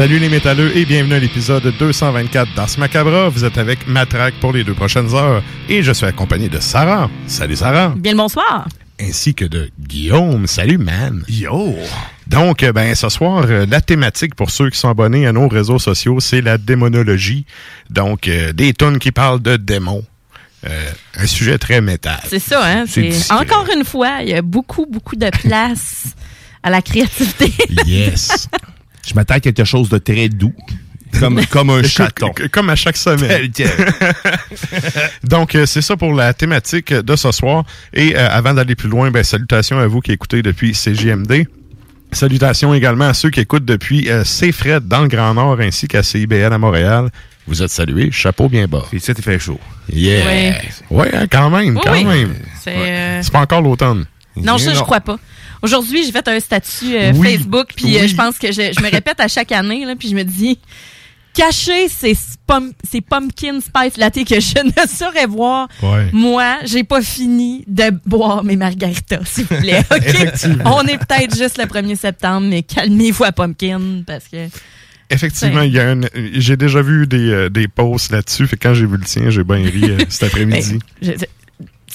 [0.00, 3.28] Salut les métalleux et bienvenue à l'épisode 224 d'Ars Macabra.
[3.28, 7.10] Vous êtes avec Matraque pour les deux prochaines heures et je suis accompagné de Sarah.
[7.26, 7.92] Salut Sarah.
[7.98, 8.66] Bien le bonsoir.
[8.98, 10.46] Ainsi que de Guillaume.
[10.46, 11.22] Salut man.
[11.28, 11.76] Yo!
[12.26, 15.48] Donc, euh, ben, ce soir, euh, la thématique pour ceux qui sont abonnés à nos
[15.48, 17.44] réseaux sociaux, c'est la démonologie.
[17.90, 20.06] Donc, euh, des tonnes qui parlent de démons.
[20.66, 22.20] Euh, un sujet très métal.
[22.26, 22.84] C'est ça, hein?
[22.86, 23.36] C'est c'est- discret.
[23.36, 26.14] Encore une fois, il y a beaucoup, beaucoup de place
[26.62, 27.52] à la créativité.
[27.84, 28.48] Yes.
[29.06, 30.54] Je m'attends à quelque chose de très doux.
[31.18, 32.32] Comme, comme un chaton.
[32.52, 33.50] Comme à chaque semaine.
[33.50, 33.94] Tel quel.
[35.24, 37.64] Donc, euh, c'est ça pour la thématique de ce soir.
[37.92, 41.46] Et euh, avant d'aller plus loin, ben, salutations à vous qui écoutez depuis CJMD.
[42.12, 46.02] Salutations également à ceux qui écoutent depuis euh, CFRED dans le Grand Nord ainsi qu'à
[46.02, 47.08] CIBL à Montréal.
[47.46, 48.10] Vous êtes salués.
[48.10, 48.84] Chapeau bien bas.
[48.90, 49.58] Puis ça, il fait chaud.
[49.92, 50.24] Yeah.
[50.90, 50.96] Oui.
[50.96, 52.04] Ouais, hein, quand même, quand oui.
[52.04, 52.34] même.
[52.60, 54.06] C'est, euh, C'est pas encore l'automne.
[54.44, 55.18] Non, ça, je crois pas.
[55.62, 57.32] Aujourd'hui, j'ai fait un statut euh, Oui.
[57.36, 60.08] Facebook, puis euh, je pense que je, je me répète à chaque année, là, puis
[60.08, 60.58] je me dis,
[61.34, 66.06] cacher ces, pum- ces pumpkin spice latte que je ne saurais voir, Ouais.
[66.12, 69.82] moi, j'ai pas fini de boire mes margaritas, s'il vous plaît.
[70.64, 74.48] On est peut-être juste le 1er septembre, mais calmez-vous à pumpkin, parce que...
[75.12, 75.94] Effectivement, il y a
[76.34, 78.46] j'ai déjà vu des, euh, des posts là-dessus.
[78.46, 80.78] Fait que quand j'ai vu le tien, j'ai bien ri cet après-midi.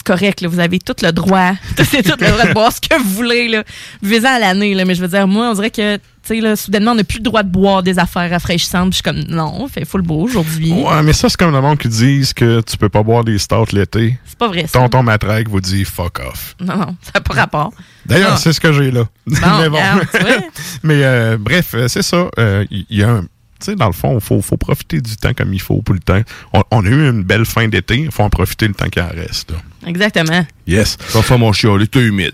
[0.08, 1.54] C'est correct, là, vous avez tout le droit.
[1.78, 3.48] C'est tout le droit de boire ce que vous voulez.
[3.48, 3.64] Là.
[4.04, 6.56] Vivez-en à l'année, là, mais je veux dire, moi, on dirait que, tu sais, là,
[6.56, 8.90] soudainement, on n'a plus le droit de boire des affaires rafraîchissantes.
[8.92, 10.72] Je suis comme, non, fait full beau aujourd'hui.
[10.74, 13.40] Ouais, mais ça, c'est comme le monde qui disent que tu peux pas boire des
[13.40, 14.20] stouts l'été.
[14.26, 14.78] C'est pas vrai, ça.
[14.80, 16.56] Tonton Matraque vous dit fuck off.
[16.60, 17.74] Non, non, ça n'a pas rapport.
[18.06, 18.38] D'ailleurs, Ah.
[18.38, 19.06] c'est ce que j'ai là.
[19.26, 19.78] Bon, mais bon.
[19.78, 20.06] regarde,
[20.84, 22.28] mais euh, bref, euh, c'est ça.
[22.38, 23.24] Euh, Il y, a un.
[23.60, 25.94] Tu sais, dans le fond, il faut, faut profiter du temps comme il faut pour
[25.96, 26.22] le temps.
[26.54, 27.96] On, on a eu une belle fin d'été.
[28.00, 29.52] Il faut en profiter le temps qui en reste.
[29.52, 29.57] là.
[29.88, 30.46] Exactement.
[30.68, 30.98] Yes.
[31.07, 32.34] Ça fait mon chialet, t'es humide.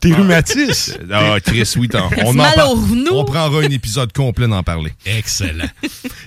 [0.00, 0.94] T'es rhumatisme.
[1.12, 2.70] Ah, Chris, oui, t'en- on, en mal par-
[3.12, 4.92] on prendra un épisode complet d'en parler.
[5.06, 5.64] Excellent.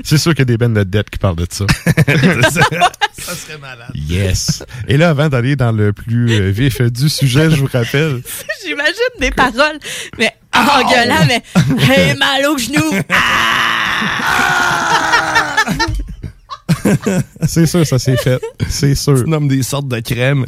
[0.04, 1.66] c'est sûr qu'il y a des bennes de dettes qui parlent de ça.
[3.18, 3.92] ça serait malade.
[3.96, 4.64] Yes.
[4.88, 8.22] Et là, avant d'aller dans le plus euh, vif du sujet, je vous rappelle,
[8.66, 9.80] J'imagine des paroles,
[10.18, 11.44] mais en gueulant, mais
[11.96, 12.92] hey, mal au genou.
[17.48, 18.40] c'est sûr, ça s'est fait.
[18.70, 19.24] C'est sûr.
[19.24, 20.46] Tu nommes des sortes de crèmes.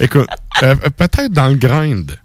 [0.00, 0.28] Écoute,
[0.62, 2.16] euh, peut-être dans le grind.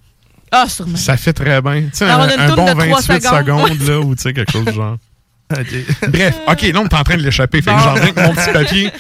[0.52, 0.96] Ah, sûrement.
[0.96, 1.82] Ça fait très bien.
[1.84, 3.40] Tu sais, Alors, un, bon de trois 28 secondes.
[3.40, 4.98] secondes, là, ou tu sais, quelque chose du genre.
[6.10, 7.62] Bref, OK, là, on est en train de l'échapper.
[7.62, 8.92] Fait que j'en viens avec mon petit papier.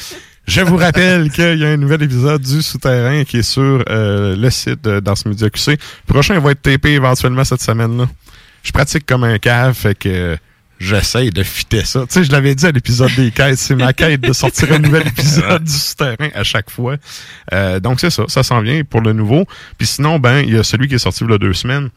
[0.47, 4.33] Je vous rappelle qu'il y a un nouvel épisode du Souterrain qui est sur euh,
[4.35, 5.71] le site de Dans ce Média QC.
[5.71, 5.77] Le
[6.07, 8.07] prochain va être TP éventuellement cette semaine-là.
[8.63, 10.35] Je pratique comme un cave, fait que euh,
[10.79, 12.01] j'essaye de fitter ça.
[12.01, 14.79] Tu sais, je l'avais dit à l'épisode des quêtes, c'est ma quête de sortir un
[14.79, 16.95] nouvel épisode du Souterrain à chaque fois.
[17.53, 19.45] Euh, donc c'est ça, ça s'en vient pour le nouveau.
[19.77, 21.89] Puis sinon, ben, il y a celui qui est sorti il y a deux semaines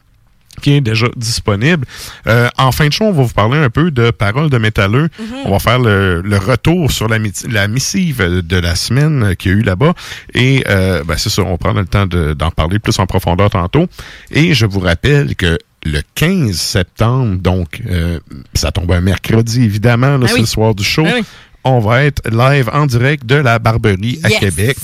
[0.61, 1.85] qui est déjà disponible.
[2.27, 5.07] Euh, en fin de show, on va vous parler un peu de Paroles de métalleux.
[5.45, 9.51] On va faire le, le retour sur la, mi- la missive de la semaine qu'il
[9.51, 9.93] y a eu là-bas.
[10.33, 13.49] Et euh, ben, c'est ça, on prend le temps de- d'en parler plus en profondeur
[13.49, 13.87] tantôt.
[14.29, 18.19] Et je vous rappelle que le 15 septembre, donc euh,
[18.53, 20.41] ça tombe un mercredi évidemment, là, Ah oui.
[20.41, 21.23] le soir du show, Ah oui.
[21.63, 24.29] on va être live en direct de la Barberie à.
[24.29, 24.77] Québec.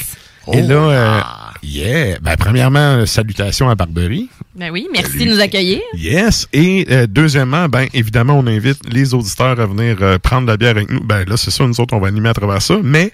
[0.54, 1.20] Et là, euh,
[1.62, 4.30] yeah, ben, premièrement, salutations à Barberie.
[4.56, 5.82] Ben oui, merci de nous accueillir.
[5.94, 6.48] Yes.
[6.54, 10.90] Et euh, deuxièmement, ben évidemment, on invite les auditeurs à venir prendre la bière avec
[10.90, 11.02] nous.
[11.02, 12.78] Ben là, c'est ça, nous autres, on va animer à travers ça.
[12.82, 13.12] Mais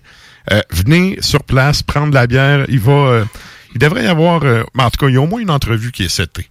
[0.52, 2.66] euh, venez sur place, prendre la bière.
[2.70, 3.26] Il va, euh,
[3.74, 4.44] il devrait y avoir,
[4.78, 6.48] en tout cas, il y a au moins une entrevue qui est setée.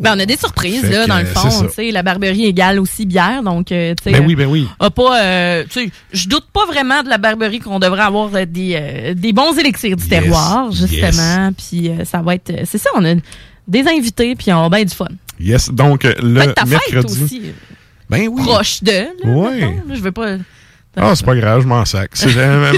[0.00, 1.50] Ben, on a des surprises, Fait là, dans le fond.
[1.50, 1.66] ça.
[1.66, 4.18] Tu sais, la Barberie égale aussi bière, donc, euh, tu sais.
[4.18, 4.66] Ben oui, ben oui.
[4.78, 5.64] a pas, euh,
[6.12, 9.56] je doute pas vraiment de la Barberie qu'on devrait avoir euh, des, euh, des bons
[9.58, 11.50] élixirs du Yes, terroir, justement.
[11.56, 13.14] Puis euh, ça va être, c'est ça, on a
[13.68, 15.06] des invités, puis on va bien du fun.
[15.38, 15.70] Yes.
[15.70, 17.22] Donc le Peut-être ta fête mercredi.
[17.24, 17.42] aussi,
[18.10, 18.42] Ben oui.
[18.42, 18.92] proche de.
[19.24, 20.36] Là, je veux pas.
[20.96, 22.10] Ah, c'est pas grave, je m'en sac.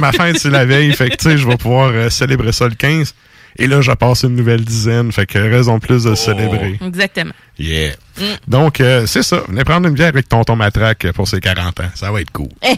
[0.01, 0.93] Ma fête, c'est la veille.
[0.93, 3.15] Fait que, tu sais, je vais pouvoir célébrer ça le 15.
[3.59, 5.13] Et là, je passe une nouvelle dizaine.
[5.13, 6.79] Fait que raison de plus de le célébrer.
[6.85, 7.33] Exactement.
[7.59, 7.93] Yeah.
[8.19, 8.23] Mm.
[8.49, 9.43] Donc, euh, c'est ça.
[9.49, 11.91] Venez prendre une bière avec tonton Matraque pour ses 40 ans.
[11.95, 12.49] Ça va être cool.
[12.63, 12.77] Eh,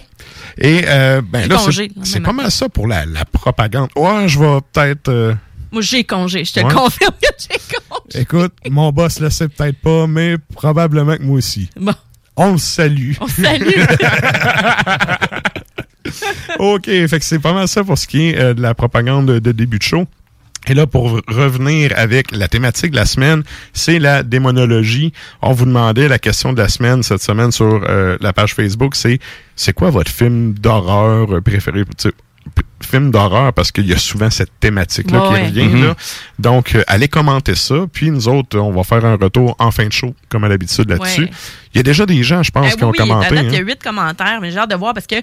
[0.59, 1.59] Et, euh, ben là,
[2.03, 3.89] c'est, pas mal ça pour la, la propagande.
[3.97, 5.09] Ouais, je vais peut-être...
[5.09, 5.35] euh,
[5.73, 6.45] moi, j'ai congé.
[6.45, 6.69] Je te Ouais.
[6.69, 8.21] le confirme que j'ai congé.
[8.23, 11.69] Écoute, mon boss le sait peut-être pas, mais probablement que moi aussi.
[11.77, 11.95] Bon,
[12.37, 13.13] On le salue.
[13.21, 13.71] on salue.
[16.59, 19.27] OK, fait que c'est pas mal ça pour ce qui est euh, de la propagande
[19.27, 20.07] de, de début de show.
[20.67, 25.13] Et là, pour revenir avec la thématique de la semaine, c'est la démonologie.
[25.43, 28.95] On vous demandait la question de la semaine cette semaine sur euh, la page Facebook,
[28.95, 29.19] c'est
[29.57, 31.85] c'est quoi votre film d'horreur préféré?
[32.85, 35.47] Sais, p- film d'horreur parce qu'il y a souvent cette thématique-là qui Ouais.
[35.47, 35.83] revient.
[35.83, 35.95] là.
[36.39, 37.75] Donc, euh, allez commenter ça.
[37.93, 40.89] Puis nous autres, on va faire un retour en fin de show, comme à l'habitude
[40.89, 41.23] là-dessus.
[41.23, 41.31] Ouais.
[41.75, 43.35] Il y a déjà des gens, je pense, Eh qui ont oui, commenté.
[43.35, 43.63] il y a hein.
[43.63, 45.17] huit commentaires, mais j'ai hâte de voir parce que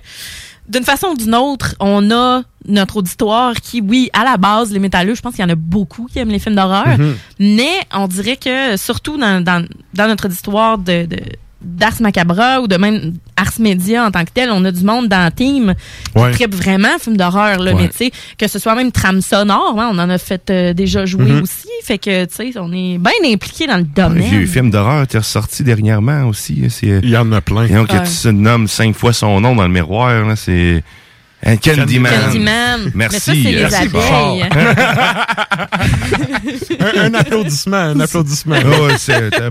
[0.70, 4.80] d'une façon ou d'une autre, on a notre auditoire qui, oui, à la base, les
[4.80, 7.16] métalleux, je pense qu'il y en a beaucoup qui aiment les films d'horreur, Mhm.
[7.40, 11.18] mais on dirait que surtout dans, dans, dans notre auditoire de, de-
[11.62, 15.08] d'Ars Macabra ou de même Ars Media en tant que tel, on a du monde
[15.08, 15.74] dans le team
[16.16, 16.32] qui Ouais.
[16.32, 17.82] tripe vraiment film d'horreur, là, Ouais.
[17.84, 20.74] mais tu sais, que ce soit même trame sonore, hein, on en a fait euh,
[20.74, 21.42] déjà jouer Mhm.
[21.44, 24.24] aussi, fait que, tu sais, on est bien impliqué dans le Un domaine.
[24.30, 26.66] vieux film d'horreur était ressorti dernièrement aussi.
[26.70, 27.66] C'est, Il y en a plein.
[27.66, 28.04] et donc, Ouais.
[28.04, 30.26] tu se nommes cinq fois son nom dans le miroir.
[30.26, 30.84] Là, c'est
[31.44, 32.12] un Candyman.
[32.12, 32.92] Candyman.
[32.94, 32.96] Merci.
[32.96, 34.44] Mais ça, c'est les abeilles.
[36.80, 38.56] un, un applaudissement, un applaudissement.
[38.66, 39.50] Oh, c'est, pas-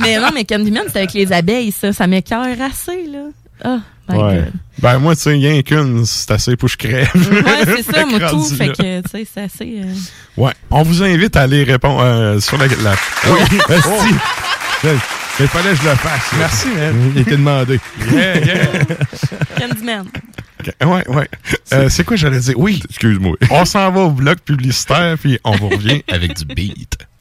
[0.00, 1.92] mais non, mais Candyman, c'est avec les abeilles, ça.
[1.92, 3.26] Ça m'écœure assez, là.
[3.64, 3.78] Ah,
[4.08, 4.34] my Ouais.
[4.36, 4.52] God.
[4.80, 7.08] Ben moi, tu sais, rien qu'une, c'est assez pour que je crève.
[7.14, 8.44] Ouais, c'est ça, moi, tout.
[8.44, 9.80] Fait que, tu sais, c'est assez.
[9.82, 9.94] euh,
[10.36, 10.52] Ouais.
[10.70, 12.66] On vous invite à aller répondre euh, sur la...
[12.66, 12.94] la...
[13.28, 13.40] Oui,
[15.38, 15.42] Esti.
[15.42, 16.32] Il fallait que je le fasse.
[16.32, 16.38] là.
[16.38, 17.12] Merci, man.
[17.14, 17.80] Il était demandé.
[18.12, 18.66] Yeah, yeah.
[19.58, 20.06] Candyman.
[20.60, 21.28] Ok, Ouais, ouais.
[21.72, 22.54] Euh, c'est quoi j'allais dire?
[22.58, 22.80] Oui.
[22.88, 23.36] Excuse-moi.
[23.50, 26.96] On s'en va au bloc publicitaire, puis on vous revient avec du beat.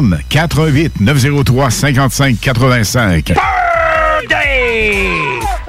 [0.00, 3.34] 418 903 55 85.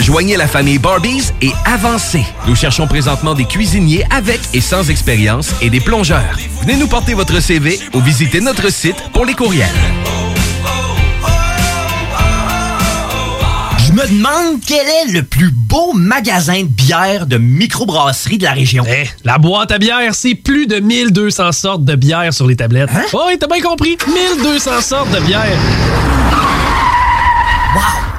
[0.00, 2.24] Joignez la famille Barbies et avancez.
[2.46, 6.38] Nous cherchons présentement des cuisiniers avec et sans expérience et des plongeurs.
[6.62, 9.68] Venez nous porter votre CV ou visitez notre site pour les courriels.
[13.86, 18.52] Je me demande quel est le plus beau magasin de bière de microbrasserie de la
[18.52, 18.84] région.
[18.88, 22.90] Eh, la boîte à bière, c'est plus de 1200 sortes de bières sur les tablettes.
[22.94, 23.02] Hein?
[23.12, 23.98] Oh, oui, t'as bien compris.
[24.06, 25.58] 1200 sortes de bières.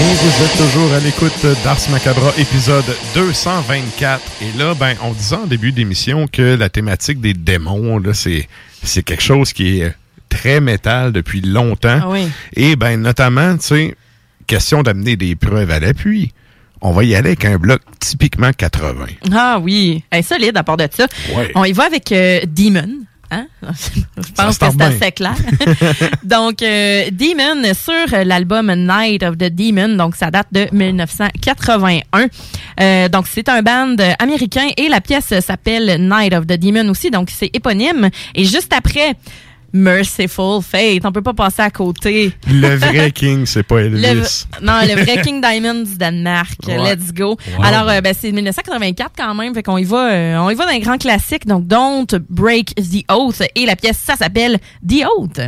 [0.00, 4.22] Et vous êtes toujours à l'écoute d'Ars Macabra, épisode 224.
[4.40, 8.48] Et là, ben, on disait en début d'émission que la thématique des démons, là, c'est,
[8.82, 9.94] c'est quelque chose qui est
[10.30, 12.00] très métal depuis longtemps.
[12.02, 12.30] Ah oui.
[12.54, 13.94] Et ben, notamment, tu sais,
[14.46, 16.32] question d'amener des preuves à l'appui.
[16.80, 19.04] On va y aller avec un bloc typiquement 80.
[19.32, 21.08] Ah oui, insolide à part de ça.
[21.36, 21.52] Ouais.
[21.54, 22.99] On y va avec euh, Demon.
[23.30, 23.46] Hein?
[23.62, 25.34] Je pense que c'est assez clair.
[26.24, 29.96] donc, euh, Demon sur l'album Night of the Demon.
[29.96, 32.26] Donc, ça date de 1981.
[32.80, 37.10] Euh, donc, c'est un band américain et la pièce s'appelle Night of the Demon aussi.
[37.10, 38.10] Donc, c'est éponyme.
[38.34, 39.14] Et juste après,
[39.72, 41.04] Merciful Fate.
[41.04, 42.32] On peut pas passer à côté.
[42.50, 44.46] Le vrai King, c'est pas Le- Elvis.
[44.62, 46.58] non, le vrai King Diamond du Danemark.
[46.66, 46.76] Ouais.
[46.94, 47.36] Let's go.
[47.58, 47.64] Wow.
[47.64, 49.54] Alors, euh, ben, c'est 1984 quand même.
[49.54, 51.46] Fait qu'on y va, euh, on y va d'un grand classique.
[51.46, 53.42] Donc, Don't Break the Oath.
[53.54, 55.40] Et la pièce, ça s'appelle The Oath.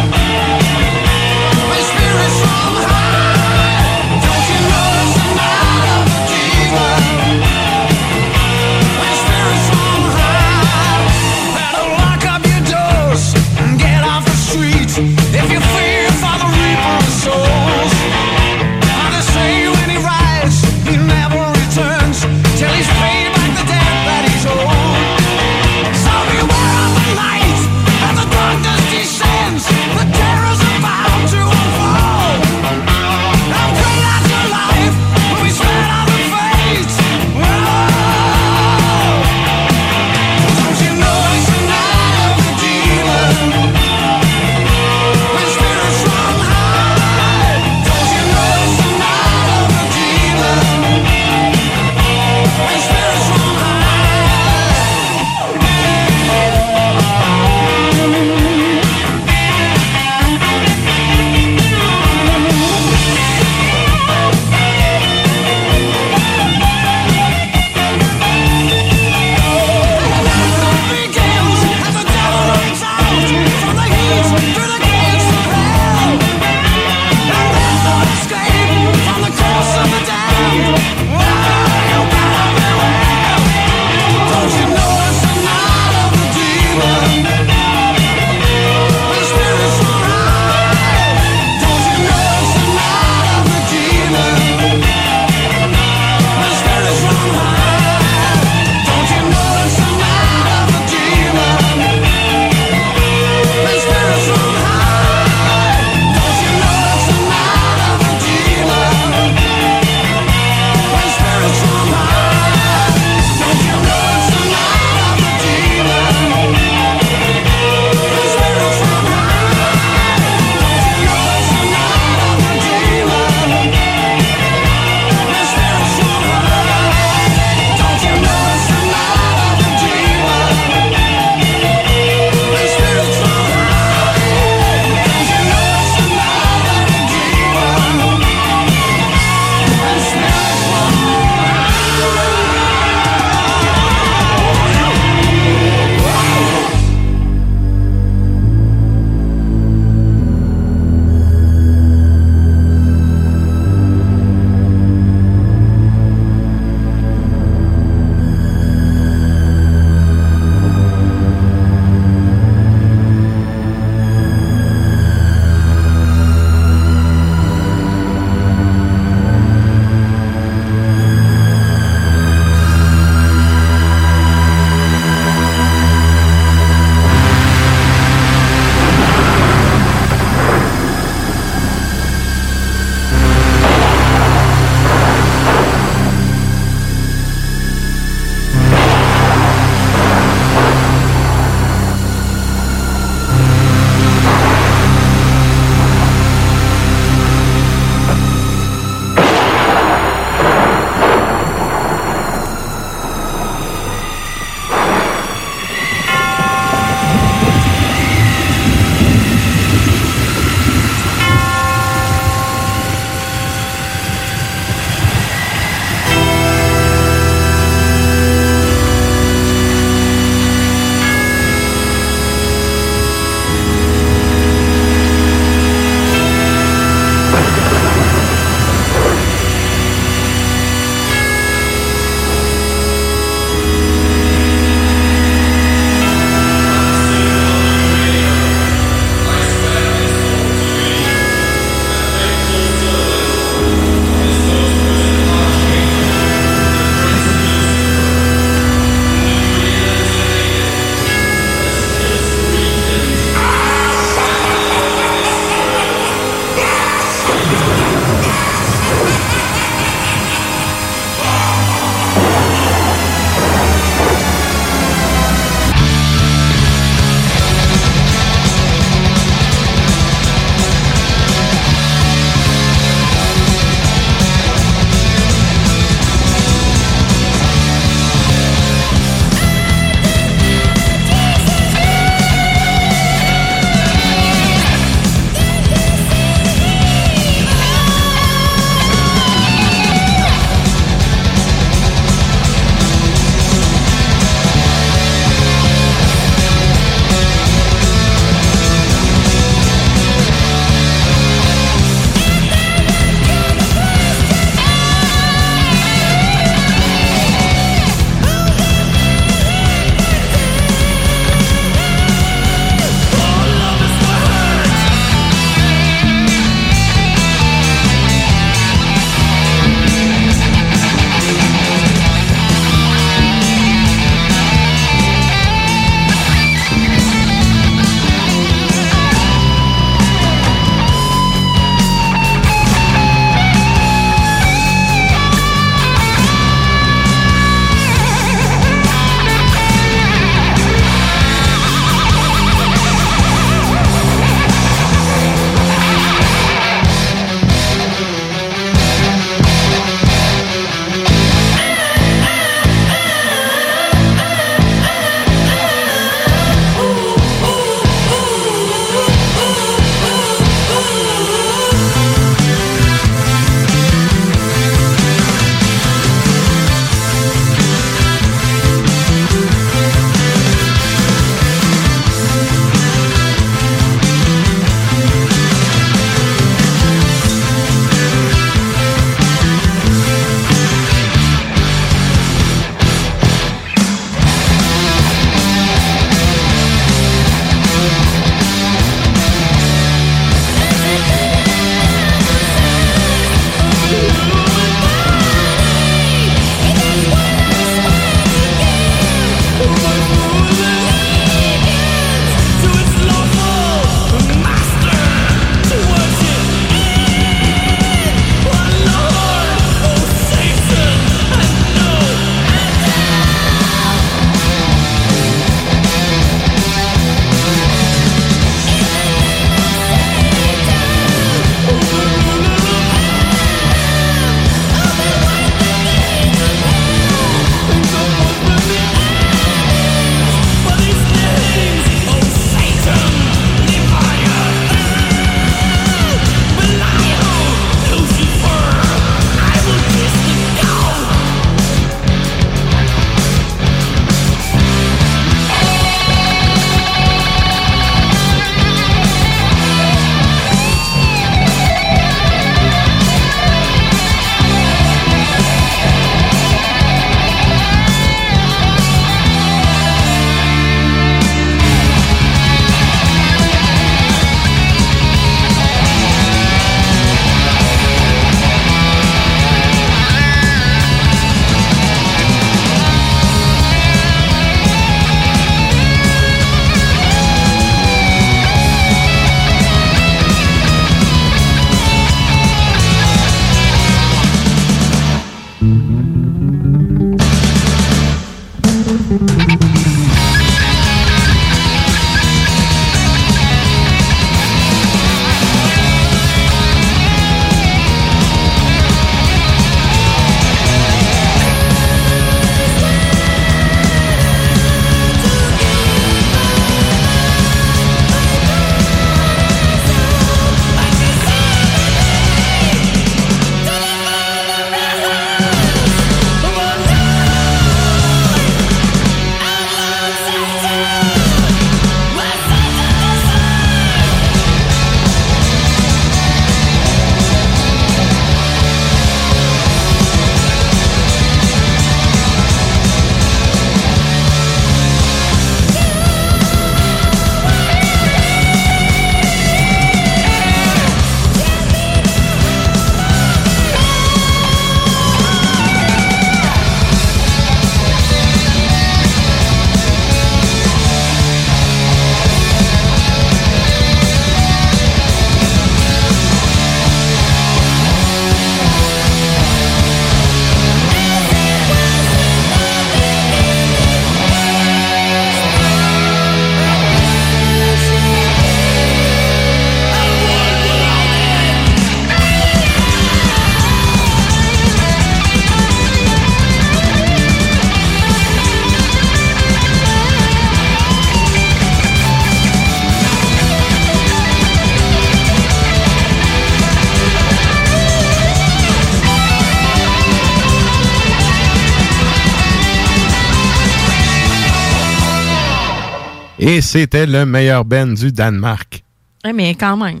[596.50, 598.82] Et c'était le meilleur band du Danemark.
[599.24, 600.00] Ouais, mais quand même.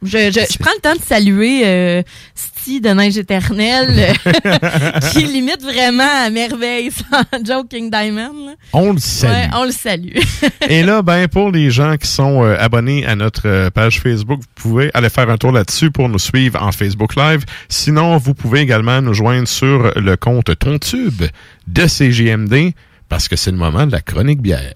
[0.00, 2.02] Je, je, je prends le temps de saluer euh,
[2.36, 4.14] Sty de Neige éternelle,
[4.46, 4.58] euh,
[5.10, 8.46] qui limite vraiment à merveille sans Joking Diamond.
[8.46, 8.52] là.
[8.72, 9.32] On le salue.
[9.32, 10.16] Ouais, on le salue.
[10.68, 14.38] Et là, ben, pour les gens qui sont euh, abonnés à notre euh, page Facebook,
[14.38, 17.44] vous pouvez aller faire un tour là-dessus pour nous suivre en Facebook Live.
[17.68, 21.24] Sinon, vous pouvez également nous joindre sur le compte Tontube
[21.66, 22.70] de CGMD
[23.08, 24.74] parce que c'est le moment de la chronique bière.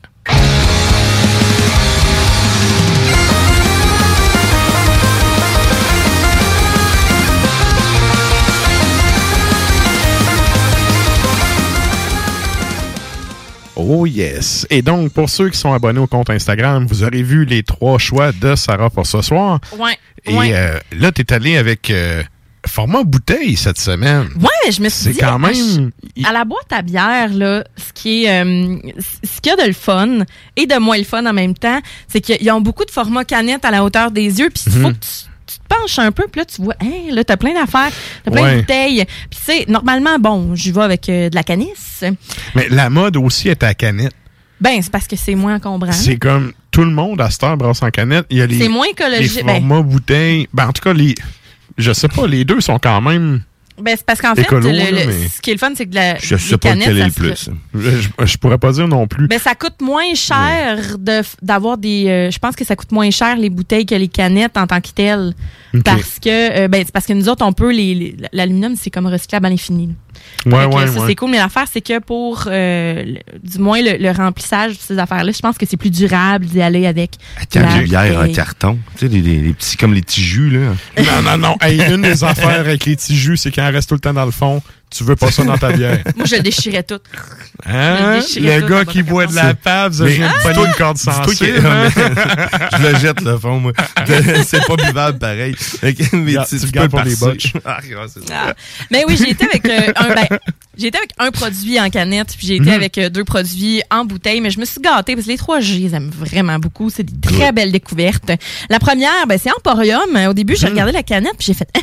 [13.84, 14.66] Oh yes.
[14.70, 17.98] Et donc, pour ceux qui sont abonnés au compte Instagram, vous aurez vu les trois
[17.98, 19.60] choix de Sarah pour ce soir.
[19.78, 19.96] Ouais.
[20.24, 20.52] Et ouais.
[20.54, 22.22] euh, là, tu es allé avec euh,
[22.66, 24.28] format bouteille cette semaine.
[24.40, 25.90] Ouais, je me suis C'est dit, quand à- même-
[26.24, 29.66] à, la boîte à bière, là, ce qui est, euh, ce qu'il y a de
[29.66, 30.20] le fun
[30.56, 33.64] et de moins le fun en même temps, c'est qu'ils ont beaucoup de formats canettes
[33.64, 34.92] à la hauteur des yeux, puis il faut Mhm.
[34.94, 35.08] que tu,
[35.74, 37.90] penches un peu, puis là, tu vois, hein, là, t'as plein d'affaires,
[38.24, 38.54] t'as plein Ouais.
[38.54, 39.04] de bouteilles.
[39.30, 42.04] Puis tu sais, normalement, bon, j'y vais avec euh, de la canisse.
[42.54, 44.12] Mais la mode aussi est à canette.
[44.60, 45.90] Ben, c'est parce que c'est moins encombrant.
[45.92, 48.26] C'est comme tout le monde à cette heure brasse en canette.
[48.30, 49.34] Il y a les, C'est moins écologique.
[49.36, 50.48] les Ben- bouteilles.
[50.52, 51.14] Ben, en tout cas, les,
[51.78, 53.42] je sais pas, les deux sont quand même.
[53.82, 55.72] Ben, c'est parce qu'en fait, Écolo, le- là, le- mais- ce qui est le fun,
[55.76, 57.50] c'est que la, Je sais les pas canettes, lequel est ça le se- plus.
[58.18, 59.28] Je, je- pourrais pas dire non plus.
[59.28, 62.06] Ben, ça coûte moins cher de f- d'avoir des.
[62.08, 64.80] euh, je pense que ça coûte moins cher les bouteilles que les canettes en tant
[64.80, 65.34] que telles.
[65.74, 65.82] Ok.
[65.84, 66.28] Parce que
[66.64, 67.94] euh, ben, c'est parce que nous autres, on peut les.
[67.94, 69.86] les- L'aluminium, c'est comme recyclable à l'infini.
[69.88, 69.92] là.
[70.46, 71.06] Ouais, Fait que ouais, ça, ouais.
[71.08, 74.78] c'est cool, mais l'affaire, c'est que pour euh, le- du moins le, le remplissage de
[74.78, 77.12] ces affaires-là, je pense que c'est plus durable d'y aller avec.
[77.52, 78.32] Quand la les bières en bouteille.
[78.34, 80.74] carton, tu sais, les, les- les petits, comme les petits jus, là.
[80.98, 81.56] Non, non, non.
[81.60, 84.12] Hey, une des affaires avec les petits jus, c'est qu'il en reste tout le temps
[84.12, 84.62] dans le fond.
[84.94, 86.02] Tu veux pas ça dans ta bière.
[86.16, 86.98] Moi, je le déchirais tout.
[87.64, 88.20] Hein?
[88.20, 90.64] Je le Le gars qui boit de la pave, vient de Ah!
[90.66, 91.62] une corde sensible.
[91.66, 91.88] hein?
[92.78, 93.72] je le jette, le fond, moi.
[94.46, 95.54] c'est pas buvable, pareil.
[95.82, 97.52] Mais Regarde, tu, peux pour les botches.
[97.64, 97.78] Ah.
[98.30, 98.54] Ah.
[98.90, 100.38] Mais oui, j'ai été avec euh, un ben,
[100.76, 102.74] j'ai été avec un produit en canette, puis j'ai été Mhm.
[102.74, 105.60] avec euh, deux produits en bouteille, mais je me suis gâtée parce que les trois
[105.60, 108.30] je les aime vraiment beaucoup, c'est des très belles découvertes.
[108.68, 110.00] La première, ben c'est Emporium.
[110.28, 111.80] Au début, j'ai regardé la canette, puis j'ai fait Hein,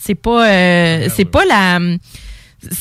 [0.00, 1.78] c'est pas euh, c'est pas la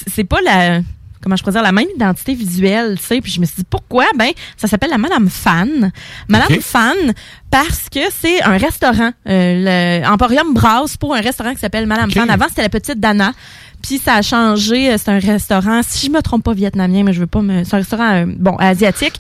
[0.08, 0.82] c'est pas la
[1.21, 3.67] comment je pourrais dire la même identité visuelle, tu sais, puis je me suis dit
[3.69, 4.05] pourquoi?
[4.17, 5.91] Ben ça s'appelle la Madame Fan.
[6.29, 6.62] Madame.
[6.62, 7.13] Fan
[7.51, 12.10] parce que c'est un restaurant euh, le Emporium brasse pour un restaurant qui s'appelle Madame
[12.10, 12.29] Fan.
[12.29, 13.34] Avant, c'était la petite Dana.
[13.82, 17.13] Puis ça a changé, euh, c'est un restaurant, si je me trompe pas vietnamien, mais
[17.13, 19.13] je veux pas me c'est un restaurant euh, bon asiatique.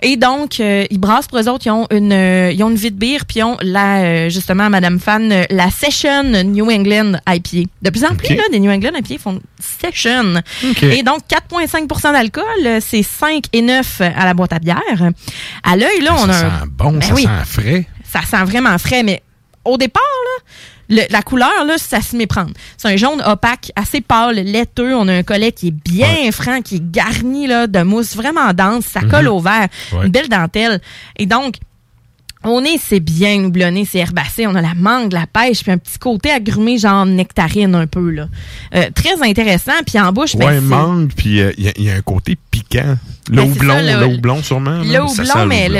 [0.00, 1.66] Et donc, euh, ils brassent pour eux autres.
[1.66, 4.70] Ils ont une, euh, ils ont une vie de bière, puis ils ont la, justement,
[4.70, 7.68] Madame Fan, la Session New England IPA.
[7.82, 10.34] De plus en plus, là, des New England IPA font Session.
[10.82, 12.44] Et donc, 4,5% d'alcool,
[12.80, 14.78] c'est 5 et 9 à la boîte à bière.
[15.64, 16.66] À l'œil, là, Ça on a sent un...
[16.68, 17.22] bon, Ben ça oui.
[17.24, 17.86] sent frais.
[18.04, 19.22] Ça sent vraiment frais, mais
[19.64, 20.44] au départ, là,
[20.88, 22.52] le- la couleur, là, ça se méprendre.
[22.76, 24.94] C'est un jaune opaque, assez pâle, laiteux.
[24.94, 28.52] On a un collet qui est bien franc, qui est garni là, de mousse vraiment
[28.54, 28.84] dense.
[28.86, 29.32] Ça colle Mhm.
[29.32, 29.68] au verre.
[29.92, 30.06] Ouais.
[30.06, 30.80] Une belle dentelle.
[31.16, 31.56] Et donc,
[32.44, 34.46] on est, c'est bien houblonné, c'est herbacé.
[34.46, 38.10] On a la mangue, la pêche, puis un petit côté agrumé, genre nectarine un peu.
[38.10, 38.28] là.
[38.76, 39.72] Euh, très intéressant.
[39.84, 42.96] Puis en bouche, ben, Ouais, mangue, puis euh, y, il y a un côté piquant.
[43.28, 44.82] Le Ben, houblon, ça, le- le houblon sûrement.
[44.82, 45.04] Le là.
[45.04, 45.78] houblon, mais le, le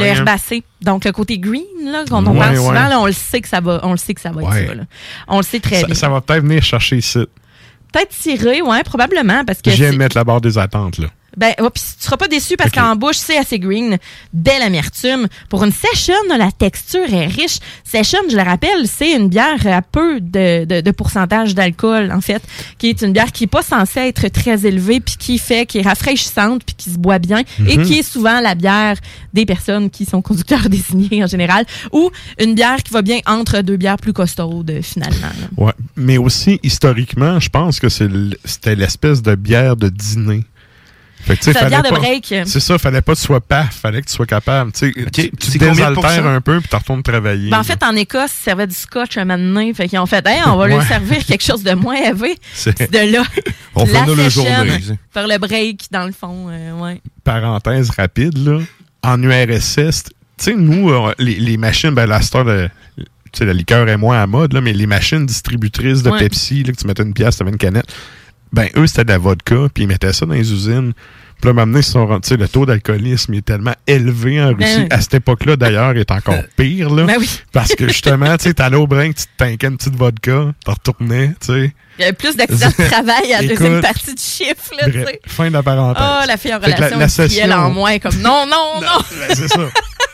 [0.00, 0.16] Ouais, hein.
[0.16, 0.62] herbacé.
[0.82, 2.56] Donc, le côté green, là, quand on Ouais, parle ouais.
[2.58, 4.52] souvent, là, on le sait que ça va, on le sait que ça va être
[4.68, 4.82] ça, là.
[5.28, 5.94] On le sait très Ça, bien.
[5.94, 7.18] ça va peut-être venir chercher ici.
[7.92, 11.08] Peut-être tiré, ouais, probablement, parce que Je viens de mettre la barre des attentes, là.
[11.36, 13.98] Ben, ouais, puis tu seras pas déçu parce qu'en bouche, c'est assez green,
[14.32, 15.26] belle amertume.
[15.48, 17.58] Pour une session, la texture est riche.
[17.84, 22.20] Session, je le rappelle, c'est une bière à peu de, de, de pourcentage d'alcool, en
[22.20, 22.42] fait,
[22.78, 25.78] qui est une bière qui est pas censée être très élevée, puis qui fait, qui
[25.78, 27.84] est rafraîchissante, puis qui se boit bien, et Mhm.
[27.84, 28.96] qui est souvent la bière
[29.32, 33.60] des personnes qui sont conducteurs désignés en général, ou une bière qui va bien entre
[33.62, 35.16] deux bières plus costaudes, finalement.
[35.56, 35.64] là.
[35.64, 35.72] Ouais.
[35.96, 40.44] Mais aussi, historiquement, je pense que c'était l'espèce de bière de dîner.
[41.22, 42.34] Fait que, fallait bière de pas- break.
[42.46, 44.72] C'est ça, fallait pas que tu sois paf, fallait que tu sois capable.
[44.72, 47.50] Tu tu- désaltères un peu, puis tu retournes travailler.
[47.50, 49.72] Ben, en fait, en Écosse, ils servaient du scotch un moment donné.
[49.74, 50.70] Fait qu'ils ont fait, hey, on va Ouais.
[50.70, 52.36] leur servir quelque chose de moins élevé.
[52.66, 53.22] De là.
[53.74, 54.98] On fait la le session, journée, sais.
[55.12, 56.48] Faire le break, dans le fond.
[56.50, 57.00] euh, ouais.
[57.22, 58.58] parenthèse rapide, là,
[59.02, 62.68] en URSS, tu sais, nous, euh, les, les machines, ben, la star de.
[62.98, 63.04] Tu
[63.38, 66.18] sais, la liqueur est moins à mode, là, mais les machines distributrices de Ouais.
[66.18, 67.86] Pepsi, là, que tu mettais une pièce, tu avais une canette,
[68.52, 70.92] ben, eux, c'était de la vodka, puis ils mettaient ça dans les usines
[71.40, 74.42] Puis là, maintenant, ils se sont rendus- tu sais, le taux d'alcoolisme est tellement élevé
[74.42, 74.86] en Ben Russie.
[74.90, 76.90] À cette époque-là, d'ailleurs, il est encore pire.
[76.90, 77.30] Là, Ben oui.
[77.52, 80.72] Parce que justement, tu sais, t'allais au brin, tu te tanquais une petite vodka, t'en
[80.72, 81.72] retournais, tu sais.
[81.98, 84.92] Il y a plus d'accidents de travail à la deuxième partie du chiffre, là, tu
[85.02, 85.20] sais.
[85.26, 86.02] fin de la parenthèse.
[86.06, 88.80] Oh, la fille en Fait la- relation la industrielle session- en moins, comme non, non,
[88.82, 88.98] non.
[89.28, 89.60] Ben, c'est ça.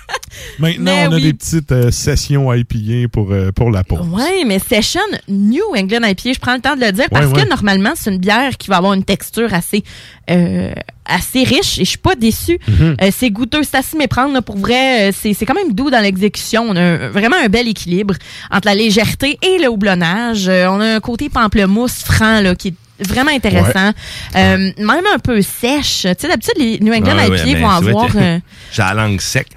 [0.59, 1.23] Maintenant, Mais on a oui.
[1.23, 3.99] des petites euh, sessions IPA pour, euh, pour la peau.
[4.03, 7.42] Oui, mais Session New England IPA, je prends le temps de le dire parce Ouais,
[7.42, 9.83] que normalement, c'est une bière qui va avoir une texture assez
[10.31, 10.73] euh,
[11.05, 12.59] assez riche et je suis pas déçue.
[12.69, 12.97] Mhm.
[13.03, 14.35] Euh, c'est goûteux, c'est s'y méprendre.
[14.35, 14.42] là.
[14.42, 16.64] pour vrai, c'est c'est quand même doux dans l'exécution.
[16.69, 18.14] On a un- vraiment un bel équilibre
[18.51, 20.49] entre la légèreté et le houblonnage.
[20.49, 23.90] Euh, on a un côté pamplemousse franc là, qui est vraiment intéressant.
[24.37, 26.03] Euh, même un peu sèche.
[26.03, 28.11] Tu sais, d'habitude, les New England Ouais, ouais, IPA mais vont avoir...
[28.16, 28.38] euh,
[28.73, 29.49] J'ai la langue sec.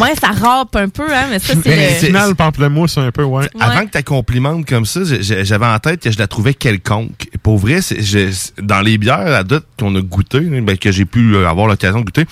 [0.00, 2.06] Ouais, ça râpe un peu, hein, mais ça, c'est le...
[2.06, 3.48] final, pamplemousse, un peu, ouais.
[3.60, 7.28] Avant que tu complimentes comme ça, j'avais en tête que je la trouvais quelconque.
[7.42, 8.30] Pour vrai, je-
[8.60, 12.00] dans les bières à date qu'on a goûté, ben, que j'ai pu euh, avoir l'occasion
[12.00, 12.24] de goûter,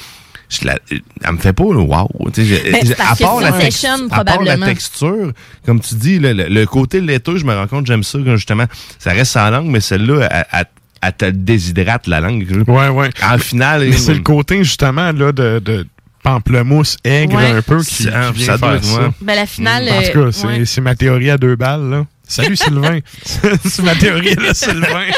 [0.48, 2.09] je la, elle me fait pas le wow.
[2.98, 3.53] À part c'est la
[4.11, 5.33] à part la texture,
[5.64, 8.37] comme tu dis, le, le- le côté laiteux, je me rends compte, j'aime ça, quand
[8.37, 8.64] justement,
[8.98, 10.66] ça reste sans langue, mais celle-là, elle, elle-
[11.03, 12.46] elle te déshydrate la langue.
[12.66, 13.09] Ouais, ouais.
[13.22, 15.87] En final, Mais c'est le côté, justement, là, de, de
[16.23, 17.51] pamplemousse aigre Ouais.
[17.51, 19.01] un peu qui, Ça- qui vient ça faire être, ça.
[19.03, 19.09] ouais.
[19.21, 19.89] Ben, la finale...
[19.89, 20.83] En tout cas, c'est ouais.
[20.83, 22.07] ma théorie à deux balles, là.
[22.27, 23.01] Salut Sylvain.
[23.25, 25.07] c'est ma théorie, là, Sylvain.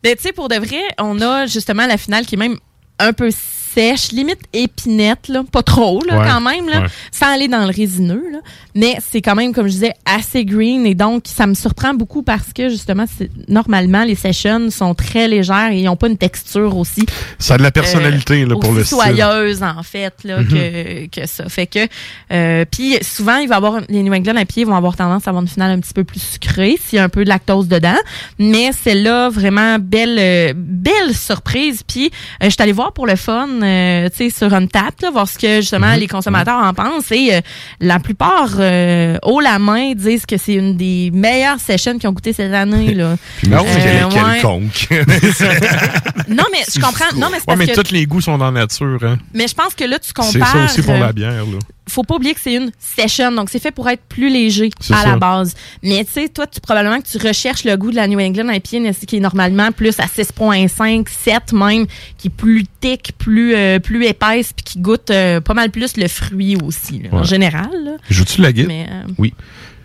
[0.00, 2.56] Ben, tu sais, pour de vrai, on a justement la finale qui est même
[3.00, 3.30] un peu
[3.78, 5.42] sèche, limite épinette, là.
[5.50, 6.80] Pas trop, là, Ouais, quand même, là.
[6.82, 6.86] ouais.
[7.12, 8.38] Sans aller dans le résineux, là.
[8.74, 10.84] Mais c'est quand même, comme je disais, assez green.
[10.86, 13.04] Et donc, ça me surprend beaucoup parce que, justement,
[13.48, 17.04] normalement, les sessions sont très légères et ils n'ont pas une texture aussi.
[17.38, 18.98] Ça a de la personnalité, là, pour aussi le style.
[18.98, 20.48] soyeuse, en fait, là, Mhm.
[20.48, 21.48] que, que ça.
[21.48, 21.86] Fait que,
[22.32, 25.30] euh, puis souvent, il va avoir, les New England à pied vont avoir tendance à
[25.30, 27.68] avoir une finale un petit peu plus sucrée, s'il y a un peu de lactose
[27.68, 27.96] dedans.
[28.38, 31.82] Mais celle-là, vraiment, belle, euh, belle surprise.
[31.86, 32.06] Puis,
[32.42, 35.56] euh, je suis allée voir pour le fun, euh, sur Untap, là, voir ce que,
[35.60, 36.00] justement, Mhm.
[36.00, 37.10] les consommateurs en pensent.
[37.12, 37.40] Et euh,
[37.80, 42.12] la plupart, euh, haut la main, disent que c'est une des meilleures sessions qu'ils ont
[42.12, 43.16] goûté cette année, là.
[43.44, 44.10] Ouais.
[44.10, 44.88] quelconque.
[46.28, 47.04] Non, mais je comprends.
[47.16, 47.80] Non, mais c'est Ouais, parce mais que...
[47.80, 49.18] tous les goûts sont dans la nature, hein.
[49.32, 50.30] Mais je pense que là, tu compares.
[50.32, 51.58] C'est ça aussi pour la bière, là.
[51.88, 55.02] Faut pas oublier que c'est une session, donc c'est fait pour être plus léger à
[55.02, 55.06] ça.
[55.06, 55.54] la base.
[55.82, 58.50] Mais tu sais, toi, tu probablement que tu recherches le goût de la New England
[58.50, 63.78] IPA qui est normalement plus à 6.5, 7 même, qui est plus thick, plus euh,
[63.78, 67.98] plus épaisse, puis qui goûte euh, pas mal plus le fruit aussi, là, en général.
[68.10, 68.66] Joues-tu la guide?
[68.68, 69.34] Mais, euh, Oui.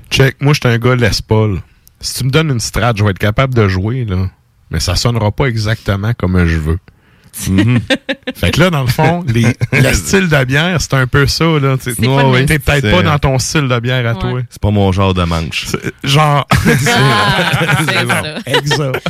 [0.09, 1.61] Check, moi, je suis un gars Les Paul.
[1.99, 4.29] Si tu me donnes une strat, je vais être capable de jouer, là.
[4.69, 6.79] Mais ça sonnera pas exactement comme je veux.
[7.49, 7.79] Mhm.
[8.35, 11.45] fait que là, dans le fond, les, le style de bière, c'est un peu ça,
[11.45, 11.75] là.
[11.77, 11.93] T'es
[12.45, 14.19] t'es peut-être pas dans ton style de bière à Ouais.
[14.19, 14.41] toi.
[14.49, 15.67] C'est pas mon genre de manche.
[16.03, 16.47] Genre.
[16.49, 16.55] Ah,
[17.87, 18.23] c'est ça.
[18.45, 19.07] Exact.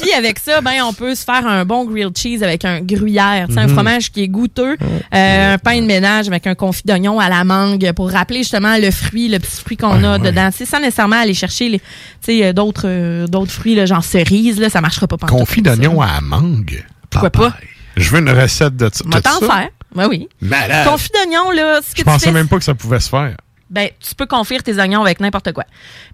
[0.00, 3.46] Puis avec ça, ben on peut se faire un bon grilled cheese avec un gruyère,
[3.50, 3.74] sais, un Mhm.
[3.74, 4.76] fromage qui est goûteux,
[5.14, 8.76] euh, un pain de ménage avec un confit d'oignon à la mangue pour rappeler justement
[8.78, 10.50] le fruit, le petit fruit qu'on a dedans.
[10.52, 11.84] C'est sans nécessairement aller chercher les, tu
[12.22, 15.16] sais, euh, d'autres euh, d'autres fruits là, genre cerise là, ça marchera pas.
[15.26, 16.84] Confit d'oignon à la mangue.
[17.20, 17.56] Pourquoi pas?
[17.96, 19.04] Je veux une recette de ça.
[19.06, 19.68] On va t'en faire.
[19.94, 20.28] Ben oui.
[20.40, 20.86] Malade.
[20.86, 23.08] Confit d'oignon là, ce que Je tu pensais fais, même pas que ça pouvait se
[23.08, 23.36] faire.
[23.70, 25.64] ben tu peux confire tes oignons avec n'importe quoi.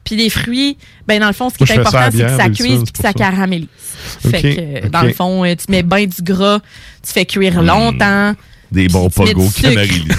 [0.04, 0.78] Puis les fruits,
[1.08, 2.98] ben dans le fond, ce qui Moi, est important, c'est que ça cuise puis que
[2.98, 3.12] ça ça.
[3.12, 3.66] caramélise.
[4.30, 6.60] Fait que euh, dans le fond, euh, tu mets bien du gras,
[7.04, 8.34] tu fais cuire longtemps.
[8.70, 10.16] Des bons pogos du sucre.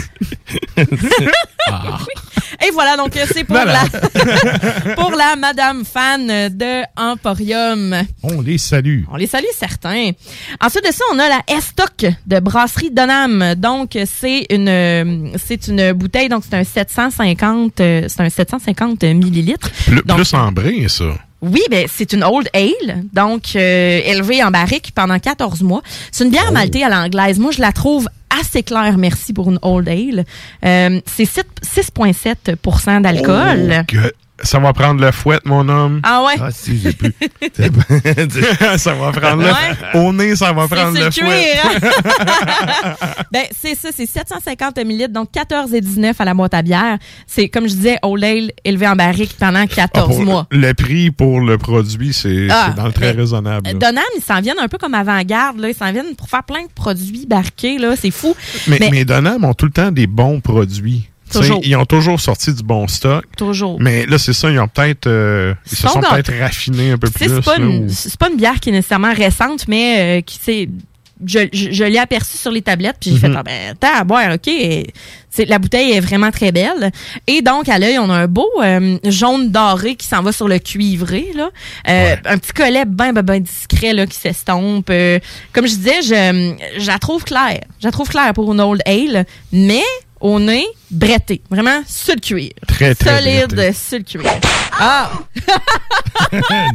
[2.65, 3.83] Et voilà, donc c'est pour la
[4.95, 7.95] pour la Madame fan de Emporium.
[8.21, 9.03] On les salue.
[9.11, 10.11] On les salue certains.
[10.61, 13.55] Ensuite de ça, on a la Estoc de Brasserie Donham.
[13.55, 19.69] Donc c'est une c'est une bouteille donc c'est un 750 euh, c'est un 750 millilitres.
[19.85, 21.05] Plus, Donc, plus en brin, ça.
[21.43, 25.81] Oui, ben c'est une Old Ale, donc euh, élevée en barrique pendant 14 mois.
[26.11, 26.53] C'est une bière Oh.
[26.53, 27.37] maltée à l'anglaise.
[27.39, 28.07] Moi, je la trouve
[28.41, 30.25] assez claire, merci pour une Old Ale.
[30.65, 33.85] Euh, c'est 7 6,7% d'alcool.
[33.93, 34.07] Oh,
[34.43, 35.99] ça va prendre le fouet, mon homme.
[36.03, 36.33] Ah ouais?
[36.39, 37.13] Ah, si, j'ai plus.
[38.77, 39.49] ça va prendre Ouais.
[39.93, 41.53] le Au nez, ça va prendre le fouet.
[41.63, 42.95] hein?
[43.31, 46.97] ben, c'est ça, c'est 750 ml, donc 14 et 19 à la boîte à bière.
[47.27, 50.47] C'est, comme je disais, Old Ale élevé en barrique pendant Ah, 14 pour- mois.
[50.51, 53.67] Le prix pour le produit, c'est Ah, dans le très mais- raisonnable.
[53.67, 53.73] là.
[53.73, 55.69] Donham, ils s'en viennent un peu comme avant-garde, là.
[55.69, 57.95] Ils s'en viennent pour faire plein de produits barqués, là.
[57.99, 58.35] C'est fou.
[58.67, 61.09] Mais, mais Donham ont tout le temps des bons produits.
[61.41, 61.61] Toujours.
[61.63, 63.25] Ils ont toujours sorti du bon stock.
[63.37, 63.77] Toujours.
[63.79, 65.07] Mais là, c'est ça, ils ont peut-être.
[65.07, 67.27] euh, ils se sont peut-être raffinés un peu plus.
[67.29, 70.69] c'est pas, ou- c'est pas une bière qui est nécessairement récente, mais euh, qui s'est
[71.25, 73.35] je, je, je l'ai aperçu sur les tablettes, puis j'ai fait, Mhm.
[73.37, 74.51] ah ben, attends, à boire, OK.
[75.29, 76.91] C'est- la bouteille est vraiment très belle.
[77.27, 80.49] Et donc, à l'œil, on a un beau euh, jaune doré qui s'en va sur
[80.49, 81.49] le cuivré, là.
[81.87, 84.89] Euh, Un petit collet bien, ben, ben discret, là, qui s'estompe.
[84.89, 85.19] Euh,
[85.53, 87.61] comme je disais, je, je la trouve claire.
[87.79, 89.83] Je la trouve claire pour une Old Ale, mais
[90.23, 91.41] au nez, bretté.
[91.51, 92.51] Vraiment sur le cuir.
[92.67, 93.73] Très, très Solide bretté.
[93.73, 94.23] sur le cuir.
[94.79, 95.11] Ah!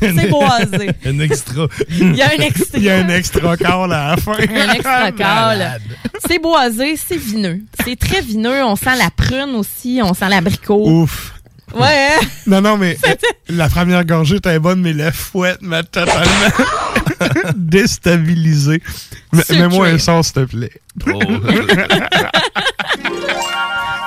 [0.00, 0.90] C'est boisé.
[1.06, 1.66] Un extra.
[1.88, 2.78] Il y a un extra.
[2.78, 4.34] Il y a un extra call à la fin.
[4.34, 5.80] Un extra call.
[6.28, 7.60] C'est boisé, c'est vineux.
[7.82, 8.62] C'est très vineux.
[8.64, 10.86] On sent la prune aussi, on sent l'abricot.
[10.86, 11.32] Ouf.
[11.76, 12.08] Ouais.
[12.20, 12.26] hein?
[12.46, 13.14] Non, non, mais euh,
[13.48, 16.24] la première gorgée était bonne, mais la fouette m'a totalement
[17.56, 18.82] déstabilisé.
[19.32, 19.42] M-.
[19.50, 20.72] Mets-moi un son, s'il te plaît.
[21.12, 21.20] Oh.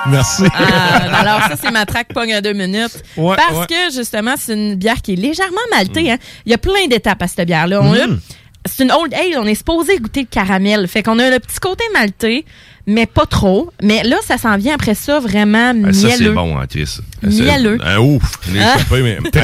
[0.08, 0.44] Merci.
[0.54, 3.02] Ah, alors ça, c'est ma traque pogne à deux minutes.
[3.16, 3.66] Ouais, Parce ouais.
[3.66, 6.10] que, justement, c'est une bière qui est légèrement maltée.
[6.10, 6.16] hein.
[6.46, 7.80] Il y a plein d'étapes à cette bière-là.
[7.82, 8.18] On a- Mm.
[8.66, 10.86] C'est une Old Ale, on est supposé goûter le caramel.
[10.86, 12.44] Fait qu'on a le petit côté maltais,
[12.86, 13.70] mais pas trop.
[13.82, 16.32] Mais là, ça s'en vient après ça vraiment Ah, ça, c'est mielleux.
[16.32, 16.98] bon, hein, Chris.
[17.22, 17.78] Mielleux.
[17.82, 18.40] Ah, ouf.
[18.40, 18.58] Très,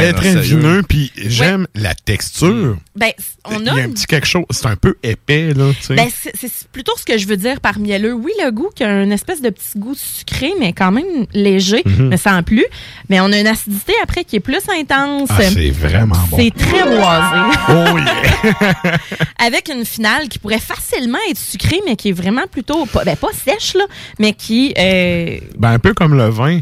[0.08, 0.56] Ah, très sérieux.
[0.58, 2.76] vineux, puis j'aime la texture.
[2.96, 3.10] Ben,
[3.44, 5.86] on Il a y a un petit quelque chose, c'est un peu épais, là, tu
[5.86, 5.94] sais.
[5.94, 8.14] Ben, c'est plutôt ce que je veux dire par mielleux.
[8.14, 11.82] Oui, le goût qui a une espèce de petit goût sucré, mais quand même léger,
[11.84, 12.08] Mhm.
[12.08, 12.64] mais sans plus.
[13.10, 15.28] Mais on a une acidité après qui est plus intense.
[15.30, 16.38] Ah, c'est vraiment bon.
[16.38, 17.36] C'est très boisé.
[17.68, 18.98] Oh yeah!
[19.38, 23.25] Avec une finale qui pourrait facilement être sucrée, mais qui est vraiment plutôt, ben, pas
[23.32, 23.84] sèche, là,
[24.18, 26.60] mais qui, euh, Ben, un peu comme le vin.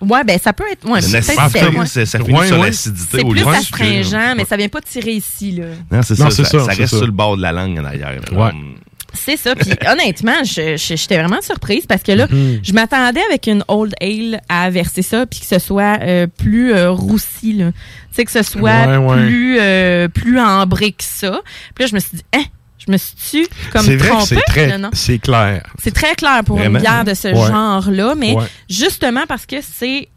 [0.00, 2.58] ouais, ben, ça peut être, ouais, C'est peut-être l'acide- sec, c'est- ça finit Ouais, sur
[2.58, 2.66] ouais.
[2.66, 3.80] l'acidité C'est au plus lieu du sucre.
[3.82, 5.64] astringent, mais ça vient pas tirer ici, là.
[5.90, 6.30] Non, c'est ça.
[6.30, 6.96] c'est Ça, ça, ça c'est reste ça.
[6.98, 8.20] sur le bord de la langue en arrière.
[8.32, 8.50] Ouais.
[9.16, 9.54] C'est ça.
[9.54, 12.58] Puis honnêtement, je- je- j'étais vraiment surprise parce que là, Mhm.
[12.64, 16.72] je m'attendais avec une Old Ale à verser ça puis que ce soit euh, plus
[16.74, 17.70] euh, roussi, là.
[17.70, 17.78] Tu
[18.16, 19.26] sais, que ce soit Ouais, ouais.
[19.26, 21.40] plus euh, plus ambré que ça.
[21.76, 22.42] Puis là, je me suis dit, hein,
[22.86, 24.36] je me suis comme C'est trompée?
[24.92, 25.62] c'est clair.
[25.82, 26.78] C'est très clair pour Vraiment?
[26.78, 27.34] une bière de ce Ouais.
[27.34, 28.44] genre-là, mais Ouais.
[28.68, 30.08] justement parce que c'est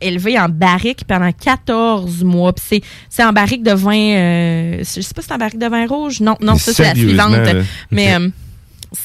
[0.00, 2.52] élevé en barrique pendant 14 mois.
[2.52, 3.94] Puis c'est, c'est en barrique de vin...
[3.96, 6.20] euh, je sais pas si c'est en barrique de vin rouge.
[6.20, 7.32] Non, non, Mais ça, c'est la suivante.
[7.32, 7.52] là.
[7.92, 8.14] Mais...
[8.14, 8.28] euh,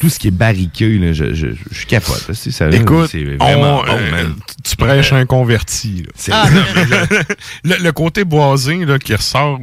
[0.01, 2.27] Tout ce qui est barriqué, là, je, je, je capote.
[2.27, 2.33] là.
[2.33, 4.35] C'est ça, Écoute, c'est vraiment on, bon, euh, man.
[4.63, 6.03] tu prêches un converti.
[6.27, 6.33] là.
[6.43, 6.49] Ah.
[6.49, 9.59] Le, le- le côté boisé là, qui ressort,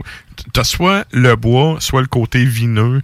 [0.53, 3.03] t'as soit le bois, soit le côté vineux,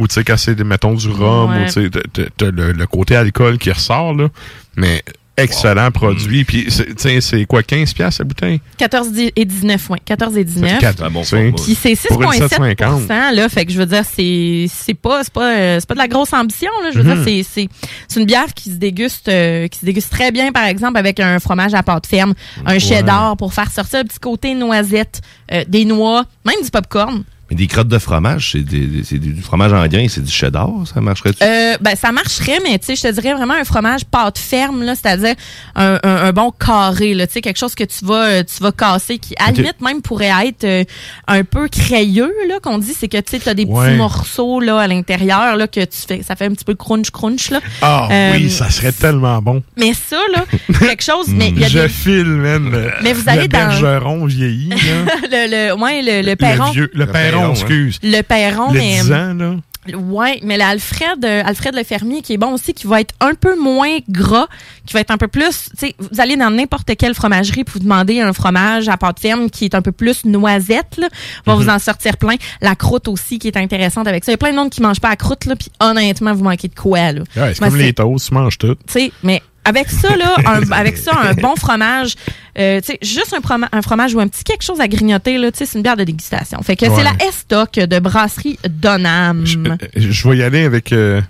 [0.00, 1.62] ou tu sais, quand c'est, mettons, du rhum, Ouais.
[1.62, 1.90] ou tu sais,
[2.36, 4.28] t'as- le, le côté alcool qui ressort, là.
[4.76, 5.04] Mais
[5.36, 6.44] excellent produit.
[6.44, 8.60] Puis, c'est- tu sais, c'est quoi, 15 piastres la bouteille?
[8.76, 9.96] 14 di- et 19, oui.
[10.04, 10.78] 14 et 19.
[10.80, 11.52] Quatre, Ah, bon, tu sais.
[11.64, 13.32] Puis c'est Pour une 6,7 7,50.
[13.34, 13.48] là.
[13.48, 16.08] Fait que je veux dire, c'est c'est pas, c'est pas, euh, c'est pas de la
[16.08, 16.90] grosse ambition, là.
[16.92, 17.68] Je veux dire, c'est- c'est
[18.06, 21.18] c'est une bière qui se déguste euh, qui se déguste très bien, par exemple, avec
[21.20, 22.34] un fromage à pâte ferme,
[22.66, 25.22] un cheddar pour faire sortir le petit côté noisette,
[25.52, 27.24] euh, des noix, même du popcorn.
[27.50, 31.42] Mais des crottes de fromage, c'est du fromage en grain, c'est du cheddar, ça marcherait-tu?
[31.42, 34.82] Euh, ben, ça marcherait, mais tu sais, je te dirais vraiment un fromage pâte ferme,
[34.84, 35.34] là, c'est-à-dire
[35.74, 38.62] un, un- un bon carré, là, tu sais, quelque chose que tu vas, euh, tu
[38.62, 40.84] vas casser, qui à la limite même pourrait être euh,
[41.26, 43.88] un peu crayeux, là, qu'on dit, c'est que tu sais, t'as des Ouais.
[43.88, 47.10] petits morceaux là à l'intérieur, là, que tu fais, ça fait un petit peu crunch
[47.10, 47.60] crunch, là.
[47.82, 49.62] Ah Euh, oui, ça serait tellement bon.
[49.76, 50.44] Mais ça, là,
[50.78, 52.70] quelque chose, mais il y a Je des file, man.
[52.70, 54.76] Le, Mais vous le allez dans- bergeron vieilli, là.
[55.30, 56.66] le, le, ouais, le, le perron.
[56.66, 57.98] Le, vieux, le, Le perron, perron, excuse.
[58.02, 59.00] Le perron, Le mais.
[59.02, 59.54] 10 ans, là.
[59.96, 63.32] Ouais, mais l'Alfred, euh, Alfred le fermier qui est bon aussi, qui va être un
[63.32, 64.46] peu moins gras,
[64.84, 67.72] qui va être un peu plus, tu sais, vous allez dans n'importe quelle fromagerie pour
[67.74, 71.08] vous demander un fromage à pâte ferme qui est un peu plus noisette, là,
[71.46, 71.62] va Mhm.
[71.62, 72.34] vous en sortir plein.
[72.60, 74.30] La croûte aussi qui est intéressante avec ça.
[74.32, 76.44] Il y a plein de monde qui mangent pas la croûte là, puis honnêtement vous
[76.44, 77.22] manquez de quoi là.
[77.34, 78.74] Ouais, c'est comme les toasts, tu manges tout.
[78.74, 82.14] tu sais, mais avec ça, là, un- avec ça, un bon fromage,
[82.58, 85.72] euh, juste un, froma- un fromage ou un petit quelque chose à grignoter, là, c'est
[85.74, 86.60] une bière de dégustation.
[86.62, 86.92] Fait que Ouais.
[86.96, 89.44] c'est la S-Stock de brasserie Donham.
[89.46, 91.20] Je, euh, je vais y aller avec euh,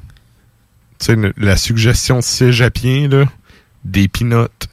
[1.36, 3.24] la suggestion cégepien, là,
[3.84, 4.68] des pinottes.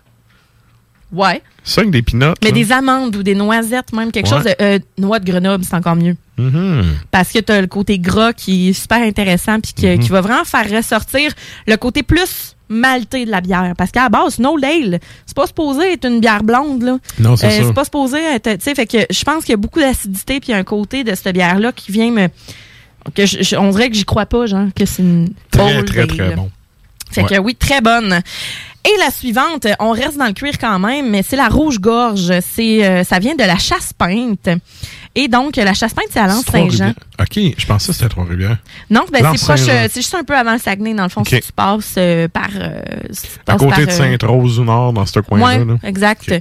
[1.11, 1.41] Ouais.
[1.63, 2.37] Ça, avec des pinottes.
[2.43, 2.53] Mais là.
[2.55, 4.35] des amandes ou des noisettes, même quelque Ouais.
[4.35, 6.15] chose de euh, noix de Grenoble, c'est encore mieux.
[6.37, 6.83] Mhm.
[7.11, 9.99] Parce que tu as le côté gras qui est super intéressant puis Mhm.
[9.99, 11.31] qui va vraiment faire ressortir
[11.65, 13.73] le côté plus maltais de la bière.
[13.77, 16.97] Parce qu'à la base, No Ale, c'est pas supposé être une bière blonde, là.
[17.19, 17.63] Non, c'est ça.
[17.63, 20.39] C'est pas supposé être, tu sais, fait que je pense qu'il y a beaucoup d'acidité
[20.39, 22.27] puis un côté de cette bière-là qui vient me,
[23.13, 26.07] que je- je- on dirait que j'y crois pas, genre, que c'est une Très, très,
[26.07, 26.49] très bon.
[27.11, 27.29] Fait Ouais.
[27.29, 28.19] que oui, très bonne.
[28.85, 32.31] Et la suivante, on reste dans le cuir quand même, mais c'est la rouge-gorge.
[32.41, 34.49] C'est, euh, ça vient de la chasse-peinte.
[35.19, 36.93] Et donc, la chasse-peinte, c'est à Lens-Saint-Jean.
[37.19, 38.57] OK, je pensais que c'était Trois-Rivières.
[38.91, 41.21] Non, ben, c'est proche, euh, c'est juste un peu avant le Saguenay, dans le fond,
[41.21, 41.29] OK.
[41.29, 42.49] si tu passes euh, par...
[42.55, 42.79] euh,
[43.11, 45.65] si tu À passes côté par, de euh, Sainte-Rose du Nord, dans ce coin-là.
[45.83, 46.31] Exact.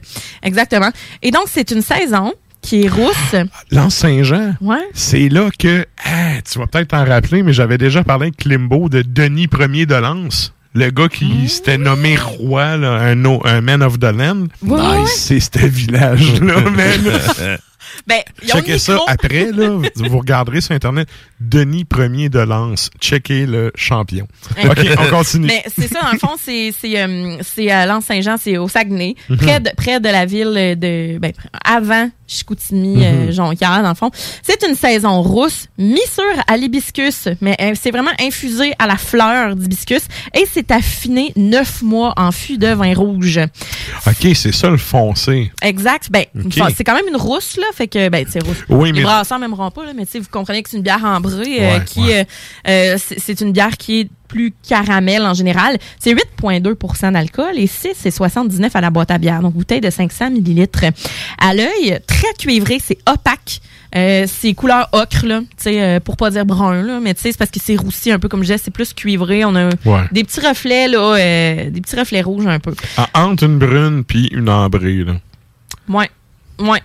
[0.42, 0.90] Exactement.
[1.22, 3.34] Et donc, c'est une saison qui est rousse.
[3.70, 4.76] L'Anse Saint-Jean, Ouais.
[4.92, 8.90] c'est là que, ah, tu vas peut-être t'en rappeler, mais j'avais déjà parlé avec Klimbo
[8.90, 10.52] de Denis Ier de Lens.
[10.74, 14.48] Le gars qui s'était nommé roi, là, un, un man of the land.
[14.62, 15.06] Ouais.
[15.06, 17.58] C'est ce village-là, man.
[18.06, 19.78] Ben, ils ont le Checkez ça après, là.
[19.96, 21.08] Vous regarderez sur Internet.
[21.40, 22.90] Denis Ier de Lens.
[23.00, 24.26] Checkez le champion.
[24.64, 25.46] OK, on continue.
[25.46, 29.14] Mais c'est ça, dans le fond, c'est c'est euh, c'est à L'Anse-Saint-Jean, c'est au Saguenay,
[29.28, 29.36] Mhm.
[29.36, 31.32] près de près de la ville de ben
[31.64, 33.32] avant Chicoutimi, euh, Mhm.
[33.32, 34.10] Jonquière, dans le fond.
[34.42, 38.96] C'est une saison rousse, mis sur à l'hibiscus, mais euh, c'est vraiment infusé à la
[38.96, 40.02] fleur d'hibiscus
[40.34, 43.38] et c'est affiné neuf mois en fût de vin rouge.
[44.06, 45.52] OK, c'est ça le foncé.
[45.62, 46.08] Exact.
[46.10, 46.24] Ben,
[46.76, 47.66] c'est quand même une rousse, là.
[47.76, 48.56] Fait que, ben, c'est rousse.
[48.70, 50.82] Oui, Les mais- brasseurs m'aimeront pas, là, mais tu sais, vous comprenez que c'est une
[50.82, 52.24] bière ambrée euh, Ouais, qui, euh,
[52.68, 55.76] euh, c'est c'est une bière qui est plus caramel en général.
[56.00, 59.40] C'est 8,2% d'alcool et 6 et 79 à la boîte à bière.
[59.40, 60.84] Donc, bouteille de 500 millilitres.
[61.38, 63.60] À l'œil, très cuivré, c'est opaque.
[63.94, 67.20] Euh, c'est couleur ocre, là, tu sais, euh, pour pas dire brun, là, mais tu
[67.22, 69.44] sais, c'est parce que c'est roussi un peu, comme je disais, c'est plus cuivré.
[69.44, 70.02] On a Ouais.
[70.12, 72.74] des petits reflets, là, euh, des petits reflets rouges un peu.
[72.96, 75.12] Ah, entre une brune puis une ambrée, là.
[75.88, 76.10] Ouais.
[76.58, 76.82] Ouais.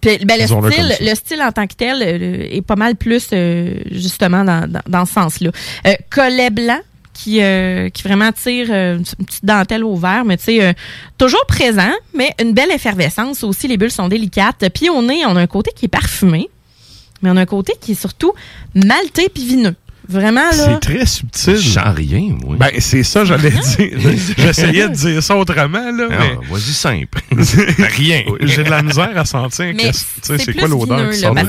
[0.00, 3.28] Puis, ben, le, style, le style en tant que tel euh, est pas mal plus
[3.32, 5.50] euh, justement dans, dans, dans ce sens-là.
[5.86, 6.80] Euh, collet blanc
[7.12, 10.72] qui, euh, qui vraiment tire une petite dentelle au vert, mais tu sais, euh,
[11.18, 13.68] toujours présent, mais une belle effervescence aussi.
[13.68, 14.68] Les bulles sont délicates.
[14.72, 16.48] Puis au nez, on a un côté qui est parfumé,
[17.22, 18.32] mais on a un côté qui est surtout
[18.74, 19.74] maltais puis vineux.
[20.10, 20.52] Vraiment, là?
[20.52, 21.56] C'est très subtil.
[21.56, 22.56] Je sens rien, moi.
[22.58, 23.98] Ben, c'est ça, j'allais dire.
[24.36, 26.08] J'essayais de dire ça autrement, là.
[26.10, 26.46] Ah, mais...
[26.50, 27.20] Vas-y simple.
[27.96, 28.22] rien.
[28.40, 31.20] J'ai de la misère à sentir Mais que, tu sais, c'est plus quoi l'odeur qui
[31.20, 31.42] là, sort là.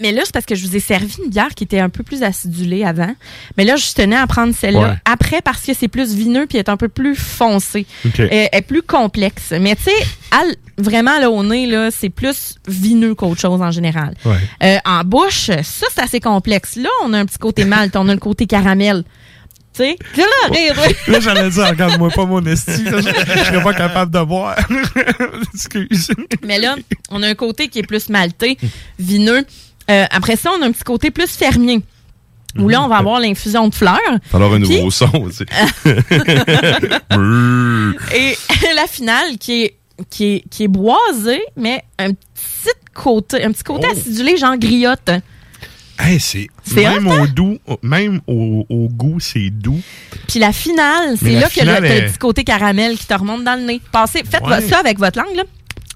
[0.00, 2.02] Mais là, c'est parce que je vous ai servi une bière qui était un peu
[2.02, 3.14] plus acidulée avant.
[3.56, 4.94] Mais là, je tenais à prendre celle-là Ouais.
[5.04, 7.86] après parce que c'est plus vineux puis est un peu plus foncé.
[8.18, 9.52] Elle est plus complexe.
[9.58, 9.90] Mais tu sais,
[10.32, 14.14] elle, vraiment, là, au nez, là, c'est plus vineux qu'autre chose en général.
[14.24, 14.36] Ouais.
[14.62, 16.76] Euh, en bouche, ça, c'est assez complexe.
[16.76, 19.04] Là, on a un petit côté malt, on a le côté caramel.
[19.74, 20.94] Tu sais, là, rire, ouais.
[21.12, 22.72] Là, j'allais dire, regarde-moi pas mon esti.
[22.84, 24.54] Je je serais pas capable de boire.
[25.54, 26.10] Excuse.
[26.44, 26.76] Mais là,
[27.10, 28.58] on a un côté qui est plus maltais,
[28.98, 29.46] vineux.
[29.90, 31.80] Euh, après ça, on a un petit côté plus fermier.
[32.58, 33.96] Où là, on va avoir l'infusion de fleurs.
[34.34, 35.46] Alors un Puis- nouveau son, tu sais.
[37.10, 37.94] Brrr.
[38.14, 38.36] Et
[38.76, 39.76] la finale qui est,
[40.10, 43.92] qui est, qui est boisée, mais un petit côté, un petit côté Oh.
[43.92, 45.10] acidulé, genre griotte.
[45.98, 47.22] Hey, c'est C'est même hot, hein?
[47.22, 49.80] au doux, même au, au goût, c'est doux.
[50.26, 53.06] Puis la finale, c'est là que le, finale t'as le est- petit côté caramel qui
[53.06, 53.80] te remonte dans le nez.
[53.92, 54.60] Passez, faites Ouais.
[54.62, 55.44] ça avec votre langue, là.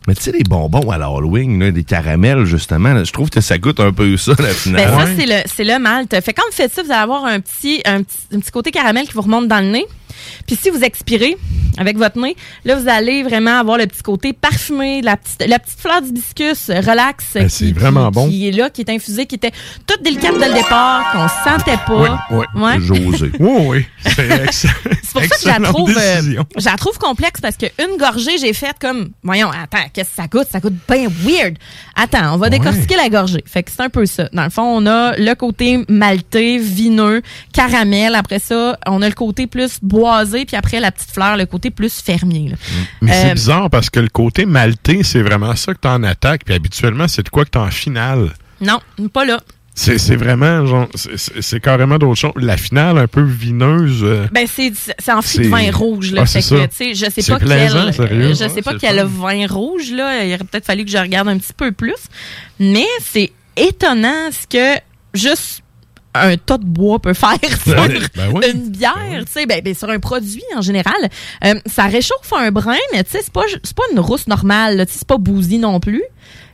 [0.06, 3.40] Mais tu sais, les bonbons à l'Halloween, là, des caramels, justement, là, je trouve que
[3.40, 4.88] ça goûte un peu ça, la Ben, finale.
[4.90, 5.06] ça,
[5.56, 6.10] c'est le, le malt.
[6.10, 8.52] Fait que quand vous faites ça, vous allez avoir un petit, un petit, un petit
[8.52, 9.86] côté caramel qui vous remonte dans le nez.
[10.46, 11.36] Puis si vous expirez
[11.78, 15.58] avec votre nez, là, vous allez vraiment avoir le petit côté parfumé, la petite, la
[15.58, 17.24] petite fleur d'hibiscus relax.
[17.34, 18.28] Ben, c'est vraiment qui- bon.
[18.28, 19.52] Qui est là, qui est infusée, qui était
[19.86, 22.18] toute délicate dès le départ, qu'on sentait pas.
[22.30, 22.62] Oui, oui.
[22.62, 22.80] Ouais.
[22.80, 23.30] José.
[23.40, 23.86] Oui, oui.
[24.04, 24.46] C'est.
[25.02, 28.38] C'est pour ça que je la trouve, euh, je la trouve complexe parce qu'une gorgée,
[28.38, 30.46] j'ai fait comme, voyons, attends, qu'est-ce que ça goûte?
[30.50, 31.56] Ça goûte bien weird.
[31.94, 33.42] Attends, on va décortiquer la gorgée.
[33.46, 34.28] Fait que c'est un peu ça.
[34.32, 38.14] Dans le fond, on a le côté maltais, vineux, caramel.
[38.14, 41.70] Après ça, on a le côté plus boisé, puis après la petite fleur, le côté
[41.70, 42.50] plus fermier.
[42.50, 42.56] là.
[43.02, 46.44] Mais c'est Euh, bizarre parce que le côté maltais, c'est vraiment ça que t'en attaques.
[46.44, 48.32] Puis habituellement, c'est de quoi que t'es en finale.
[48.60, 48.78] Non,
[49.12, 49.40] pas là.
[49.78, 52.32] C'est vraiment, genre, c'est- carrément d'autres choses.
[52.36, 54.00] La finale, un peu vineuse.
[54.04, 56.76] euh, Ben c'est c'est en fût de vin rouge là, Ah, fait c'est que tu
[56.76, 58.28] sais, je sais pas plaisant, quel sérieux.
[58.30, 61.28] je sais pas quel le vin rouge là, il aurait peut-être fallu que je regarde
[61.28, 61.92] un petit peu plus,
[62.58, 64.80] mais c'est étonnant ce que
[65.12, 65.62] juste
[66.22, 68.44] un tas de bois peut faire sur Ben, ben oui.
[68.52, 68.92] une bière,
[69.26, 70.94] tu sais, ben, ben, sur un produit en général.
[71.44, 74.76] Euh, ça réchauffe un brin, mais tu sais, c'est pas, c'est pas une rousse normale,
[74.76, 76.02] là, tu sais, c'est pas bousy non plus.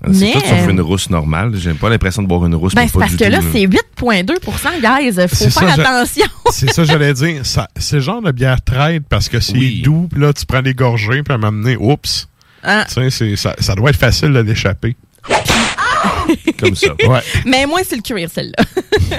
[0.04, 1.52] Ah, C'est mais, tout sauf une rousse normale.
[1.56, 2.74] J'ai pas l'impression de boire une rousse.
[2.74, 5.28] ben, c'est parce du que tout, là, c'est 8,2% guys.
[5.28, 6.26] Faut faire attention.
[6.50, 7.42] C'est ça, j'allais dire.
[7.76, 10.74] C'est le genre de bière traite parce que c'est doux, puis là, tu prends des
[10.74, 12.28] gorgées, puis à donné, oups.
[12.64, 14.96] Tu sais, c'est- ça, ça doit être facile de l'échapper.
[16.58, 16.94] Comme ça.
[17.06, 17.20] Ouais.
[17.44, 18.64] Mais moi, c'est le cuir, celle-là.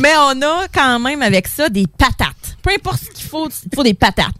[0.00, 2.56] Mais on a quand même avec ça des patates.
[2.62, 4.34] Peu importe ce qu'il faut, il faut des patates.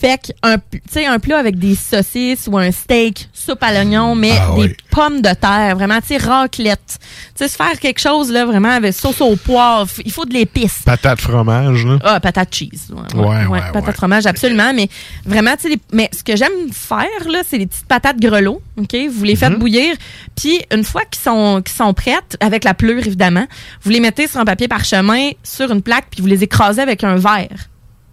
[0.00, 4.14] Fait qu'un tu sais, un plat avec des saucisses ou un steak, soupe à l'oignon,
[4.14, 4.76] mais Ah des oui.
[4.92, 6.98] pommes de terre, vraiment, tu sais, raclette.
[7.00, 9.90] Tu sais, se faire quelque chose, là, vraiment, avec sauce au poivre.
[10.04, 10.82] Il faut de l'épice.
[10.84, 11.98] Patate fromage, là.
[12.04, 12.92] Ah, patate cheese.
[12.92, 13.92] Ouais, Ouais, ouais, patate ouais.
[13.92, 14.72] fromage, absolument.
[14.72, 14.88] Mais
[15.26, 18.62] vraiment, tu sais, mais ce que j'aime faire, là, c'est les petites patates grelots.
[18.76, 18.96] OK?
[19.10, 19.58] Vous les faites Mhm.
[19.58, 19.96] bouillir.
[20.36, 23.46] Puis, une fois qu'ils sont, qu'ils sont prêtes, avec la pleure, évidemment,
[23.82, 27.02] vous les mettez sur un papier parchemin, sur une plaque, puis vous les écrasez avec
[27.02, 27.48] un verre.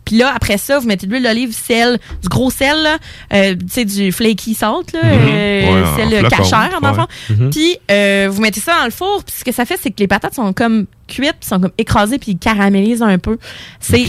[0.05, 2.97] Puis là, après ça, vous mettez de l'huile d'olive, sel, du gros sel, là,
[3.33, 7.01] euh, tu sais, du flaky salt, là, euh, Ouais, en sel cachère, fond.
[7.01, 7.35] ouais.
[7.35, 7.49] Mhm.
[7.49, 9.99] Puis euh, vous mettez ça dans le four, puis ce que ça fait, c'est que
[9.99, 13.37] les patates sont comme cuites, puis sont comme écrasées, puis caramélisent un peu.
[13.79, 14.05] C'est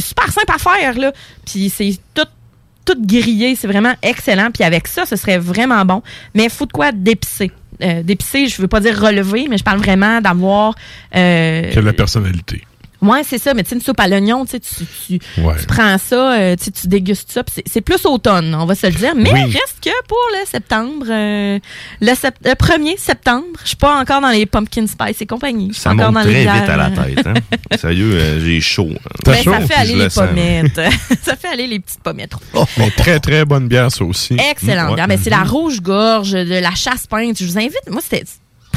[0.00, 1.12] super simple à faire, là.
[1.46, 2.24] Puis c'est tout
[2.84, 4.48] tout grillé, c'est vraiment excellent.
[4.50, 6.02] Puis avec ça, ce serait vraiment bon.
[6.34, 7.50] Mais faut de quoi d'épicé.
[7.82, 10.74] Euh, d'épicé, je veux pas dire relevé, mais je parle vraiment d'avoir...
[11.14, 12.62] Euh, Quelle est la personnalité?
[13.00, 13.54] Ouais, c'est ça.
[13.54, 15.54] Mais tu sais, une soupe à l'oignon, tu tu, tu, Ouais.
[15.60, 17.44] tu prends ça, euh, tu dégustes ça.
[17.44, 19.14] puis c'est- plus automne, on va se le dire.
[19.14, 19.42] Mais Oui.
[19.44, 21.58] reste que pour le septembre, euh,
[22.00, 25.72] le, sept- le 1er septembre, je suis pas encore dans les pumpkin spice et compagnie.
[25.74, 27.26] Ça encore monte dans très vite à la tête.
[27.26, 27.34] Hein?
[27.78, 28.88] Sérieux, euh, j'ai chaud.
[28.92, 29.08] hein.
[29.24, 30.26] Ben, ça fait aller le les sens.
[30.28, 30.80] pommettes.
[31.22, 32.32] ça fait aller les petites pommettes.
[32.76, 34.36] Mais très, très bonne bière, ça aussi.
[34.50, 34.88] Excellent.
[34.90, 34.94] Ouais.
[34.96, 35.08] bière.
[35.08, 37.38] Ben, c'est la rouge-gorge de la chasse peinte.
[37.38, 37.78] Je vous invite.
[37.88, 38.24] Moi, c'était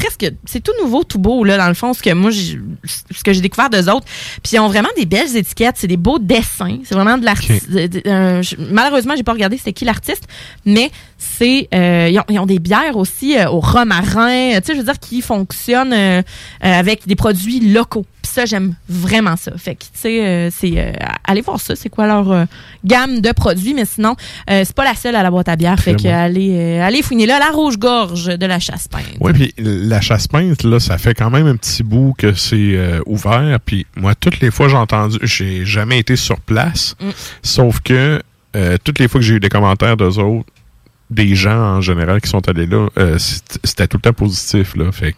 [0.02, 0.32] presque.
[0.45, 3.41] C'est tout nouveau, tout beau, là, dans le fond, ce que moi, ce que j'ai
[3.41, 4.06] découvert d'eux autres.
[4.43, 5.76] Puis ils ont vraiment des belles étiquettes.
[5.78, 6.80] C'est des beaux dessins.
[6.84, 7.68] C'est vraiment de l'artiste.
[7.72, 10.24] je- malheureusement, j'ai pas regardé c'était qui l'artiste,
[10.66, 10.91] mais
[11.24, 11.67] c'est.
[11.74, 14.59] euh, ils, ont, ils ont des bières aussi euh, au romarin.
[14.59, 16.24] Tu sais, je veux dire, qui fonctionnent euh, euh,
[16.61, 18.05] avec des produits locaux.
[18.24, 19.51] Puis ça, j'aime vraiment ça.
[19.57, 20.74] Fait que, tu sais, euh, c'est.
[20.78, 20.91] euh,
[21.24, 21.76] allez voir ça.
[21.76, 22.45] C'est quoi leur euh,
[22.84, 23.74] gamme de produits.
[23.74, 24.15] Mais sinon,
[24.49, 25.80] euh, c'est pas la seule à la boîte à bière.
[25.80, 27.39] Fait que allez, euh, allez fouiner là.
[27.39, 29.03] La rouge-gorge de la chasse peinte.
[29.19, 32.55] Oui, puis la chasse peinte, là, ça fait quand même un petit bout que c'est
[32.76, 33.59] euh, ouvert.
[33.63, 36.95] Puis moi, toutes les fois j'ai entendu, j'ai jamais été sur place.
[36.99, 37.09] Mm.
[37.43, 38.22] Sauf que
[38.55, 40.49] euh, toutes les fois que j'ai eu des commentaires d'eux autres,
[41.12, 44.76] des gens en général qui sont allés là, euh, c'était tout le temps positif.
[44.76, 44.91] Là.
[44.91, 45.16] Fait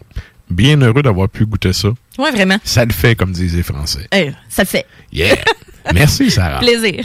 [0.50, 1.88] bien heureux d'avoir pu goûter ça.
[2.18, 2.58] Ouais, vraiment.
[2.64, 4.06] Ça le fait, comme disent les Français.
[4.12, 4.86] Euh, ça le fait.
[5.12, 5.36] Yeah!
[5.94, 6.58] Merci, Sarah.
[6.60, 7.04] Plaisir.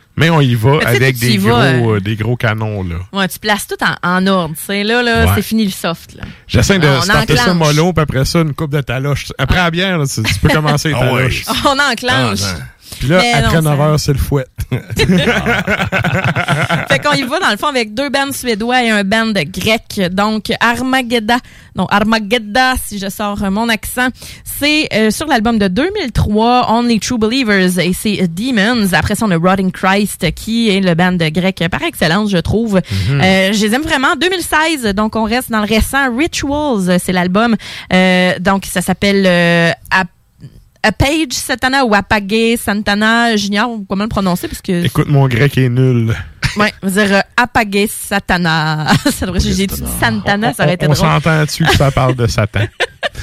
[0.17, 2.95] Mais on y va avec des vas, gros, euh, euh, des gros canons, là.
[3.13, 4.55] Ouais, tu places tout en, en ordre.
[4.69, 5.31] Là, là Ouais.
[5.35, 6.15] c'est fini le soft.
[6.15, 6.23] Là.
[6.47, 7.57] J'essaie de On starter ça enclenche.
[7.75, 9.27] mollo, puis après ça, une coupe de taloche.
[9.37, 11.21] Après la bière, là, tu, tu peux commencer les Ah ouais.
[11.29, 11.43] taloches.
[11.65, 12.39] On enclenche.
[12.43, 12.57] Ah,
[12.99, 14.45] Puis là, Mais après non, 9 ça- heures, c'est le fouet.
[16.89, 20.01] fait qu'on y va, dans le fond, avec deux bands suédois et un band grec.
[20.11, 21.37] Donc, Armageddon.
[21.75, 24.09] Non, Armageddon, si je sors euh, mon accent.
[24.43, 28.93] C'est euh, sur l'album de 2003, Only True Believers, et c'est Demons.
[28.93, 32.75] Après ça, on a Rotting Christ, qui est le band grec par excellence, je trouve.
[33.09, 33.21] Mhm.
[33.21, 34.15] Euh, je les aime vraiment.
[34.19, 36.15] 2016, donc on reste dans le récent.
[36.15, 37.55] Rituals, c'est l'album.
[37.93, 39.25] Euh, donc, ça s'appelle
[40.83, 43.35] Apage Satana ou Apage Santana.
[43.35, 44.85] J'ignore comment le prononcer, parce que...
[44.85, 46.15] Écoute, mon grec est nul.
[46.57, 48.87] Ouais, on va dire euh, Apage Satana.
[49.11, 51.07] ça devrait, j'ai dit Santana, ça aurait été on drôle.
[51.07, 52.65] s'entend-tu que ça parle de Satan?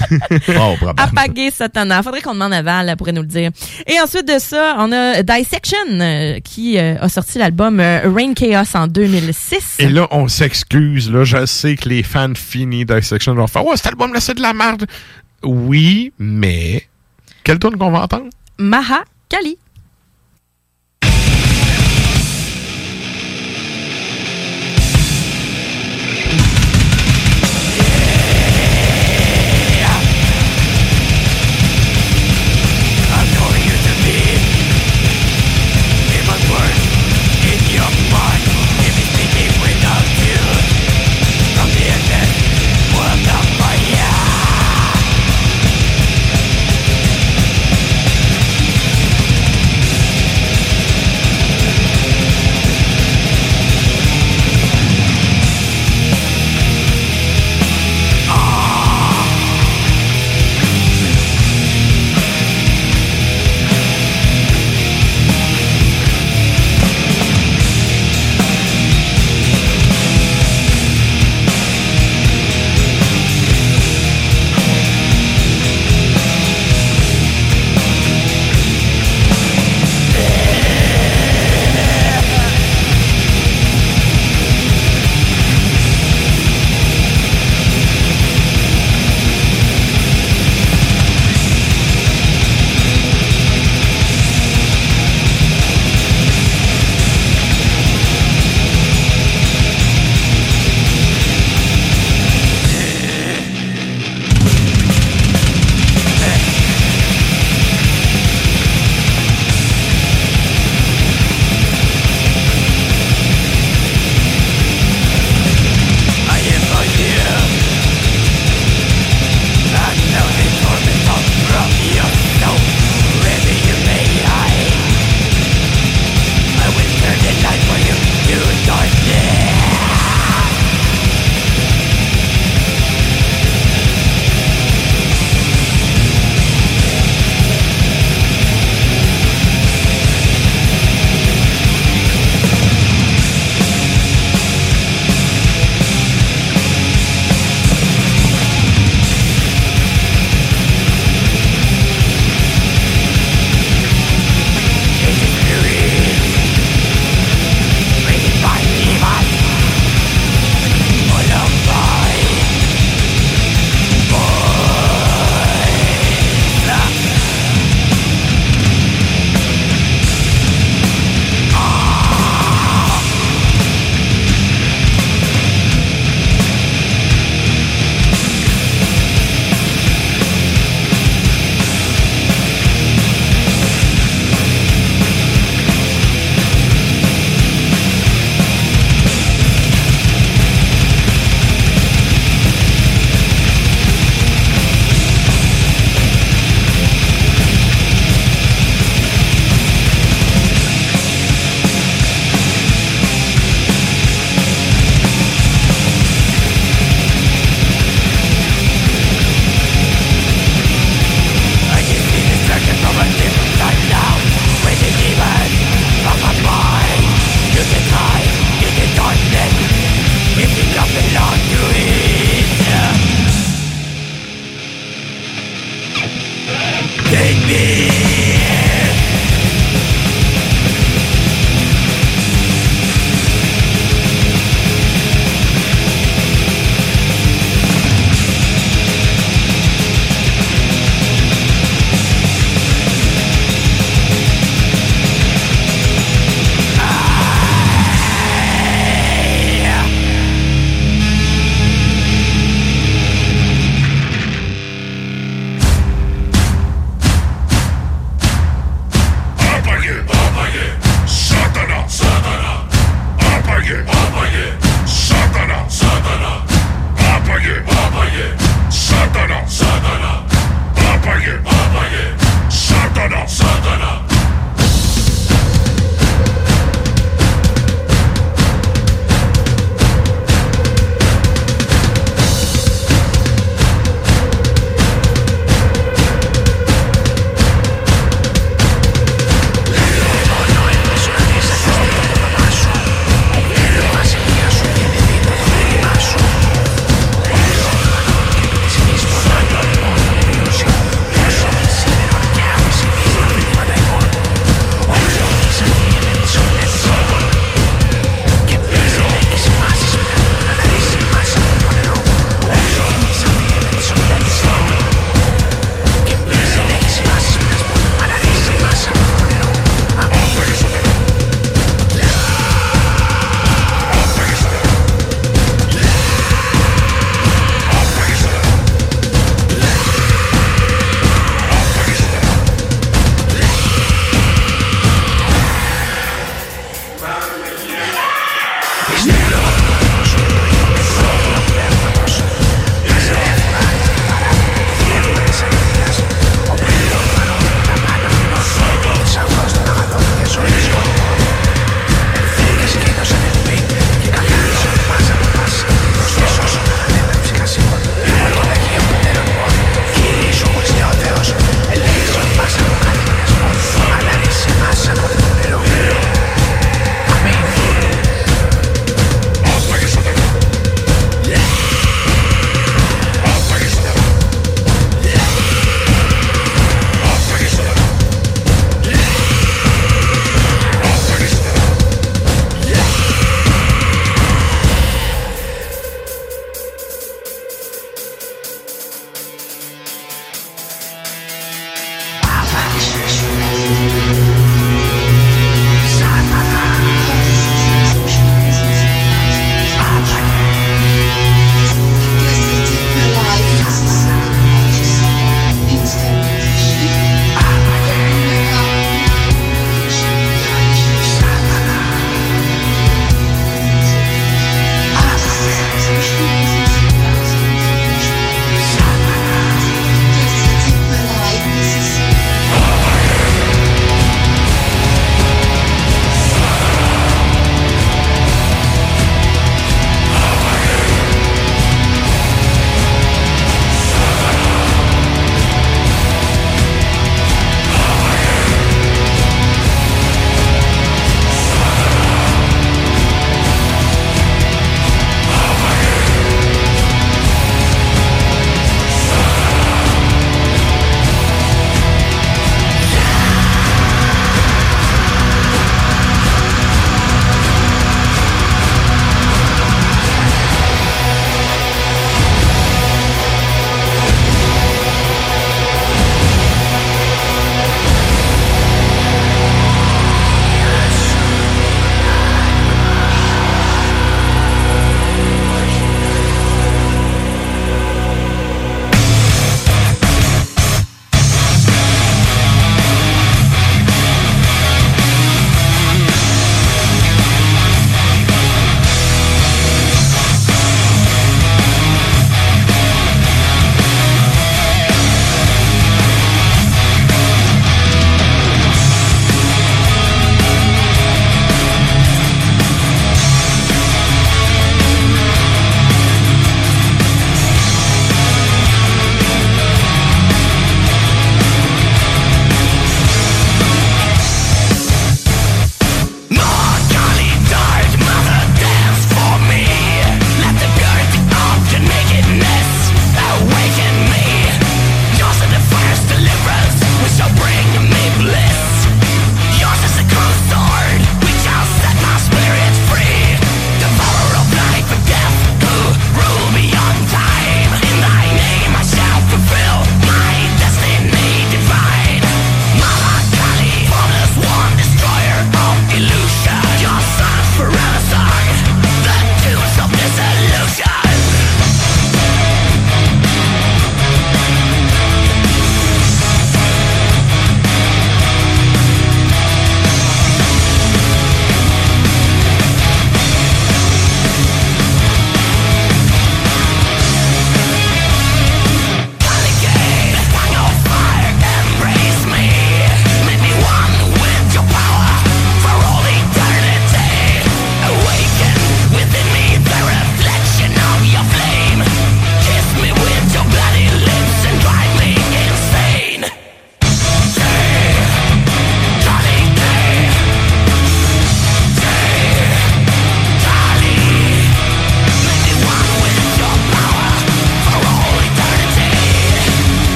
[0.10, 0.94] oh, probablement.
[0.96, 2.02] Apage Satana.
[2.02, 3.50] Faudrait qu'on demande à Val, elle pourrait nous le dire.
[3.86, 8.34] Et ensuite de ça, on a Dissection, euh, qui euh, a sorti l'album euh, Rain
[8.34, 9.76] Chaos en 2006.
[9.80, 11.10] Et là, on s'excuse.
[11.10, 14.42] Là, je sais que les fans finis Dissection vont faire «Ouais, cet album-là, c'est de
[14.42, 14.86] la merde.»
[15.42, 16.87] Oui, mais...
[17.48, 18.28] Quelle tune qu'on va entendre?
[18.58, 19.56] Maha Kali.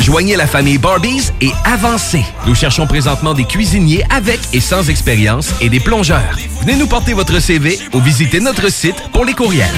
[0.00, 2.24] Joignez la famille Barbies et avancez.
[2.46, 6.38] Nous cherchons présentement des cuisiniers avec et sans expérience et des plongeurs.
[6.62, 9.68] Venez nous porter votre CV ou visitez notre site pour les courriels.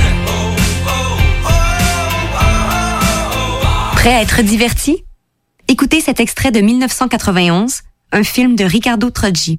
[3.94, 5.04] Prêt à être diverti?
[5.66, 9.58] Écoutez cet extrait de 1991, un film de Ricardo Troggi.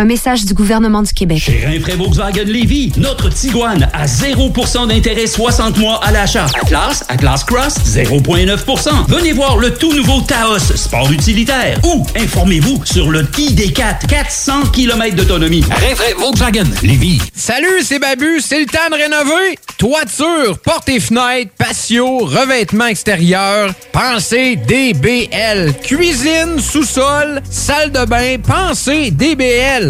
[0.00, 1.40] Un message du gouvernement du Québec.
[1.40, 6.46] Chez Rinfraie Volkswagen Lévy, notre Tiguan à 0% d'intérêt 60 mois à l'achat.
[6.58, 8.88] Atlas, Atlas Cross, 0,9%.
[9.08, 11.78] Venez voir le tout nouveau Taos, sport utilitaire.
[11.84, 15.64] Ou informez-vous sur le ID4, 400 km d'autonomie.
[15.70, 17.20] Rinfraie Volkswagen Lévy.
[17.34, 19.58] Salut, c'est Babu, c'est le temps de rénover.
[19.76, 23.74] Toiture, portes et fenêtres, patio, revêtement extérieur.
[23.92, 25.74] Pensez DBL.
[25.82, 29.89] Cuisine, sous-sol, salle de bain, pensez DBL.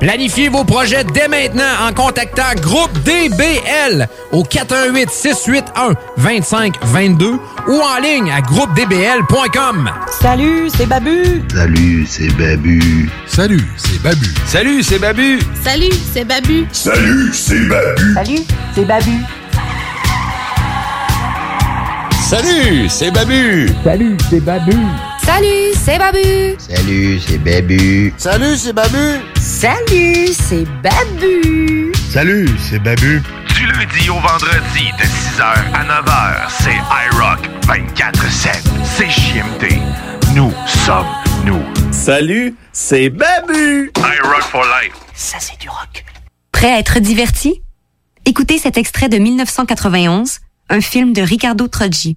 [0.00, 8.00] Planifiez vos projets dès maintenant en contactant Groupe DBL au 418 681 2522 ou en
[8.00, 9.90] ligne à groupedbl.com.
[10.20, 11.42] Salut, c'est Babu.
[11.52, 13.10] Salut, c'est Babu.
[13.26, 14.26] Salut, c'est Babu.
[14.46, 15.38] Salut, c'est Babu.
[15.64, 16.66] Salut, c'est Babu.
[16.72, 18.04] Salut, c'est Babu.
[18.14, 18.44] Salut,
[18.74, 19.12] c'est Babu.
[22.28, 23.68] Salut, c'est Babu.
[23.82, 24.76] Salut, c'est Babu.
[25.28, 26.56] Salut, c'est Babu.
[26.58, 28.14] Salut, c'est Babu.
[28.16, 29.20] Salut, c'est Babu.
[29.36, 31.92] Salut, c'est Babu.
[32.10, 33.22] Salut, c'est Babu.
[33.54, 35.42] Du lundi au vendredi de 6h
[35.74, 36.78] à 9h, c'est
[37.12, 38.62] iRock 24-7.
[38.84, 39.78] C'est JMD.
[40.34, 41.04] Nous sommes
[41.44, 41.62] nous.
[41.92, 43.92] Salut, c'est Babu.
[43.98, 44.94] iRock for life.
[45.14, 46.06] Ça, c'est du rock.
[46.52, 47.60] Prêt à être diverti?
[48.24, 50.38] Écoutez cet extrait de 1991,
[50.70, 52.16] un film de Ricardo Troggi.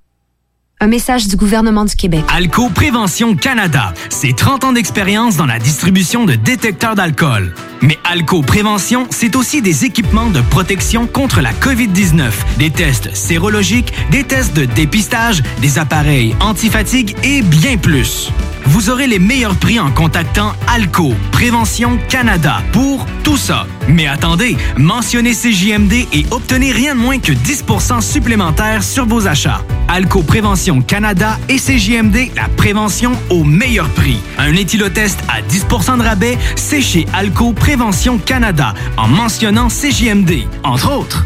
[0.83, 2.25] Un message du gouvernement du Québec.
[2.27, 7.53] Alco Prévention Canada, c'est 30 ans d'expérience dans la distribution de détecteurs d'alcool.
[7.83, 13.93] Mais Alco Prévention, c'est aussi des équipements de protection contre la COVID-19, des tests sérologiques,
[14.09, 18.31] des tests de dépistage, des appareils antifatigue et bien plus.
[18.71, 23.67] Vous aurez les meilleurs prix en contactant Alco Prévention Canada pour tout ça.
[23.89, 29.61] Mais attendez, mentionnez CJMD et obtenez rien de moins que 10% supplémentaire sur vos achats.
[29.89, 34.21] Alco Prévention Canada et CJMD, la prévention au meilleur prix.
[34.37, 40.93] Un éthylotest à 10% de rabais, c'est chez Alco Prévention Canada en mentionnant CJMD, entre
[40.93, 41.25] autres.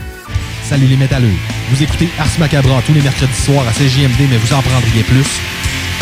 [0.68, 1.36] Salut les métalleux.
[1.70, 5.28] Vous écoutez Ars Macabra tous les mercredis soirs à CJMD, mais vous en prendriez plus.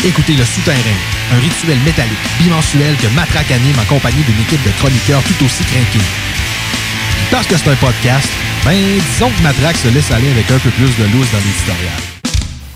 [0.06, 0.76] Écoutez Le Souterrain,
[1.32, 5.64] un rituel métallique bimensuel que Matraque anime en compagnie d'une équipe de chroniqueurs tout aussi
[5.64, 6.04] craqués.
[7.30, 8.28] Parce que c'est un podcast,
[8.66, 8.76] ben
[9.10, 12.13] disons que Matraque se laisse aller avec un peu plus de loose dans l'éditorial.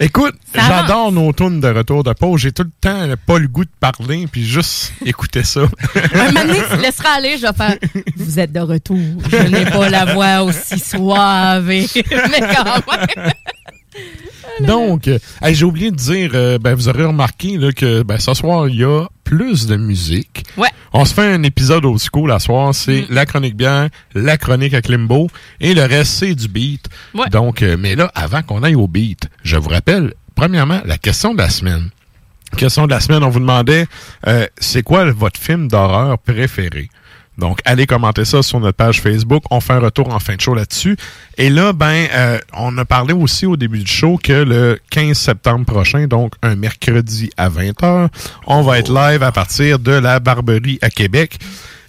[0.00, 2.40] Écoute, j'adore nos tunes de retour de pause.
[2.40, 5.60] J'ai tout le temps pas le goût de parler, puis juste écouter ça.
[6.14, 7.76] Un moment donné, tu te laisseras aller, je vais faire
[8.16, 8.98] Vous êtes de retour.
[9.30, 11.66] Je n'ai pas la voix aussi suave.
[11.66, 13.32] Mais quand même.
[14.60, 18.18] Donc, euh, hey, j'ai oublié de dire, euh, ben, vous aurez remarqué là, que ben,
[18.18, 20.44] ce soir, il y a plus de musique.
[20.56, 20.68] Ouais.
[20.92, 24.74] On se fait un épisode au school la soir, c'est la chronique bière, la chronique
[24.74, 25.28] à Klimbo,
[25.60, 26.88] et le reste, c'est du beat.
[27.14, 27.28] Ouais.
[27.30, 31.32] Donc, euh, mais là, avant qu'on aille au beat, je vous rappelle, premièrement, la question
[31.32, 31.90] de la semaine.
[32.56, 33.86] Question de la semaine, on vous demandait,
[34.26, 36.90] euh, c'est quoi votre film d'horreur préféré?
[37.42, 39.42] Donc, allez commenter ça sur notre page Facebook.
[39.50, 40.96] On fait un retour en fin de show là-dessus.
[41.38, 45.18] Et là, ben, euh, on a parlé aussi au début du show que le 15
[45.18, 48.08] septembre prochain, donc un mercredi à 20h,
[48.46, 51.36] on va être live à partir de la Barberie à Québec.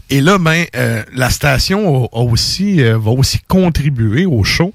[0.09, 4.73] Et là, ben, euh, la station a- a aussi, euh, va aussi contribuer au show.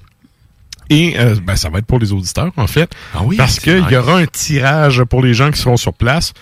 [0.89, 2.89] Et euh, ben, ça va être pour les auditeurs, en fait.
[3.37, 3.91] parce c'est qu'il nice.
[3.91, 6.33] y aura un tirage pour les gens qui seront sur place.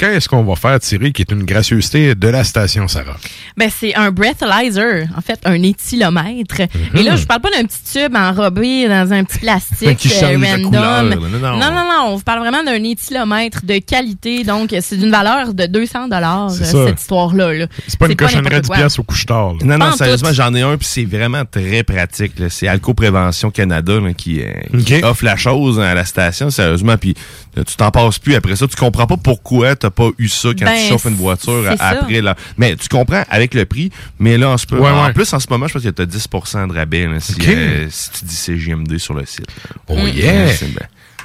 [0.00, 3.18] Qu'est-ce qu'on va faire tirer, qui est une gracieuseté de la station Sarah?
[3.58, 6.62] Ben, c'est un breathalyzer, en fait, un éthylomètre.
[6.94, 10.38] Et là, je parle pas d'un petit tube enrobé dans un petit plastique Qui euh,
[10.38, 10.62] de random.
[10.62, 11.02] couleur.
[11.04, 11.58] Non, non.
[11.58, 14.42] non, non, non, On vous parle vraiment d'un éthylomètre de qualité.
[14.42, 16.64] Donc, c'est d'une valeur de 200 dollars ça.
[16.64, 17.52] cette histoire-là.
[17.52, 17.66] là.
[17.86, 18.76] C'est pas une cochonnerie n'importe du quoi.
[18.78, 19.54] pièce au couche-tard.
[19.62, 22.38] Non, non, en sérieusement, j'en ai un, puis c'est vraiment très pratique.
[22.38, 22.46] là.
[22.48, 24.50] C'est Alco Prévention Canada là, qui, euh,
[24.86, 26.96] qui offre la chose à la station, sérieusement.
[26.96, 27.14] Puis
[27.56, 28.66] tu t'en passes plus après ça.
[28.68, 31.88] Tu comprends pas pourquoi t'as pas eu ça quand Ben, tu chauffes une voiture ça.
[31.88, 32.20] après.
[32.20, 32.36] Là.
[32.56, 33.90] Mais tu comprends avec le prix.
[34.18, 35.12] Mais là, en, ce- Ouais, en ouais.
[35.12, 36.28] plus, en ce moment, je pense que tu as 10
[36.68, 39.46] de rabais là, si, euh, si tu dis CGMD sur le site.
[39.88, 40.08] Oh Mm.
[40.08, 40.46] yeah!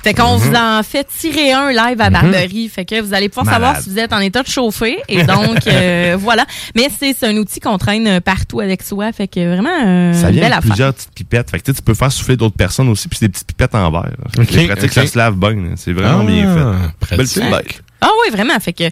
[0.06, 0.40] Fait qu'on Mhm.
[0.40, 2.70] vous en fait tirer un live à Barberie.
[2.70, 4.98] Fait que vous allez pouvoir savoir si vous êtes en état de chauffer.
[5.10, 6.46] Et donc, euh, voilà.
[6.76, 9.12] Mais c'est c'est un outil qu'on traîne partout avec soi.
[9.14, 10.70] Fait que vraiment, euh, Ça belle vient avec affaire.
[10.70, 11.50] plusieurs petites pipettes.
[11.50, 13.90] Fait que tu peux faire souffler d'autres personnes aussi, puis c'est des petites pipettes en
[13.92, 14.04] verre.
[14.04, 14.12] là.
[14.44, 15.56] Ok, C'est pratique, ça se lave bien.
[15.76, 16.90] C'est vraiment Ah, bien fait.
[17.00, 17.40] pratique.
[17.40, 17.82] Belle petite.
[18.08, 18.60] Ah oui, vraiment.
[18.60, 18.84] Fait que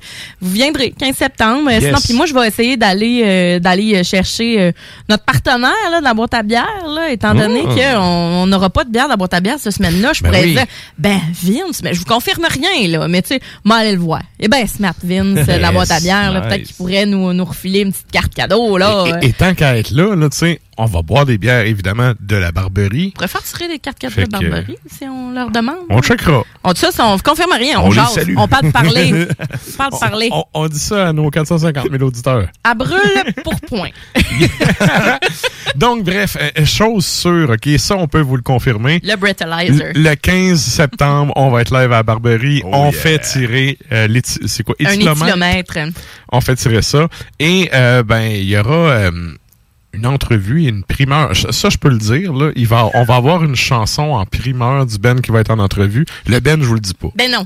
[0.42, 1.70] vous viendrez 15 septembre.
[1.70, 1.84] Euh, Yes.
[1.86, 4.72] Sinon, puis moi, je vais essayer d'aller euh, d'aller euh, chercher euh,
[5.10, 7.68] notre partenaire là, de la boîte à bière, là, étant donné Oh.
[7.76, 8.00] qu'on
[8.44, 10.14] on n'aura pas de bière de la boîte à bière cette semaine-là.
[10.14, 10.54] Je Ben pourrais oui.
[10.54, 10.66] dire,
[10.98, 14.22] ben Vince, mais je vous confirme rien, là, mais tu sais, moi, aller le voir.
[14.40, 16.42] Eh ben, Smart Vince, de la boîte à bière, Nice.
[16.48, 19.06] peut-être qu'il pourrait nous, nous refiler une petite carte cadeau, là.
[19.22, 21.66] Et, et- et tant qu'à être là, là tu sais, on va boire des bières,
[21.66, 23.10] évidemment, de la Barberie.
[23.10, 25.78] On pourrait faire tirer des cartes de que- Barberie si on leur demande.
[25.90, 26.44] On checkera.
[26.64, 28.14] On dit ça, on confirme rien, on, On les jase.
[28.14, 28.36] salue.
[28.38, 29.14] On parle de parler.
[29.14, 30.30] on parle de parler.
[30.32, 32.48] On, on dit ça à nos 450 000 auditeurs.
[32.64, 33.90] À brûle pour point.
[35.76, 39.00] Donc, bref, euh, chose sûre, OK, ça, on peut vous le confirmer.
[39.04, 39.92] Le breathalyzer.
[39.96, 42.62] Le le 15 septembre, on va être live à Barberie.
[42.66, 42.92] Oh on yeah.
[42.92, 44.08] fait tirer euh,
[44.46, 45.24] c'est quoi Un éthylomètre?
[45.24, 45.78] éthylomètre.
[46.32, 47.08] On fait tirer ça.
[47.40, 49.12] Et euh, ben, il y aura euh,
[49.94, 51.36] une entrevue et une primeur.
[51.36, 52.34] Ça, je peux le dire.
[52.34, 52.52] Là.
[52.56, 55.60] Il va, on va avoir une chanson en primeur du Ben qui va être en
[55.60, 56.06] entrevue.
[56.28, 57.10] Le Ben, je vous le dis pas.
[57.16, 57.46] Ben non.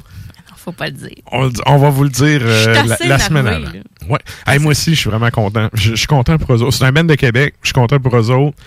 [0.56, 1.15] Faut pas le dire.
[1.32, 3.69] On, dit- on va vous le dire euh, la, semaine avant.
[4.10, 4.19] Ouais.
[4.45, 5.69] Hey, moi aussi, je suis vraiment content.
[5.74, 6.76] Je, je suis content pour eux autres.
[6.76, 7.56] C'est un Ben de Québec.
[7.61, 8.57] Je suis content pour eux autres.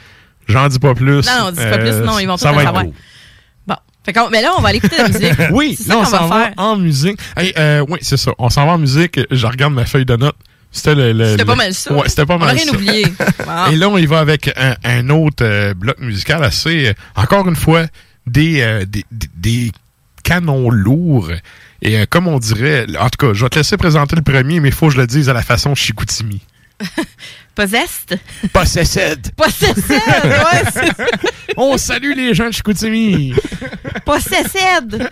[0.49, 1.27] J'en dis pas plus.
[1.27, 2.85] Non, non, dis pas plus, non, ils vont ça pas va le être savoir.
[2.85, 2.95] cool.
[3.67, 3.77] Bon.
[4.05, 5.33] Fait mais là, on va aller écouter la musique.
[5.53, 7.19] Oui, là, on va s'en va en musique.
[7.37, 8.33] Hey, euh, oui, c'est ça.
[8.39, 9.21] On s'en va en musique.
[9.31, 10.37] Je regarde ma feuille de notes.
[10.73, 11.93] C'était le, le- C'était le- pas mal ça.
[11.93, 12.73] Ouais, c'était pas On mal rien ça.
[12.73, 13.07] oublié.
[13.47, 13.73] Wow.
[13.73, 17.49] Et là, on y va avec un, un autre euh, bloc musical assez, euh, encore
[17.49, 17.87] une fois,
[18.27, 19.73] des, euh, des, des- des
[20.23, 21.31] canons lourds.
[21.83, 24.69] Et comme on dirait, en tout cas, je vais te laisser présenter le premier, mais
[24.69, 26.41] il faut que je le dise à la façon Chicoutimi.
[27.55, 28.19] Possessed?
[28.53, 29.33] Possessed.
[29.37, 30.95] Possessed, ouais.
[31.57, 33.35] On salue les gens de Chicoutimi.
[34.05, 35.09] Possessed.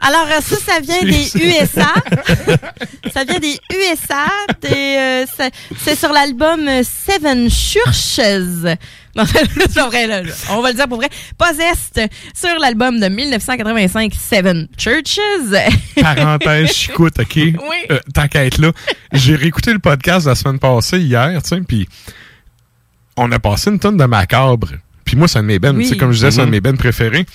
[0.00, 1.92] Alors, euh, ça, ça vient des USA.
[3.12, 4.26] ça vient des USA.
[4.64, 5.24] euh,
[5.78, 8.20] c'est sur l'album euh, Seven Churches.
[9.16, 9.24] Non,
[9.88, 10.32] vrai, là, là.
[10.50, 11.08] On va le dire pour vrai.
[11.36, 15.18] Possessed sur l'album de 1985 Seven Churches.
[16.00, 17.34] Parenthèse chicoute, OK?
[17.34, 17.52] Oui.
[17.90, 18.70] Euh, tant qu'à être là,
[19.12, 21.88] j'ai réécouté le podcast la semaine passée, hier, tu sais, puis
[23.16, 24.68] on a passé une tonne de macabre.
[25.04, 25.84] Puis moi, c'est un de mes bennes, Oui.
[25.84, 26.52] tu sais, comme je disais, c'est un de Mhm.
[26.52, 27.26] mes bennes préférés.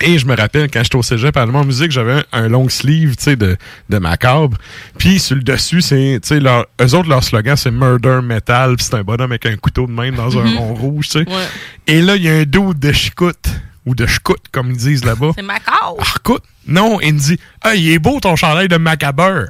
[0.00, 2.68] Et je me rappelle, quand j'étais au cégep à en musique, j'avais un, un long
[2.68, 3.56] sleeve, tu sais, de,
[3.88, 4.56] de macabre.
[4.96, 8.76] Puis sur le dessus, c'est, tu sais, leur, eux autres, leur slogan, c'est Murder Metal.
[8.76, 10.56] Puis c'est un bonhomme avec un couteau de même dans un Mhm.
[10.58, 11.28] rond rouge, tu sais.
[11.28, 11.44] Ouais.
[11.86, 13.48] Et là, il y a un dude de chicoute,
[13.86, 15.30] ou de chicoute, comme ils disent là-bas.
[15.34, 15.96] C'est macabre.
[15.98, 16.42] Arcoute?
[16.66, 19.46] Non, il me dit Ah, il est beau ton chandail de macabre.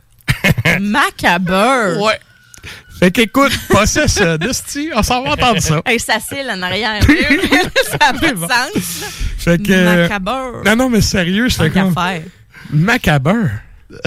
[0.81, 2.01] Macabre.
[2.03, 2.19] Ouais.
[2.99, 5.81] Fait qu'écoute, Possessed, esti, on s'en va entendre ça.
[5.87, 7.01] Hey, ça cille en arrière.
[7.91, 9.05] ça n'a pas de sens.
[9.39, 9.85] Fait que.
[10.03, 10.63] Macabre.
[10.65, 11.95] Non, non, mais sérieux, Tant comme.
[12.71, 13.51] Macabre.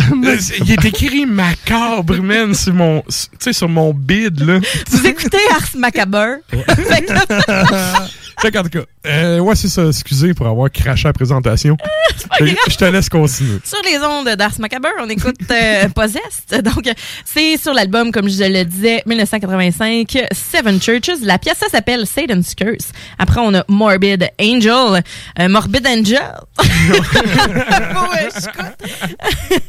[0.59, 4.59] il est écrit macabre, man, sur mon, tu sais, sur mon bid, là.
[4.91, 6.37] Vous écoutez Ars Macabre.
[8.41, 11.77] Fait qu'en tout cas, euh, ouais, c'est ça, excusez pour avoir craché la présentation.
[12.39, 13.59] Je te laisse continuer.
[13.63, 16.63] Sur les ondes d'Ars Macabre, on écoute euh, Possessed.
[16.63, 16.89] Donc,
[17.23, 21.21] c'est sur l'album, comme je le disais, 1985, Seven Churches.
[21.21, 22.91] La pièce, ça s'appelle Satan's Curse.
[23.19, 25.03] Après, on a Morbid Angel.
[25.39, 26.19] Euh, Morbid Angel.
[28.11, 29.61] Ouais, je compte.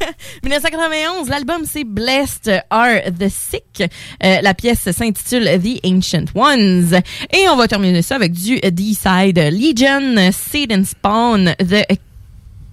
[0.43, 3.83] 1991, l'album, c'est Blessed Are the Sick.
[4.23, 6.99] Euh, la pièce s'intitule The Ancient Ones.
[7.31, 10.31] Et on va terminer ça avec du D-Side Legion,
[10.71, 11.99] and Spawn, The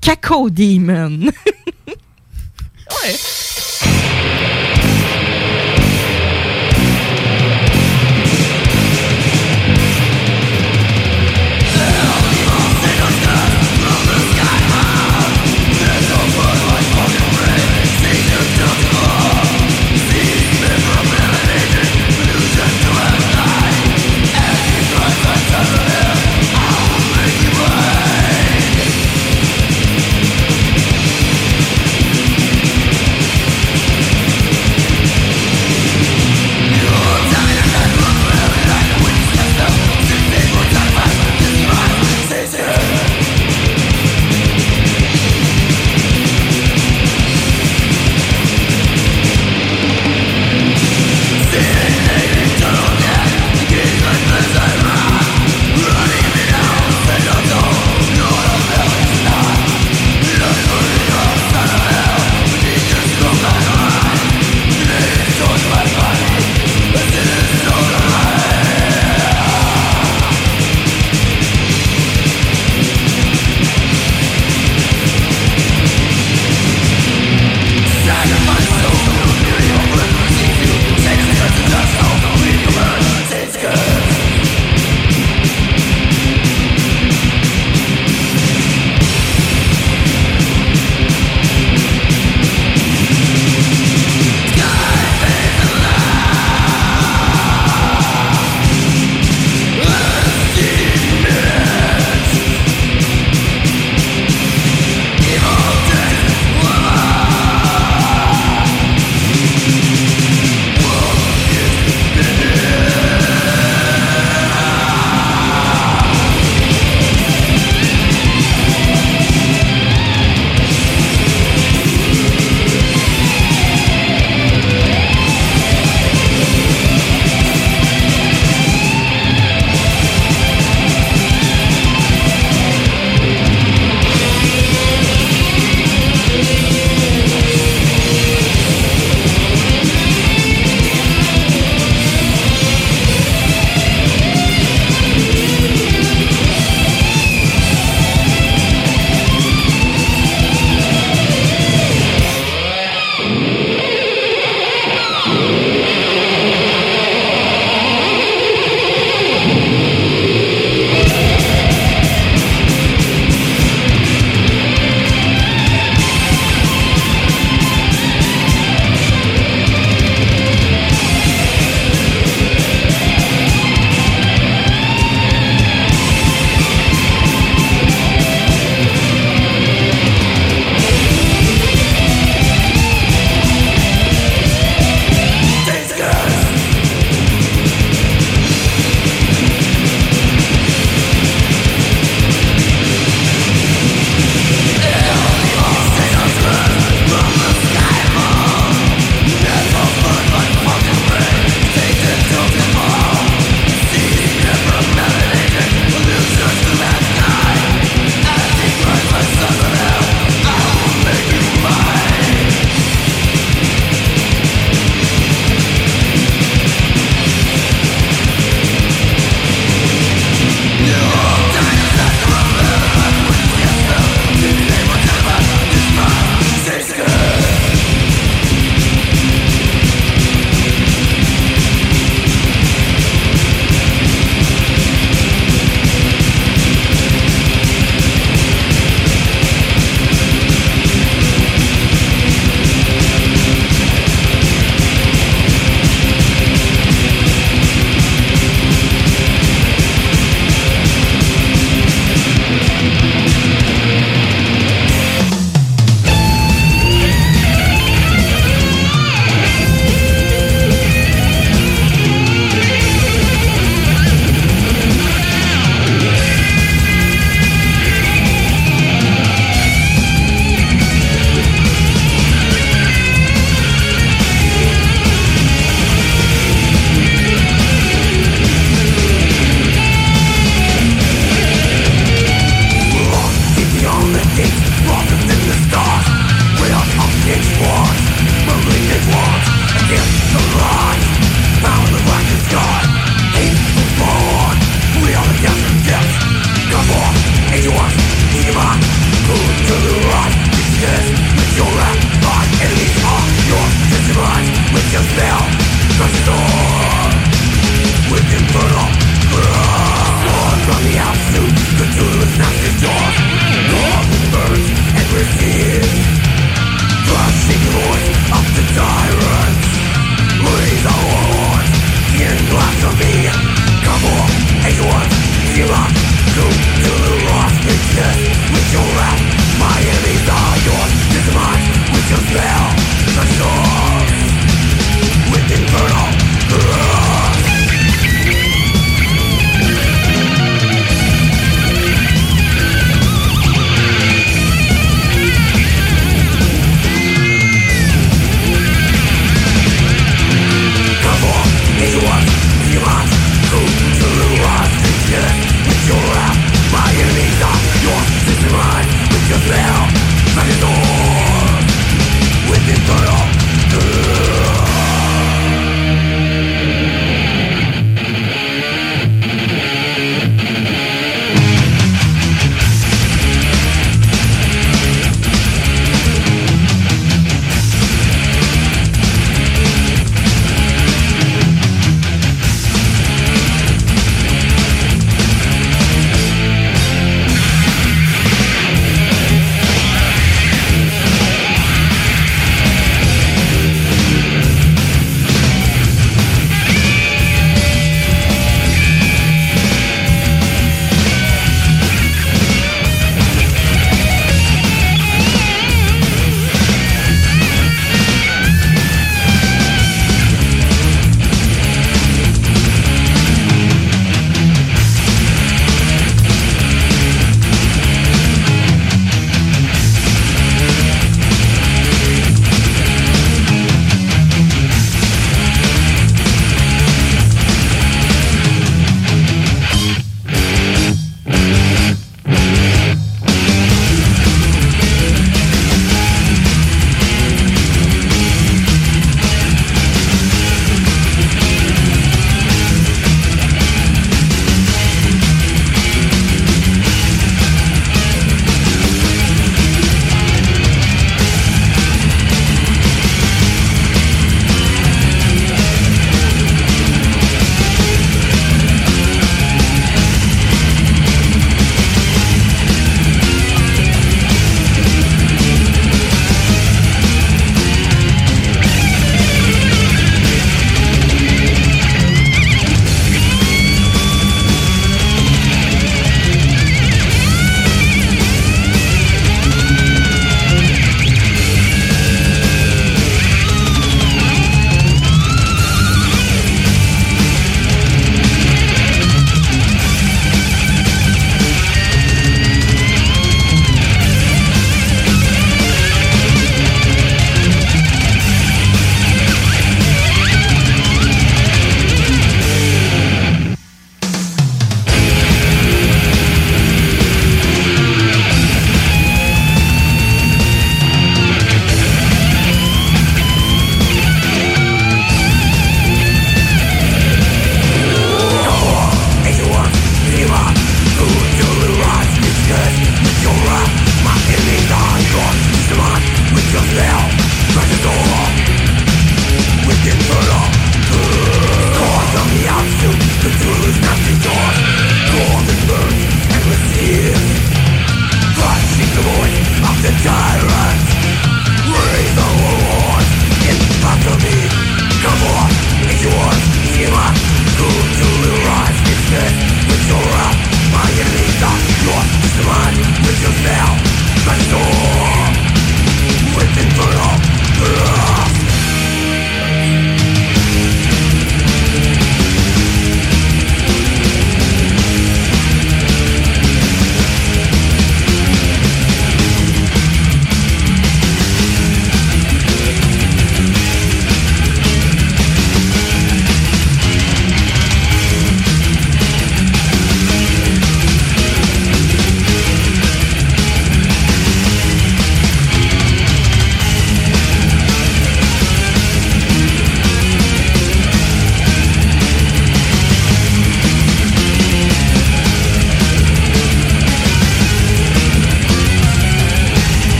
[0.00, 1.24] Caco Demon.
[3.02, 3.16] ouais.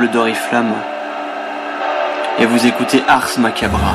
[0.00, 0.74] Ici Diable d'Oriflamme,
[2.38, 3.94] et vous écoutez Ars Macabra.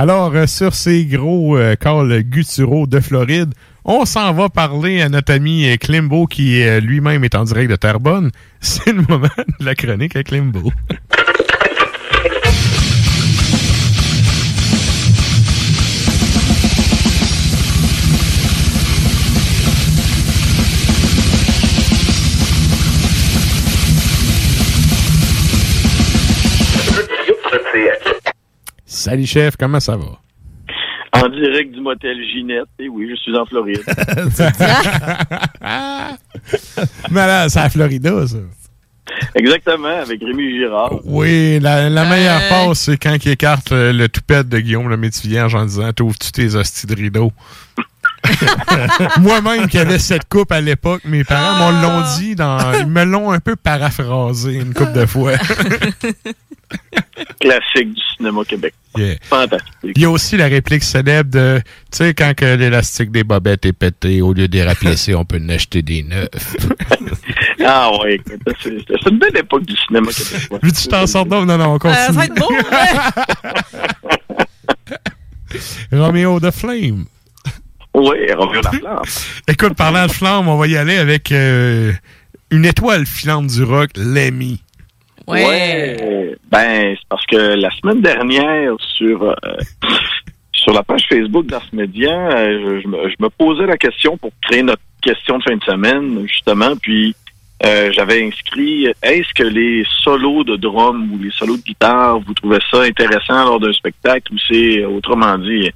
[0.00, 3.52] Alors, euh, sur ces gros euh, calls gutturaux de Floride,
[3.84, 7.70] on s'en va parler à notre ami euh, Klimbo qui euh, lui-même est en direct
[7.70, 8.30] de Terrebonne.
[8.60, 9.28] C'est le moment
[9.58, 10.72] de la chronique à Klimbo.
[29.00, 30.20] Salut, chef, comment ça va?
[31.12, 32.66] En direct du motel Ginette.
[32.78, 33.80] Et oui, je suis en Floride.
[37.10, 38.36] Mais là, c'est à Florida, ça.
[39.34, 41.00] Exactement, avec Rémi Girard.
[41.04, 44.98] Oui, la, la meilleure passe, c'est quand il écarte le, le toupette de Guillaume le
[44.98, 47.32] métier vierge en disant T'ouvres-tu tes hosties de rideau
[49.18, 53.04] Moi-même qui avais cette coupe à l'époque, mes parents m'ont l'ont dit, dans, ils me
[53.04, 55.32] l'ont un peu paraphrasé une coupe de fois.
[57.40, 58.74] Classique du cinéma Québec.
[58.96, 59.16] Yeah.
[59.22, 59.92] Fantastique.
[59.94, 61.60] Il y a aussi la réplique célèbre de,
[61.90, 65.24] tu sais, quand que l'élastique des bobettes est pété, au lieu de les raplacer, on
[65.24, 66.28] peut en acheter des neufs.
[67.62, 68.70] Ah ouais, écoute, c'est
[69.10, 70.58] une belle époque du cinéma québécois.
[70.60, 71.46] Puis tu t'en sors donc?
[71.46, 72.00] Non, non, on continue.
[72.00, 72.48] Euh, ça va être beau,
[75.92, 77.04] Romeo the Flame.
[77.94, 79.02] Oui, Romeo la flamme.
[79.46, 81.92] Écoute, parlant de flamme, on va y aller avec euh,
[82.50, 84.62] une étoile filante du rock, Lemmy.
[85.26, 86.36] Ouais.
[86.50, 89.34] Ben, c'est parce que la semaine dernière, sur euh,
[90.52, 94.82] sur la page Facebook d'Ars Media, euh, je, me, posais la question pour créer notre
[95.00, 97.14] question de fin de semaine, justement, puis
[97.64, 102.34] euh, j'avais inscrit est-ce que les solos de drum ou les solos de guitare, vous
[102.34, 105.70] trouvez ça intéressant lors d'un spectacle ou c'est, autrement dit,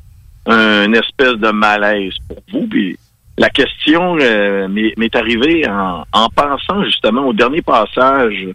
[0.46, 2.66] un espèce de malaise pour vous?
[2.66, 2.98] Puis
[3.38, 8.48] la question m'est arrivée en pensant justement au dernier passage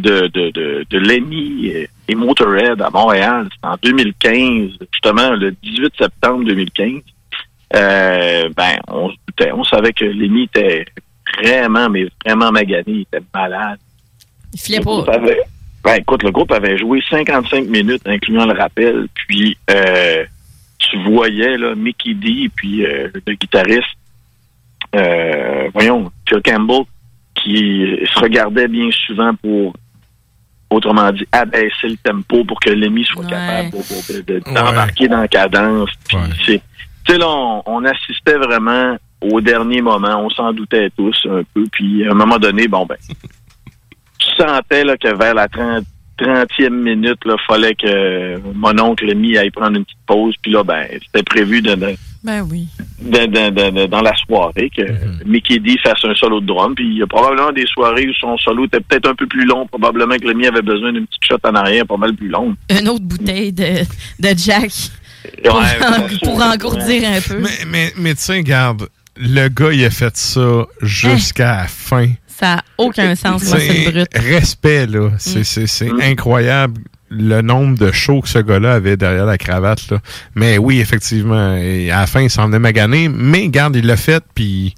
[0.00, 1.72] de, de, de, de Lemmy
[2.08, 3.48] et Motorhead à Montréal.
[3.52, 7.02] C'était en 2015, justement le 18 septembre 2015.
[7.76, 10.86] Euh, ben, on se doutait, on savait que Lemmy était
[11.42, 13.78] vraiment, mais vraiment magané, il était malade.
[14.52, 15.04] Il filait pas.
[15.12, 15.42] avait-
[15.84, 20.24] ben, écoute, le groupe avait joué 55 minutes, incluant le rappel, puis euh,
[20.78, 23.84] tu voyais là, Mickey D, puis euh, le guitariste,
[24.96, 26.82] euh, voyons, Phil Campbell,
[27.34, 29.74] qui se regardait bien souvent pour,
[30.70, 35.20] autrement dit, abaisser le tempo pour que Lemmy soit capable de- de- de- d'embarquer dans
[35.20, 35.90] la cadence.
[36.08, 36.16] Puis
[36.46, 36.62] c'est-
[37.06, 41.42] Tu sais, là, on, on assistait vraiment au dernier moment, on s'en doutait tous un
[41.54, 42.96] peu, puis à un moment donné, bon, ben,
[44.18, 45.84] tu sentais là, que vers la 30,
[46.20, 50.62] 30e minute, il fallait que mon oncle Lemmy aille prendre une petite pause, puis là,
[50.62, 52.68] ben, c'était prévu de, de- Ben oui.
[53.00, 54.82] de- de- de- de- dans la soirée que
[55.24, 56.74] Mickey D fasse un solo de drum.
[56.74, 59.44] Puis il y a probablement des soirées où son solo était peut-être un peu plus
[59.46, 59.66] long.
[59.66, 62.54] Probablement que Lemmy avait besoin d'une petite shot en arrière pas mal plus longue.
[62.70, 63.80] Une autre bouteille de,
[64.20, 64.70] de Jack.
[65.44, 67.38] Pour, Ouais, en- ouais, pour engourdir un peu.
[67.40, 72.06] Mais, mais, mais tu sais, regarde, le gars, il a fait ça jusqu'à la fin.
[72.40, 74.08] Ça n'a aucun sens, moi, c'est brut.
[74.14, 75.10] Respect, là.
[75.18, 76.80] C'est, c'est, c'est incroyable
[77.10, 79.98] le nombre de shows que ce gars-là avait derrière la cravate, là.
[80.34, 83.08] Mais oui, effectivement, et à la fin, il s'en est magané.
[83.08, 84.74] Mais regarde, il l'a fait, puis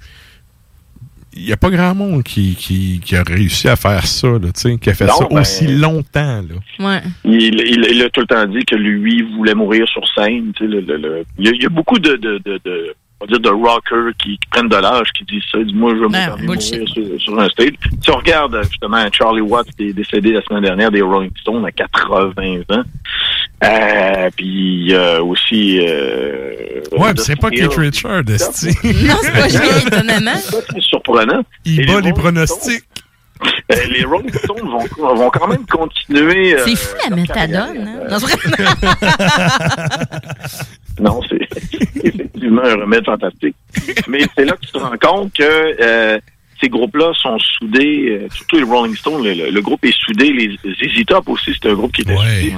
[1.35, 4.39] il n'y a pas grand monde qui, qui, qui a réussi à faire ça, là,
[4.39, 6.85] tu sais, qui a fait Non, ça ben- aussi longtemps, là.
[6.87, 7.01] Ouais.
[7.25, 10.51] Il, il- il a tout le temps dit que lui voulait mourir sur scène.
[10.55, 12.59] tu sais, le- le- le- Il, y a, il y a beaucoup de, de, de,
[12.65, 15.57] de- on va dire de rockers qui, qui prennent de l'âge, qui disent ça.
[15.59, 17.69] Ils disent, moi, je veux Ah, mourir sur, sur un stage.
[18.01, 21.65] Si on regarde justement Charlie Watts qui est décédé la semaine dernière des Rolling Stones
[21.65, 22.31] à 80
[22.71, 22.83] ans.
[23.63, 25.79] Euh, puis il y a aussi...
[25.81, 27.49] Euh, Ouais, c'est pas.
[27.49, 28.67] Keith Richards, esti.
[28.83, 30.35] Non, c'est pas lui, étonnamment.
[30.35, 31.41] C'est surprenant.
[31.65, 32.83] Il Et bat les pronostics.
[33.71, 36.55] Euh, les Rolling Stones vont, vont quand même continuer.
[36.55, 37.87] euh, C'est fou la méthadone.
[37.87, 38.07] Hein?
[38.09, 39.09] Non, c'est vrai.
[40.99, 41.47] Non, c'est
[42.03, 43.55] effectivement un remède fantastique.
[44.07, 45.43] Mais c'est là que tu te rends compte que
[45.81, 46.19] euh,
[46.61, 50.31] ces groupes-là sont soudés, euh, surtout les Rolling Stones, le, le- le groupe est soudé.
[50.31, 52.53] Les ZZ Top aussi, c'est un groupe qui était soudé.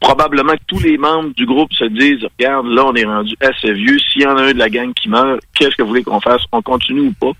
[0.00, 3.72] Probablement que tous les membres du groupe se disent, regarde, là, on est rendu assez
[3.72, 3.98] vieux.
[3.98, 6.20] S'il y en a un de la gang qui meurt, qu'est-ce que vous voulez qu'on
[6.20, 6.42] fasse?
[6.52, 7.32] On continue ou pas?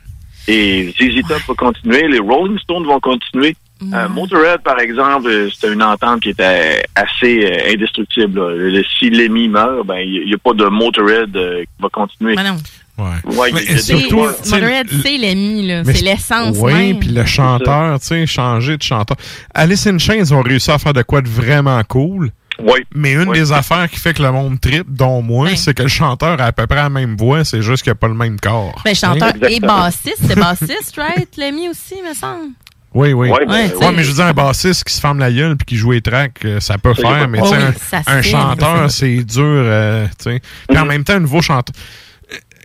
[0.48, 3.55] Et ZZ Top va continuer, les Rolling Stones vont continuer.
[3.93, 8.39] Euh, Motorhead, par exemple, euh, c'était une entente qui était assez euh, indestructible.
[8.40, 8.81] là.
[8.98, 12.36] Si Lemmy meurt, ben il n'y a pas de Motorhead euh, qui va continuer.
[12.36, 12.56] Mais non.
[12.98, 13.35] Ouais.
[13.36, 15.66] Ouais, il y a- il y a des C'est- fois- Motorhead, c'est l'ami.
[15.85, 19.16] Mais C'est l'essence Oui, puis le chanteur, tu sais, changer de chanteur.
[19.52, 22.31] Alice in Chains ont réussi à faire de quoi de vraiment cool.
[22.62, 22.80] Oui.
[22.94, 23.39] Mais une Oui.
[23.39, 26.44] des affaires qui fait que le monde trip, dont moi, c'est que le chanteur a
[26.47, 28.80] à peu près la même voix, c'est juste qu'il n'a pas le même corps.
[28.84, 29.47] Ben, chanteur Hein?
[29.48, 30.18] et bassiste.
[30.26, 31.28] C'est bassiste, right?
[31.36, 32.51] L'ami aussi, me semble?
[32.94, 33.30] Oui, oui.
[33.30, 33.93] Ouais, ben, ouais.
[33.97, 36.02] mais je veux dire, un bassiste qui se ferme la gueule puis qui joue les
[36.02, 37.62] tracks, euh, ça peut faire, pas- mais Oh tu sais,
[37.97, 40.43] oui, un- un, chanteur, c'est dur, euh, tu sais.
[40.68, 41.74] Puis en même temps, un nouveau chanteur.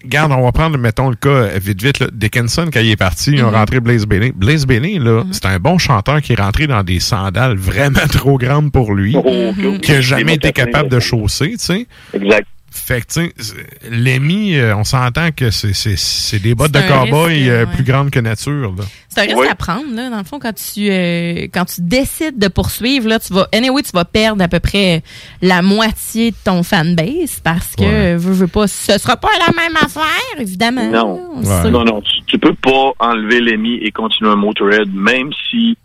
[0.07, 1.99] Regarde, on va prendre, mettons, le cas euh, vite, vite.
[1.99, 2.07] Là.
[2.13, 3.55] Dickinson, quand il est parti, ils ont Mhm.
[3.55, 4.31] rentré Blaze Bailey.
[4.33, 8.37] Blaze Bailey, là, c'est un bon chanteur qui est rentré dans des sandales vraiment trop
[8.37, 9.79] grandes pour lui, Mhm.
[9.79, 11.87] qui a jamais été capable de chausser, tu sais.
[12.13, 12.47] Exact.
[12.69, 13.55] Fait que, tu sais,
[13.89, 17.71] Lemmy, euh, on s'entend que c'est- c'est c'est des bottes de cowboy euh, ouais.
[17.73, 18.73] plus grandes que nature.
[18.77, 18.83] Là.
[19.09, 22.37] C'est un risque à prendre, là, dans le fond, quand tu, euh, quand tu décides
[22.37, 25.01] de poursuivre, là, tu vas, anyway, tu vas perdre à peu près
[25.41, 28.15] la moitié de ton fanbase parce que, Ouais.
[28.15, 30.89] veux, veux pas, ce sera pas la même affaire, évidemment.
[30.91, 31.41] Non.
[31.71, 35.77] Non, non, tu, tu peux pas enlever l'EMI et continuer un Motorhead, même si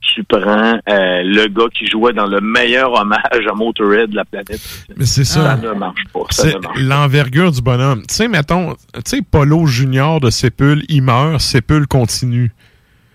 [0.00, 4.24] tu prends euh, le gars qui jouait dans le meilleur hommage à Motorhead de la
[4.24, 4.60] planète.
[4.96, 5.42] Mais c'est ça.
[5.42, 6.20] Ça ne marche pas.
[6.30, 8.02] C'est l'envergure du bonhomme.
[8.08, 12.52] Tu sais, mettons, tu sais, Polo Junior de Sépul, il meurt, Sépul continue.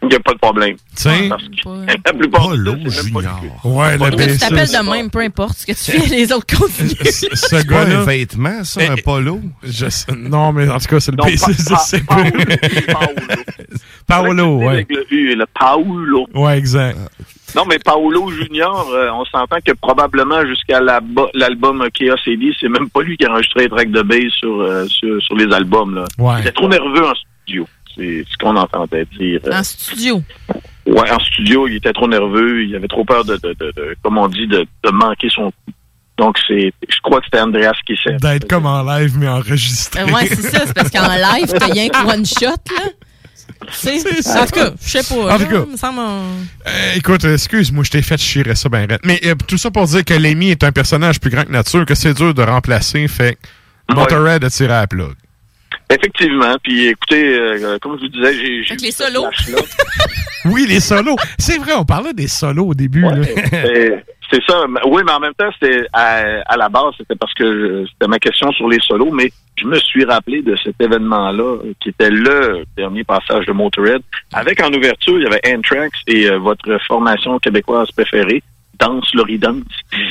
[0.04, 0.76] Il n'y a pas de problème.
[0.76, 1.70] Tu sais, Parce que
[2.06, 5.20] la plupart Polo du temps, c'est même pas Ouais, que tu t'appelles de même, peu
[5.20, 6.90] importe ce que tu fais, les autres continuent.
[7.06, 8.00] Ce C'est gars-là.
[8.00, 9.42] un vêtement, ça, un polo?
[9.64, 12.32] Je sais- non, mais en tout cas, c'est le de Pa- Sépul.
[14.08, 14.74] Paolo, C'est ouais.
[14.74, 16.28] Avec le U, le Paolo.
[16.34, 16.98] Ouais, exact.
[17.56, 21.02] Non, mais Paolo Junior, euh, on s'entend que probablement jusqu'à la
[21.34, 24.62] l'album Chaos AD, c'est même pas lui qui a enregistré les tracks de bass sur,
[24.62, 25.96] euh, sur, sur les albums.
[25.96, 26.06] Là.
[26.18, 26.36] Ouais.
[26.38, 27.14] Il était trop nerveux en
[27.44, 27.68] studio.
[27.96, 29.40] C'est ce qu'on entendait dire.
[29.52, 30.24] En studio.
[30.86, 32.64] Ouais, en studio, il était trop nerveux.
[32.66, 35.52] Il avait trop peur de, de, de, de- comme on dit, de, de manquer son
[35.52, 35.74] coup.
[36.18, 38.18] Donc, c'est, je crois que c'était Andreas qui s'est.
[38.18, 40.02] D'être comme en live, mais enregistré.
[40.02, 42.90] Euh, ouais, c'est ça, c'est parce qu'en live, t'as rien que one shot, là.
[43.72, 44.00] C'est,
[44.38, 45.36] en tout cas, je sais pas.
[45.36, 45.64] En tout cas.
[45.68, 46.24] il me semble, on-
[46.68, 48.88] Euh, écoute, excuse-moi, je t'ai fait chier ça ben.
[49.04, 51.86] Mais euh, tout ça pour dire que Lemmy est un personnage plus grand que nature,
[51.86, 53.38] que c'est dur de remplacer, fait
[53.88, 55.14] que Motorhead a tiré à la plug.
[55.92, 56.56] Effectivement.
[56.64, 58.64] Puis, écoutez, euh, comme je vous disais, j'ai.
[58.64, 59.28] j'ai Avec les solos.
[60.46, 61.16] Oui, les solos.
[61.38, 63.06] C'est vrai, on parlait des solos au début.
[63.52, 64.04] C'est-
[64.48, 64.64] ça.
[64.88, 68.18] Oui, mais en même temps, c'était à, à la base, c'était parce que c'était ma
[68.18, 72.10] question sur les solos, mais je me suis rappelé de cet événement-là, euh, qui était
[72.10, 74.02] le dernier passage de Motorhead.
[74.34, 78.42] Avec en ouverture, il y avait Anthrax et euh, votre formation québécoise préférée,
[78.80, 79.64] Danse Loridance.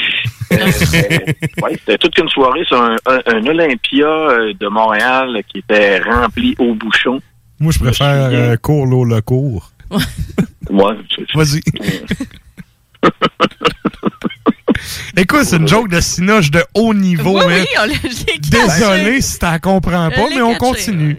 [0.53, 5.41] Euh, c'était- ouais, c'était toute une soirée sur un, un- un Olympia euh, de Montréal
[5.47, 7.20] qui était rempli au bouchon.
[7.61, 9.70] Moi, je préfère euh, court l'eau le court.
[10.70, 10.95] Ouais,
[11.37, 11.61] Vas-y.
[15.16, 17.39] Écoute, c'est une joke de cinoche de haut niveau.
[17.39, 17.87] Oui, hein.
[17.87, 17.97] oui,
[18.27, 21.16] on Désolé si t'en comprends pas, mais on continue.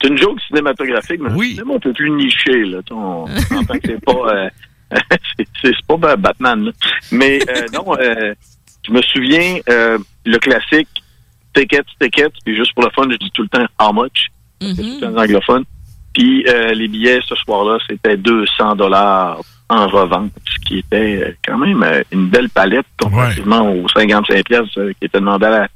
[0.00, 1.58] C'est une joke cinématographique, mais oui.
[1.92, 2.64] plus.
[2.70, 2.78] Là.
[2.90, 4.48] On, on entend que c'est pas, euh,
[5.62, 6.64] c'est, pas Ba- Batman.
[6.66, 6.72] là.
[7.10, 8.34] Mais euh, non, euh,
[8.86, 10.88] je me souviens, euh, le classique
[11.54, 14.28] Tickets, Tickets, puis juste pour le fun, je dis tout le temps How much?
[14.60, 15.64] C'est tout le temps anglophone.
[16.14, 21.58] Puis euh, les billets ce soir-là, c'était 200 dollars en revente, ce qui était quand
[21.58, 21.82] même
[22.12, 25.68] une belle palette comparativement aux 55 pièces qui étaient demandées à la,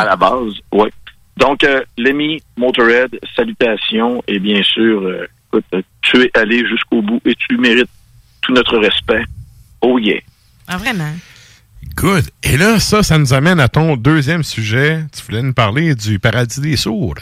[0.00, 0.54] à la base.
[0.72, 0.90] Ouais.
[1.36, 5.08] Donc, euh, Lemmy Motorhead, salutations et bien sûr,
[5.48, 7.88] écoute, tu es allé jusqu'au bout et tu mérites
[8.46, 9.22] tout notre respect.
[9.80, 10.20] Oh yeah.
[10.68, 11.12] Ah, vraiment?
[11.94, 12.24] Good.
[12.42, 15.04] Et là, ça, ça nous amène à ton deuxième sujet.
[15.16, 17.14] Tu voulais nous parler du paradis des sourds.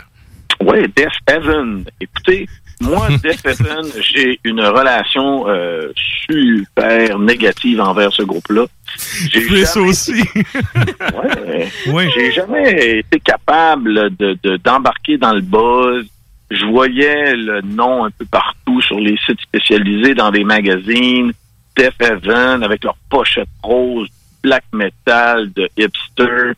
[0.61, 1.85] Oui, Death Heaven.
[2.01, 2.49] Écoutez,
[2.81, 5.93] moi, Death Heaven, j'ai une relation euh,
[6.27, 8.67] super négative envers ce groupe-là.
[9.31, 10.23] J'ai Chris aussi.
[10.75, 11.69] Ouais.
[11.89, 12.05] Oui.
[12.17, 16.07] J'ai jamais été capable de de- d'embarquer dans le buzz.
[16.55, 21.33] Je voyais le nom un peu partout sur les sites spécialisés, dans des magazines.
[21.77, 24.09] Death Heaven avec leur pochette rose,
[24.43, 26.53] black metal de hipster.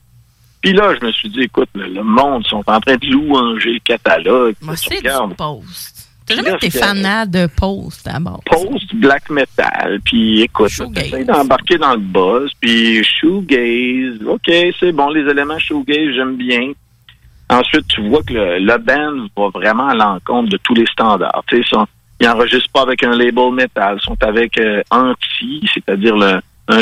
[0.60, 3.72] Puis là, je me suis dit, écoute, le, le monde sont en train de louanger
[3.74, 4.56] le catalogue.
[4.60, 6.06] Moi, c'est du post.
[6.26, 8.42] T'as jamais été fanat de post d'abord.
[8.44, 14.50] post black metal, puis écoute, j'essaie d'embarquer dans le buzz, puis shoegaze, ok,
[14.80, 16.72] c'est bon, les éléments shoegaze, j'aime bien.
[17.48, 21.44] Ensuite, tu vois que le, le band va vraiment à l'encontre de tous les standards.
[21.52, 21.86] Ils sont-
[22.20, 26.80] ils enregistrent pas avec un label metal, ils sont avec euh, anti, c'est-à-dire le un,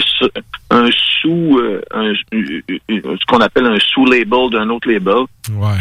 [0.70, 0.88] un
[1.20, 2.60] sous euh, un- euh,
[2.90, 5.24] euh, ce qu'on appelle un sous-label d'un autre label.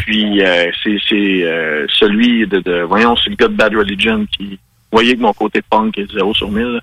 [0.04, 4.26] Puis euh, c'est c'est euh, celui de, de voyons, c'est le gars de Bad Religion
[4.36, 6.64] qui vous voyez que mon côté punk est 0 sur 1000.
[6.64, 6.80] là.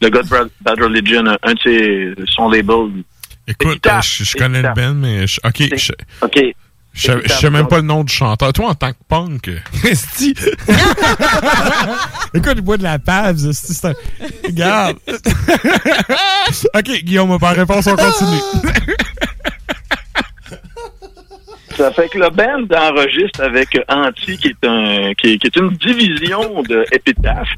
[0.00, 3.02] Le gars de Bad, Religion, un, de ses son label.
[3.48, 6.54] Écoute, euh, je, je connais le band, mais je- ok, je, OK.
[6.92, 8.52] Je, sais- même pas le nom du chanteur.
[8.52, 9.50] Toi, en tant que punk,
[9.84, 10.34] esti.
[12.34, 13.94] Écoute, il boit de la pave, c'est un...
[14.44, 14.96] Regarde.
[16.74, 18.40] ok, Guillaume, par réponse, on continue.
[21.76, 25.56] Ça fait que le band enregistre avec Anti, qui est un qui est, qui est
[25.56, 27.48] une division de Epitaph.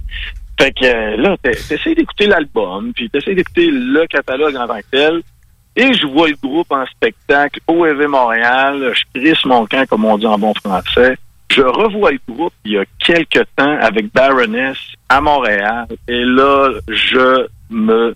[0.60, 4.78] Fait que euh, là, t'es- t'essayes d'écouter l'album, puis t'essayes d'écouter le catalogue en tant
[4.78, 5.22] que tel.
[5.74, 8.92] Et je vois le groupe en spectacle au EV Montréal.
[8.94, 11.16] Je crisse mon camp, comme on dit en bon français.
[11.50, 14.76] Je revois le groupe il y a quelques temps avec Baroness
[15.08, 15.86] à Montréal.
[16.08, 18.14] Et là, je me...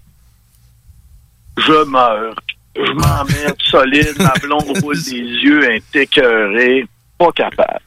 [1.59, 2.35] Je meurs.
[2.77, 7.81] je m'emmerde solide, ma blonde roule des yeux, un écœuré, pas capable.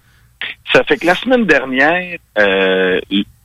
[0.74, 3.00] Ça fait que la semaine dernière, euh,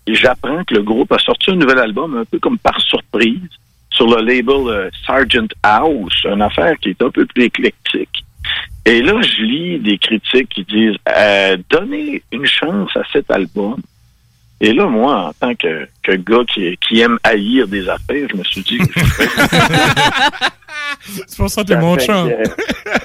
[0.07, 3.51] j'apprends que le groupe a sorti un nouvel album un peu comme par surprise
[3.95, 8.25] sur le label euh, Sargent House, une affaire qui est un peu plus éclectique.
[8.85, 13.77] Et là, je lis des critiques qui disent euh, donnez une chance à cet album.
[14.61, 18.37] Et là, moi, en tant que, que gars qui, qui aime haïr des affaires, je
[18.37, 18.79] me suis dit
[21.01, 22.31] C'est pour ça que t'es mon chum.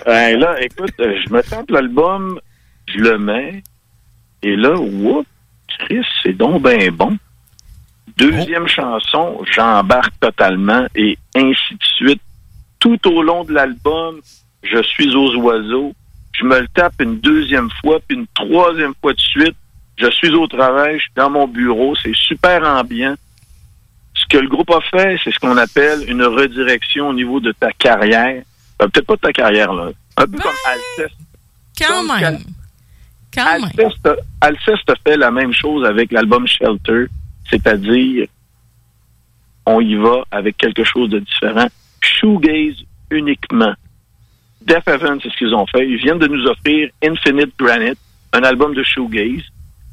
[0.05, 2.39] ben là, écoute, euh, je me tente l'album,
[2.87, 3.63] je le mets,
[4.41, 5.25] et là, whoop,
[5.79, 7.17] Chris, c'est donc ben bon.
[8.19, 12.21] Deuxième chanson, j'embarque totalement, et ainsi de suite.
[12.79, 14.19] Tout au long de l'album,
[14.63, 15.93] je suis aux oiseaux.
[16.33, 19.55] Je me le tape une deuxième fois, puis une troisième fois de suite.
[19.97, 23.15] Je suis au travail, je suis dans mon bureau, c'est super ambiant.
[24.13, 27.51] Ce que le groupe a fait, c'est ce qu'on appelle une redirection au niveau de
[27.51, 28.43] ta carrière.
[28.81, 29.89] Euh, Peut-être pas de ta carrière, là.
[30.17, 31.17] Un peu comme Alceste.
[31.77, 32.39] Quand Comme même.
[33.33, 33.89] Quand même.
[34.41, 37.07] Alceste a fait la même chose avec l'album Shelter,
[37.49, 38.27] c'est-à-dire
[39.65, 41.67] on y va avec quelque chose de différent.
[42.01, 43.73] Shoegaze uniquement.
[44.61, 45.87] Death Heaven, c'est ce qu'ils ont fait.
[45.87, 47.99] Ils viennent de nous offrir Infinite Granite,
[48.33, 49.43] un album de shoegaze.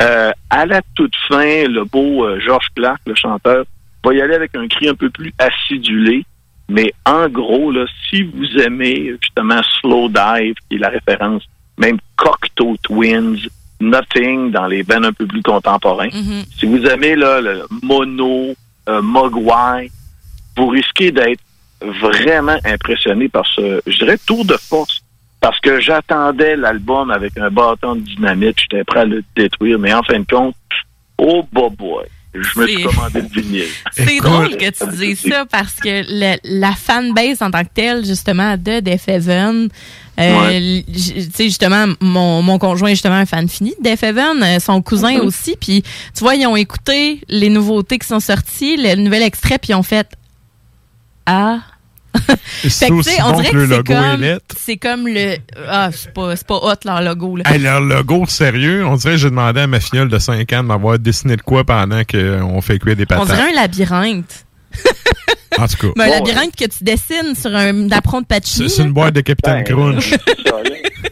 [0.03, 3.65] Euh, à la toute fin, le beau euh, George Clark, le chanteur,
[4.05, 6.25] va y aller avec un cri un peu plus acidulé.
[6.69, 11.45] Mais en gros, là, si vous aimez justement Slow Dive, qui est la référence,
[11.79, 13.39] même Cocteau Twins,
[13.81, 16.09] Nothing dans les bands un peu plus contemporains,
[16.59, 18.55] si vous aimez là, le Mono,
[18.89, 19.91] euh, Mogwai,
[20.57, 21.43] vous risquez d'être
[21.81, 25.03] vraiment impressionné par ce, je dirais, tour de force.
[25.41, 29.93] Parce que j'attendais l'album avec un bâton de dynamite, j'étais prêt à le détruire, mais
[29.93, 30.57] en fin de compte,
[31.19, 32.07] oh boy,
[32.43, 33.65] je me suis C'est- commandé le vinyle.
[33.93, 38.05] C'est drôle que tu dises ça parce que le- la fanbase en tant que telle,
[38.05, 39.69] justement, de Def Heaven,
[40.19, 40.85] euh, Ouais.
[40.93, 44.59] tu sais, justement, mon, mon conjoint est justement un fan fini de Def Heaven, euh,
[44.61, 45.21] son cousin Mhm.
[45.27, 49.59] aussi, puis tu vois, ils ont écouté les nouveautés qui sont sorties, le nouvel extrait,
[49.59, 50.09] puis ils ont fait
[51.27, 51.61] «Ah!»
[52.17, 54.55] Fait que, on dirait que c'est comme, lettre.
[54.59, 55.37] c'est comme le...
[55.69, 57.45] Ah, c'est pas, c'est pas hot, leur logo, là.
[57.47, 60.63] Hey, leur logo, sérieux, on dirait que j'ai demandé à ma filleule de 5 ans
[60.63, 63.27] de m'avoir dessiné de quoi pendant qu'on fait cuire des On patates.
[63.29, 64.47] dirait un labyrinthe.
[65.59, 65.87] En tout cas.
[65.97, 68.69] Mais un Bon, labyrinthe que tu dessines sur un apron de Pacini.
[68.69, 70.11] C'est une boîte de Capitaine Crunch.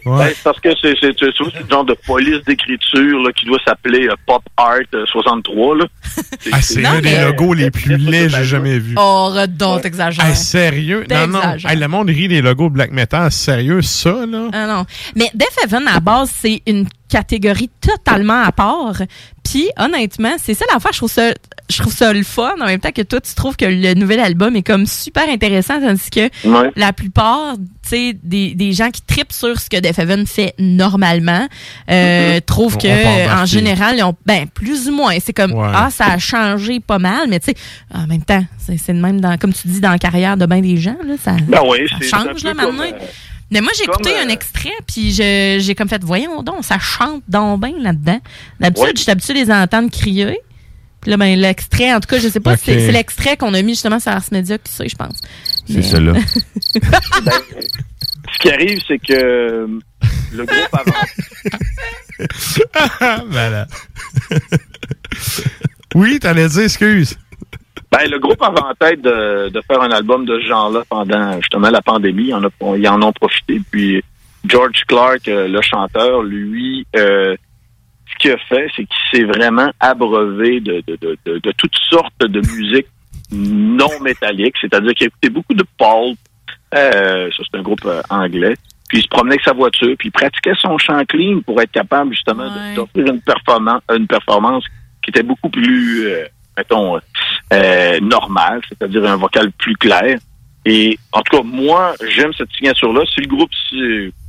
[0.05, 4.13] Ben, c'est parce que c'est le genre de police d'écriture là, qui doit s'appeler euh,
[4.27, 5.77] Pop Art euh, 63.
[5.77, 5.85] Là.
[6.51, 8.95] Ah, c'est Non, un des logos les plus laids que j'ai jamais vus.
[8.99, 10.25] Oh, redon, t'exagères.
[10.25, 11.05] Hey, sérieux?
[11.09, 11.41] Non, non.
[11.67, 13.31] Hey, le monde rit des logos de black metal.
[13.31, 14.49] Sérieux, ça, là?
[14.53, 14.85] Ah non.
[15.15, 18.97] Mais Def Heaven, à base, c'est une catégorie totalement à part.
[19.43, 20.91] Puis, honnêtement, c'est ça l'affaire.
[20.91, 21.31] Je trouve ça,
[21.69, 22.53] je trouve ça le fun.
[22.61, 25.79] En même temps que toi, tu trouves que le nouvel album est comme super intéressant,
[25.79, 26.71] tandis que Ouais.
[26.75, 30.53] la plupart, tu sais, des, des gens qui tripent sur ce que Def Heaven fait
[30.59, 31.47] normalement,
[31.89, 32.87] euh, trouvent On- que,
[33.37, 35.15] on en général, ils ont, ben, plus ou moins.
[35.23, 35.69] C'est comme, Ouais.
[35.73, 37.55] ah, ça a changé pas mal, mais tu sais,
[37.93, 40.45] en même temps, c'est c'est de même dans, comme tu dis, dans la carrière de
[40.45, 41.59] bien des gens, là, ça, Ben
[42.09, 42.83] ça change, là, comme, maintenant.
[42.83, 43.05] euh,
[43.51, 46.79] Mais moi, j'ai écouté un euh, extrait, puis je- j'ai comme fait, voyons donc, ça
[46.79, 48.19] chante donc bien là-dedans.
[48.59, 48.91] D'habitude, Ouais.
[48.95, 50.39] j'étais habituée de les entendre crier.
[51.05, 53.53] Puis là, ben, l'extrait, en tout cas, je sais pas si c'est c'est l'extrait qu'on
[53.53, 55.21] a mis justement sur Ars Media qui sait, je pense.
[55.67, 56.13] C'est Mais- ça, là.
[57.23, 57.31] Ben,
[58.33, 59.67] ce qui arrive, c'est que
[60.33, 60.91] le groupe avant.
[63.29, 63.67] voilà.
[65.93, 67.17] oui, t'allais dire, excuse.
[67.91, 71.35] Ben, le groupe avait en tête de, de faire un album de ce genre-là pendant
[71.39, 72.29] justement la pandémie.
[72.29, 73.61] Ils en, a- ils en ont profité.
[73.69, 74.03] Puis
[74.45, 77.35] George Clark, euh, le chanteur, lui, euh,
[78.11, 81.75] ce qu'il a fait, c'est qu'il s'est vraiment abreuvé de, de, de, de, de toutes
[81.89, 82.87] sortes de musique
[83.31, 84.55] non métallique.
[84.61, 86.13] C'est-à-dire qu'il a écouté beaucoup de Paul.
[86.73, 88.55] Euh, ça, c'est un groupe euh, anglais.
[88.87, 91.71] Puis il se promenait avec sa voiture, puis il pratiquait son chant clean pour être
[91.71, 92.75] capable justement Ouais.
[92.75, 94.63] d'offrir une performance, une performance
[95.03, 96.25] qui était beaucoup plus, euh,
[96.55, 96.99] mettons,
[97.53, 100.19] euh, normale, c'est-à-dire un vocal plus clair.
[100.65, 103.01] Et en tout cas, moi, j'aime cette signature-là.
[103.13, 103.75] Si le groupe, si,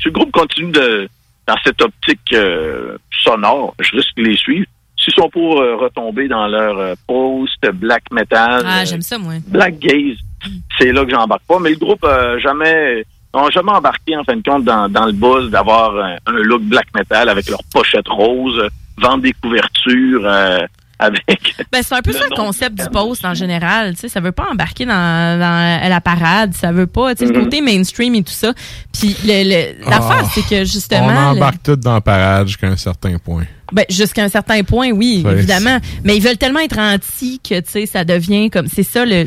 [0.00, 1.08] si le groupe continue de
[1.46, 4.66] dans cette optique euh, sonore, je risque de les suivre.
[4.98, 9.18] S'ils sont pour euh, retomber dans leur euh, post black metal, Ah, euh, j'aime ça,
[9.18, 9.34] moi.
[9.46, 10.16] Black Gaze,
[10.78, 11.58] c'est là que j'embarque pas.
[11.60, 13.04] Mais le groupe euh, jamais
[13.34, 16.62] n'ont jamais embarqué en fin de compte dans, dans le buzz d'avoir un, un look
[16.62, 18.66] black metal avec leur pochette rose,
[18.96, 20.58] vendre des couvertures euh,
[20.98, 21.22] avec.
[21.72, 23.94] Ben, c'est un peu ça le concept du post en général.
[23.94, 27.32] Tu sais, ça veut pas embarquer dans, dans la parade, ça veut pas, tu sais,
[27.32, 27.44] le Mhm.
[27.44, 28.52] côté mainstream et tout ça.
[28.98, 31.08] Puis le- le- l'affaire, Ah, c'est que On justement.
[31.32, 33.44] le- embarque tout dans la parade jusqu'à un certain point.
[33.72, 35.78] Ben, jusqu'à un certain point, oui, évidemment.
[36.04, 39.26] Mais ils veulent tellement être anti que, tu sais, ça devient comme, c'est ça le,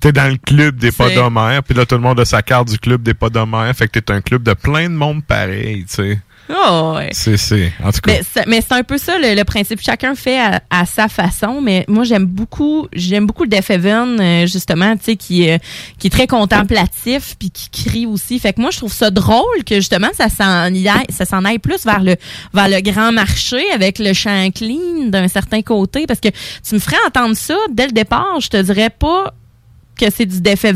[0.00, 2.68] T'es dans le club des C'est- podomères, puis là, tout le monde a sa carte
[2.68, 5.94] du club des podomères, fait que t'es un club de plein de monde pareil, tu
[5.94, 6.20] sais.
[6.48, 7.10] Oh, ouais.
[7.12, 8.12] C'est, c'est, en tout cas.
[8.48, 9.80] Mais c'est, un peu ça le, le principe.
[9.80, 14.18] Chacun fait à, à sa façon, mais moi j'aime beaucoup, j'aime beaucoup le Def Heaven,
[14.20, 15.58] euh, justement, tu sais, qui, euh,
[15.98, 18.38] qui est très contemplatif puis qui crie aussi.
[18.40, 21.58] Fait que moi je trouve ça drôle que justement ça s'en aille, ça s'en aille
[21.60, 22.16] plus vers le
[22.52, 26.80] vers le grand marché avec le chant clean d'un certain côté, parce que tu me
[26.80, 29.34] ferais entendre ça dès le départ, je te dirais pas
[29.98, 30.66] que c'est du Def tu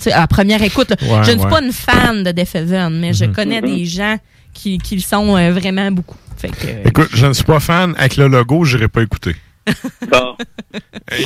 [0.00, 0.90] sais, à première écoute.
[0.90, 0.96] là.
[1.00, 1.50] Ouais, je ne suis ouais.
[1.50, 3.32] pas une fan de Def Heaven, mais je Mhm.
[3.32, 4.16] connais des gens
[4.54, 6.16] qui, qui le sont euh, vraiment beaucoup.
[6.36, 7.94] Fait que, euh, Écoute, je ne suis pas fan.
[7.98, 9.36] Avec le logo, j'irai pas écouter.
[10.10, 10.36] Bon.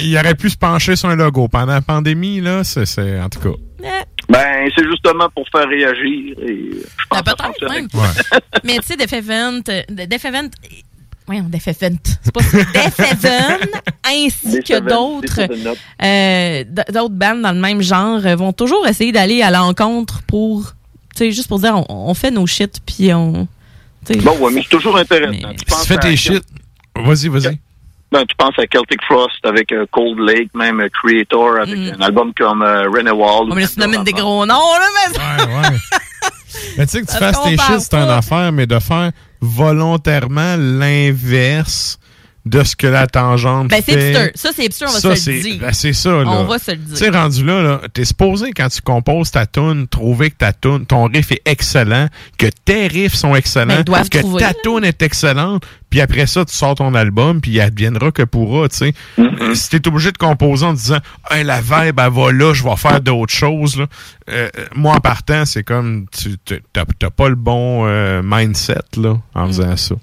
[0.02, 1.48] Il aurait pu se pencher sur un logo.
[1.48, 3.56] Pendant la pandémie, là, c'est, c'est en tout cas.
[4.28, 6.36] Ben, c'est justement pour faire réagir.
[6.42, 7.88] Et je pense ça peut-être même.
[8.64, 10.48] Mais tu sais, Def Event, euh, Def Event,
[11.26, 12.58] voyons, Def Event, c'est pas ça.
[12.58, 15.74] Def Event, ainsi que d'autres, Def Event.
[16.02, 20.22] euh, d- d'autres bandes dans le même genre euh, vont toujours essayer d'aller à l'encontre
[20.26, 20.74] pour,
[21.18, 23.46] sais, juste pour dire, on, on fait nos shit, puis on...
[24.22, 25.52] Bon, ouais, mais c'est toujours intéressant.
[25.52, 26.44] Tu penses Tu fais à tes shit.
[26.96, 27.58] Vas-y, vas-y.
[28.10, 32.00] Ben, tu penses à Celtic Frost avec euh, Cold Lake, même euh, Creator avec un
[32.00, 33.42] album comme euh, Renewal.
[33.50, 35.18] On me laisse nommer des gros noms, là, mais...
[35.18, 35.76] Ouais, ouais.
[36.76, 40.56] Mais tu sais que tu fasses tes shit, c'est une affaire, mais de faire volontairement
[40.56, 41.98] l'inverse
[42.46, 44.32] de ce que la tangente Ben, fait.
[44.34, 45.58] Ça, c'est hipster, on va Ça, se le dire.
[45.60, 46.30] ben, c'est ça, là.
[46.30, 46.96] On va se le dire.
[46.96, 50.52] Tu sais, rendu là, là t'es supposé, quand tu composes ta tune, trouver que ta
[50.52, 52.08] tune, ton riff est excellent,
[52.38, 56.44] que tes riffs sont excellents, Ben, que trouver, ta tune est excellente, puis après ça,
[56.44, 58.92] tu sors ton album, puis il adviendra que pourra, tu sais.
[59.18, 60.98] Euh, Si t'es obligé de composer en disant,
[61.30, 63.86] hey, la vibe, elle va là, je vais faire d'autres choses, là.
[64.30, 68.74] Euh, euh, moi, en partant, c'est comme, tu t'as t'as pas le bon euh, mindset,
[68.98, 69.94] là, en faisant ça.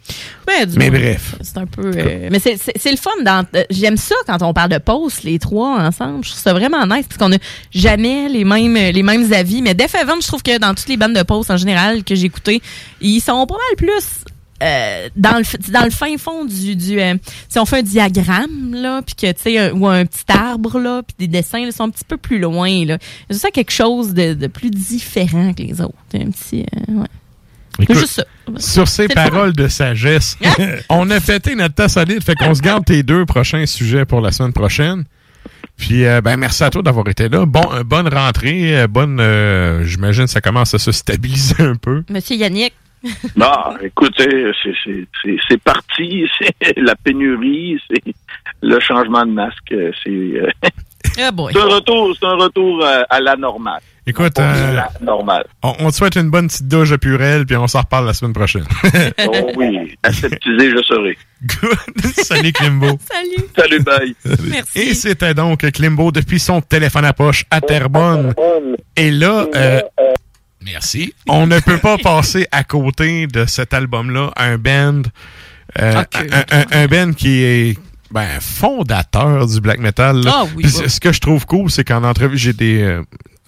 [0.47, 1.35] Ouais, du Mais moins, bref.
[1.41, 1.91] C'est un peu.
[1.95, 2.55] euh, mais c'est-
[2.91, 3.09] le fun.
[3.23, 6.23] dans- euh, J'aime ça quand on parle de post, les trois ensemble.
[6.23, 7.37] Je trouve ça vraiment nice parce qu'on n'a
[7.73, 9.61] jamais les mêmes, les mêmes avis.
[9.61, 12.15] Mais Def Heaven, je trouve que dans toutes les bandes de post en général que
[12.15, 12.61] j'ai écoutées,
[13.01, 14.23] ils sont pas mal plus.
[14.65, 17.15] Euh, dans le dans le fin fond du du euh,
[17.49, 21.01] si on fait un diagramme là puis que tu sais ou un petit arbre là
[21.03, 22.97] puis des dessins là, sont un petit peu plus loin là
[23.29, 27.07] c'est ça quelque chose de, de plus différent que les autres un petit euh, ouais.
[27.77, 28.23] Écoute, C'est juste ça.
[28.57, 30.37] Sur ces paroles de sagesse,
[30.89, 34.21] on a pété notre tasse solide, fait qu'on se garde tes deux prochains sujets pour
[34.21, 35.03] la semaine prochaine.
[35.77, 37.45] Puis, euh, ben, merci à toi d'avoir été là.
[37.45, 39.21] Bon, euh, bonne rentrée, euh, bonne,
[39.83, 42.03] j'imagine que ça commence à se stabiliser un peu.
[42.09, 42.73] Monsieur Yannick
[43.35, 46.25] Non, écoute, c'est- parti,
[46.61, 48.13] c'est la pénurie, c'est
[48.61, 50.69] le changement de masque, euh, c'est euh, Ah
[51.51, 53.81] c'est un retour, c'est un retour euh, à la normale.
[54.07, 55.45] Écoute, À euh, la normale.
[55.63, 58.13] on, on te souhaite une bonne petite douche de purelle, puis on s'en reparle la
[58.13, 58.65] semaine prochaine.
[59.27, 61.17] Oh oui, aseptisé, je serai.
[62.23, 62.87] Salut Klimbo.
[63.11, 63.49] Salut.
[63.57, 64.15] Salut, bye.
[64.51, 64.79] Merci.
[64.79, 68.33] Et c'était donc Klimbo depuis son téléphone à poche à Terrebonne.
[68.95, 69.81] Et là, euh,
[70.65, 71.13] merci.
[71.27, 75.03] On ne peut pas passer à côté de cet album-là, un band,
[75.79, 77.77] euh, un, un- un band qui est
[78.11, 80.23] ben, fondateur du black metal.
[80.23, 80.31] là.
[80.33, 80.87] Ah oui, ouais.
[80.89, 82.81] Ce que je trouve cool, c'est qu'en entrevue, j'ai des...
[82.81, 83.03] euh,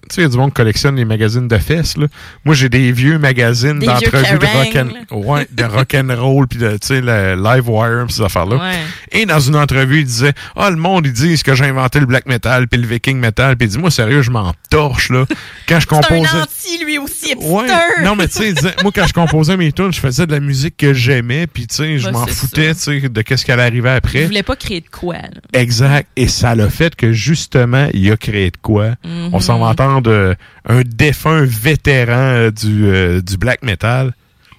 [0.10, 1.98] tu sais, il y a du monde qui collectionne les magazines de fesses.
[1.98, 2.08] Là.
[2.46, 6.48] Moi, j'ai des vieux magazines d'entrevues de rock Kerrang, and, ouais, de rock and roll
[6.48, 8.56] puis de tu sais le live wire pis ces affaires là.
[8.58, 8.76] Ouais.
[9.12, 12.06] Et dans une entrevue, il disait "Ah, le monde ils disent que j'ai inventé le
[12.06, 15.26] black metal puis le viking metal." Puis il dit "Moi sérieux, je m'en torche là
[15.68, 17.36] quand je un composais anti, lui aussi.
[17.40, 17.68] Ouais.
[18.04, 20.32] Non, mais tu sais, il disait, moi, quand je composais mes tunes, je faisais de
[20.32, 23.44] la musique que j'aimais, puis tu sais, je Ouais, m'en foutais, tu sais, de qu'est-ce
[23.44, 24.26] qui allait arriver Je après.
[24.26, 25.30] voulais pas créer de quoi, là.
[25.54, 26.08] Exact.
[26.16, 28.92] Et ça l'a fait que, justement, il a créé de quoi.
[29.04, 29.30] Mhm.
[29.34, 30.36] On s'en va entendre euh,
[30.68, 34.14] un défunt vétéran euh, du, euh, du black metal.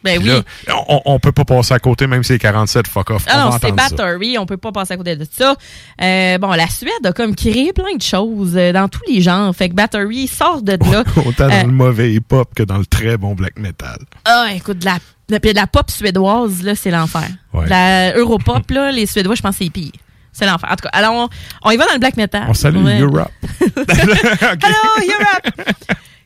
[0.04, 0.28] Ben oui.
[0.28, 0.42] là,
[0.88, 3.24] on, on peut pas passer à côté, même si c'est 47, fuck off.
[3.28, 3.72] Ah non, c'est.
[3.72, 5.56] Battery, on peut pas passer à côté de ça.
[6.00, 9.54] Euh, bon, la Suède a comme créé plein de choses euh, dans tous les genres.
[9.56, 11.02] Fait que Battery sort de là.
[11.16, 13.98] Autant Euh, dans le mauvais hip-hop que dans le très bon black metal.
[14.24, 14.98] Ah, écoute, de la,
[15.28, 17.28] de, de la pop suédoise, là, c'est l'enfer.
[17.52, 17.64] Ouais.
[17.64, 19.90] De La Europop, là, les Suédois, je pense que c'est pire.
[20.38, 20.68] C'est l'enfer.
[20.70, 21.28] En tout cas, alors, on,
[21.64, 22.44] on y va dans le black metal.
[22.48, 23.00] On salue Ouais.
[23.00, 23.32] Europe.
[23.76, 25.66] Hello, Europe!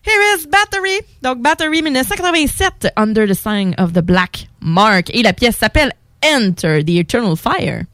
[0.04, 1.00] Here is Battery.
[1.22, 5.10] Donc, Battery 1987, Under the Sign of the Black Mark.
[5.14, 5.92] Et la pièce s'appelle
[6.24, 7.84] Enter the Eternal Fire.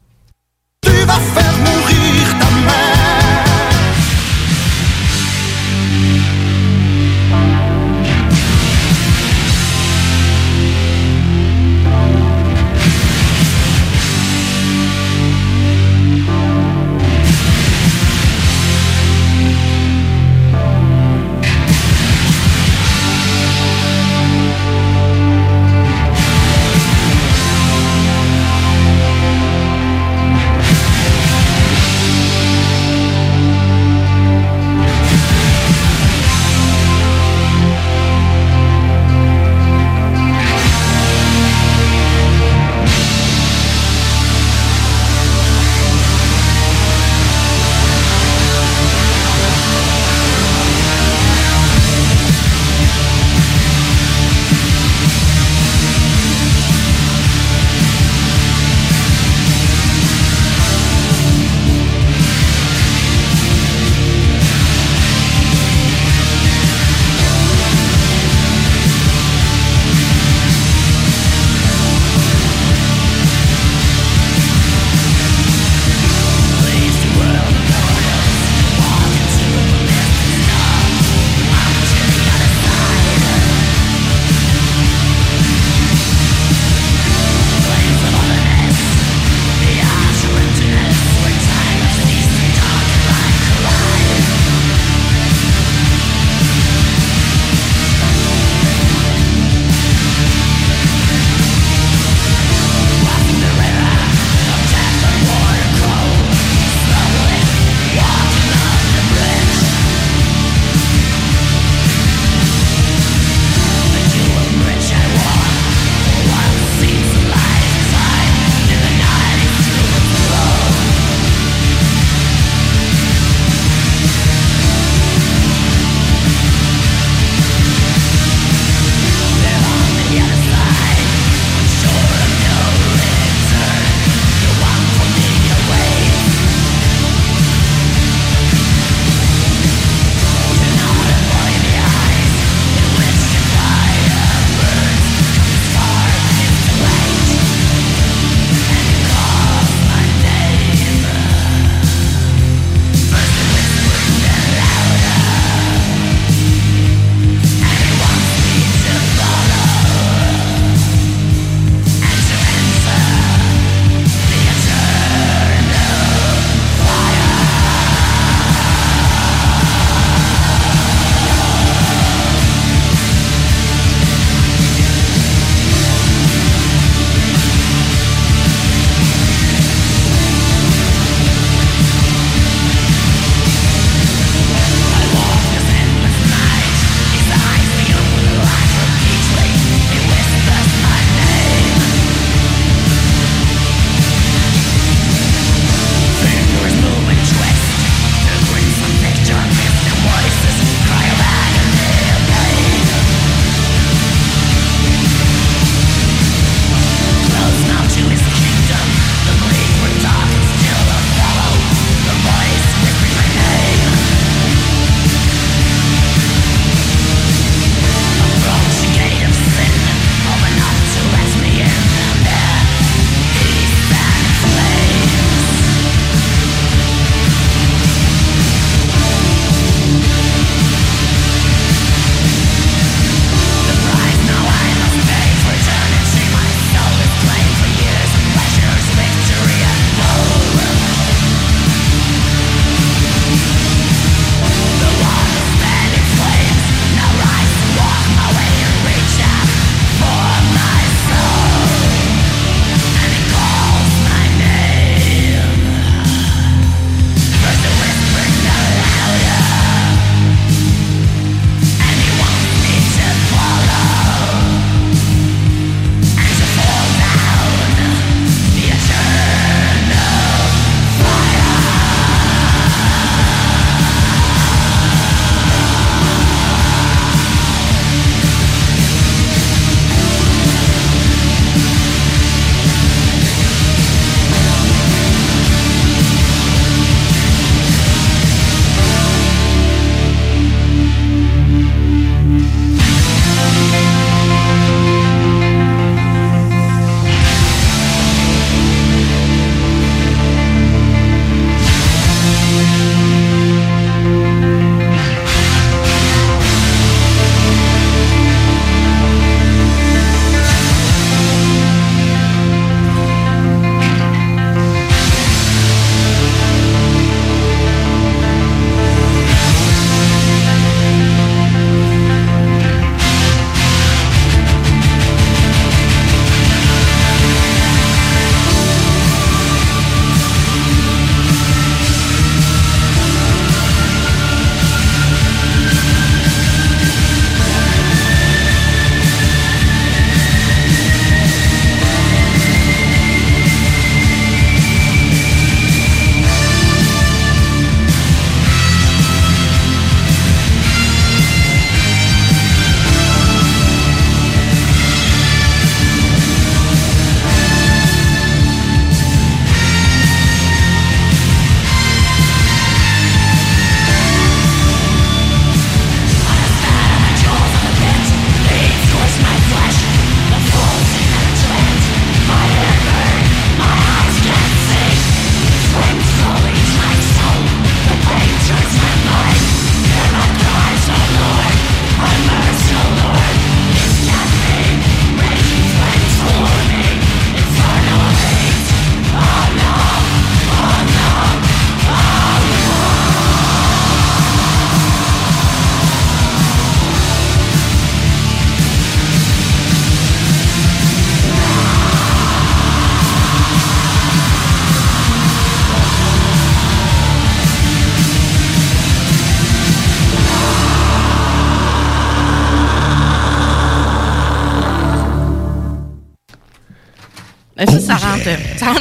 [0.81, 3.08] Tu vas faire mourir ta mère.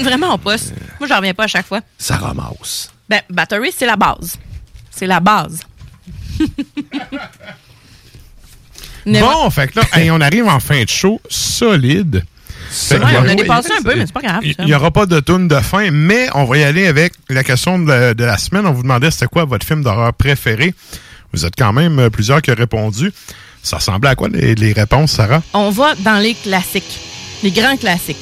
[0.09, 0.72] Vraiment au poste.
[0.98, 1.80] Moi, j'en reviens pas à chaque fois.
[1.98, 2.90] Ça ramasse.
[3.09, 4.36] Ben, Battery, c'est la base.
[4.90, 5.60] C'est la base.
[9.06, 12.24] Bon, fait que là, hey, on arrive en fin de show solide.
[12.70, 14.40] Fait Ouais, on aura- a dépassé un peu, mais c'est pas grave.
[14.44, 17.43] Il n'y aura pas de tune de fin, mais on va y aller avec la
[17.43, 18.66] question de, de la semaine.
[18.66, 20.74] On vous demandait c'était quoi votre film d'horreur préféré?
[21.32, 23.10] Vous êtes quand même euh, plusieurs qui ont répondu.
[23.62, 25.43] Ça ressemblait à quoi les, les réponses, Sarah?
[25.55, 26.98] On va dans les classiques,
[27.43, 28.16] les grands classiques.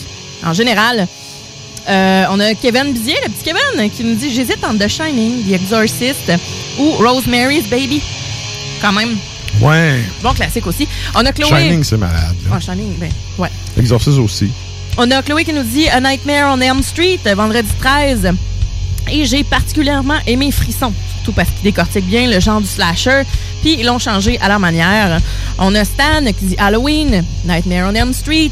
[0.44, 1.08] En général,
[1.88, 5.44] euh, on a Kevin Bizier, le petit Kevin, qui nous dit J'hésite entre The Shining,
[5.48, 6.32] The Exorcist
[6.78, 8.02] ou Rosemary's Baby.
[8.80, 9.16] Quand même,
[9.60, 10.00] Ouais.
[10.22, 10.86] bon classique aussi.
[11.14, 11.48] On a Chloé.
[11.48, 12.34] Shining, c'est malade.
[12.48, 12.56] là.
[12.56, 13.48] Ah, Shining, ben, ouais.
[13.78, 14.50] Exorciste aussi.
[14.98, 18.32] On a Chloé qui nous dit A Nightmare on Elm Street, vendredi 13.
[19.10, 23.22] Et j'ai particulièrement aimé Frisson, surtout parce qu'il décortique bien le genre du slasher,
[23.62, 25.20] puis ils l'ont changé à leur manière.
[25.58, 28.50] On a Stan qui dit Halloween, Nightmare on Elm Street.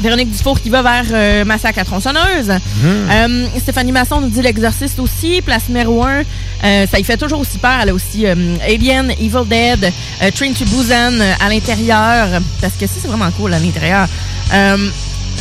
[0.00, 2.50] Véronique Dufour qui va vers euh, Massacre à tronçonneuse.
[2.84, 5.40] Euh, Stéphanie Masson nous dit L'Exorciste aussi.
[5.42, 6.22] Place numéro 1,
[6.64, 7.78] euh, ça y fait toujours aussi peur.
[7.82, 8.34] Elle a aussi euh,
[8.66, 9.92] Alien, Evil Dead,
[10.22, 12.40] euh, Train to Busan à l'intérieur.
[12.60, 14.08] Parce que ça, c'est vraiment cool à l'intérieur.
[14.52, 14.76] Euh,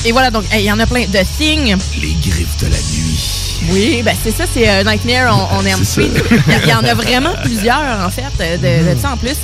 [0.05, 1.03] et voilà, donc, hey, il y en a plein.
[1.05, 1.75] The Thing.
[2.01, 3.37] Les griffes de la nuit.
[3.69, 6.09] Oui, ben c'est ça, c'est euh, Nightmare on, on Elm Street.
[6.15, 6.35] ça.
[6.63, 8.23] Il y, en a vraiment plusieurs, en fait,
[8.57, 9.35] de, de ça en plus.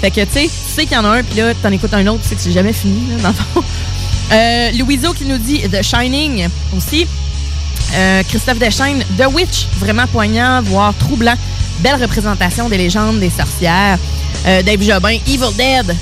[0.00, 1.92] Fait que, tu sais, tu sais qu'il y en a un, puis là, t'en écoutes
[1.92, 3.64] un autre, tu sais que c'est jamais fini, là, dans le fond.
[4.32, 7.06] Euh, Louiseau qui nous dit The Shining aussi.
[7.94, 11.34] Euh, Christophe Deschaines, The Witch, vraiment poignant, voire troublant.
[11.80, 13.98] Belle représentation des légendes des sorcières.
[14.46, 15.96] Euh, Dave Jobin, Evil Dead.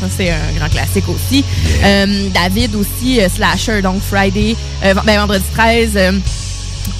[0.00, 1.44] Ça, c'est un grand classique aussi.
[1.82, 6.12] Euh, David aussi, Slasher, donc Friday, ben, vendredi 13, euh,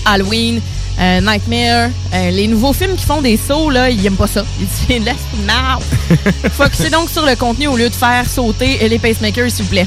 [0.05, 0.61] Halloween,
[0.99, 1.91] euh, Nightmare.
[2.15, 4.45] Euh, les nouveaux films qui font des sauts, là, ils aiment pas ça.
[4.61, 5.81] Ils disent, laisse marre.
[6.53, 9.87] Focussez donc sur le contenu au lieu de faire sauter les pacemakers, s'il vous plaît.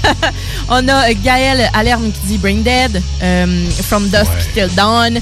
[0.68, 5.18] On a Gaël Alerme qui dit Brain Dead, euh, From Dusk Till Dawn,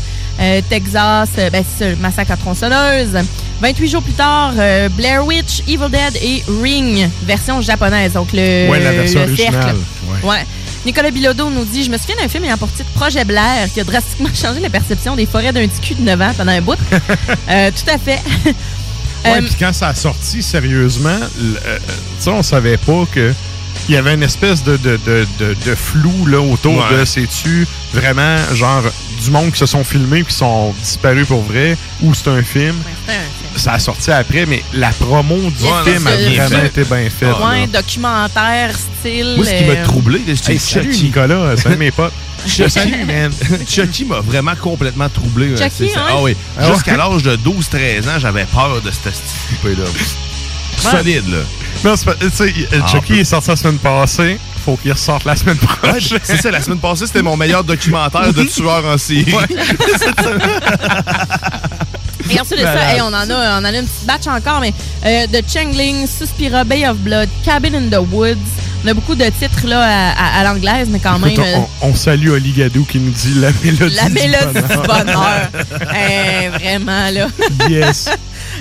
[0.68, 1.64] Texas, ben,
[2.01, 3.16] Massacre à tronçonneuse.
[3.60, 4.52] 28 jours plus tard,
[4.96, 8.12] Blair Witch, Evil Dead et Ring, version japonaise.
[8.14, 9.76] Donc le, Ouais, la version le cercle.
[10.24, 10.28] ouais.
[10.28, 10.44] Ouais.
[10.85, 13.81] Nicolas Bilodeau nous dit Je me souviens d'un film ayant pour titre Projet Blair qui
[13.81, 16.61] a drastiquement changé la perception des forêts d'un petit cul de 9 ans pendant un
[16.61, 16.77] bout.
[17.48, 18.20] Euh, tout à fait.
[18.44, 18.52] Ouais,
[19.27, 23.32] Euh, puis quand ça a sorti, sérieusement, l- euh, tu sais, on savait pas que
[23.89, 26.98] il y avait une espèce de, de, de, de, de flou là, autour Ouais.
[26.98, 28.82] de c'est-tu vraiment genre
[29.23, 32.43] du monde qui se sont filmés puis qui sont disparus pour vrai ou c'est un
[32.43, 32.77] film.
[33.56, 37.28] Ça a sorti après, mais la promo du Ouais, film a vraiment été bien faite.
[37.43, 37.66] ouais, là.
[37.66, 38.70] documentaire,
[39.36, 42.12] Moi, ce qui m'a euh, troublé, là, c'est Hey, salut Nicolas, salut mes potes.
[42.68, 43.32] Salut, man.
[43.66, 45.56] Chucky m'a vraiment complètement troublé.
[45.56, 45.93] Chucky, c'est- ouais.
[46.10, 46.36] Ah oui.
[46.60, 46.70] Ah?
[46.72, 49.14] Jusqu'à l'âge de 12-13 ans, j'avais peur de cette
[49.48, 49.85] poupée-là.
[50.76, 51.39] Solide, là.
[51.85, 54.39] Non, tu sais, euh, Ah, Chucky est sorti la semaine passée.
[54.64, 56.18] Faut qu'il ressorte la semaine Ouais, prochaine.
[56.22, 59.24] c'est ça, la semaine passée, c'était mon meilleur documentaire de tueur en série.
[62.31, 64.60] Et ensuite de ça, hey, on, en a, on en a une petite batch encore,
[64.60, 64.72] mais
[65.05, 68.36] euh, The Changling, Suspira, Bay of Blood, Cabin in the Woods.
[68.85, 71.65] On a beaucoup de titres là, à, l'anglaise, mais quand Écoute, même.
[71.81, 73.94] on, on salue Oli Gadou qui nous dit la mélodie.
[73.97, 75.48] La mélodie du bonheur.
[75.94, 77.28] Eh, vraiment, là.
[77.69, 78.11] Yes.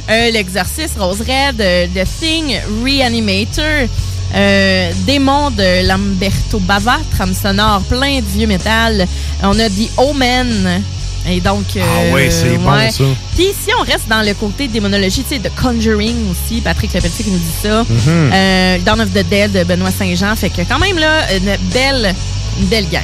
[0.10, 3.88] Euh, L'exorciste, Rose Red, euh, The Thing, Reanimator,
[4.36, 9.08] euh, Démon de Lamberto Bava, trame sonore, plein de vieux métal.
[9.44, 10.82] On a The Omen.
[11.28, 11.66] Et donc.
[11.78, 13.04] Ah euh, ouais, c'est bon, ça.
[13.36, 17.26] Puis si on reste dans le côté démonologie, tu sais, de Conjuring aussi, Patrick Lepeltier
[17.26, 17.84] qui nous dit ça.
[17.84, 18.32] Mhm.
[18.34, 20.36] Euh, Dawn of the Dead de Benoît Saint-Jean.
[20.36, 22.14] Fait que quand même, là, une belle,
[22.60, 23.04] une belle gang.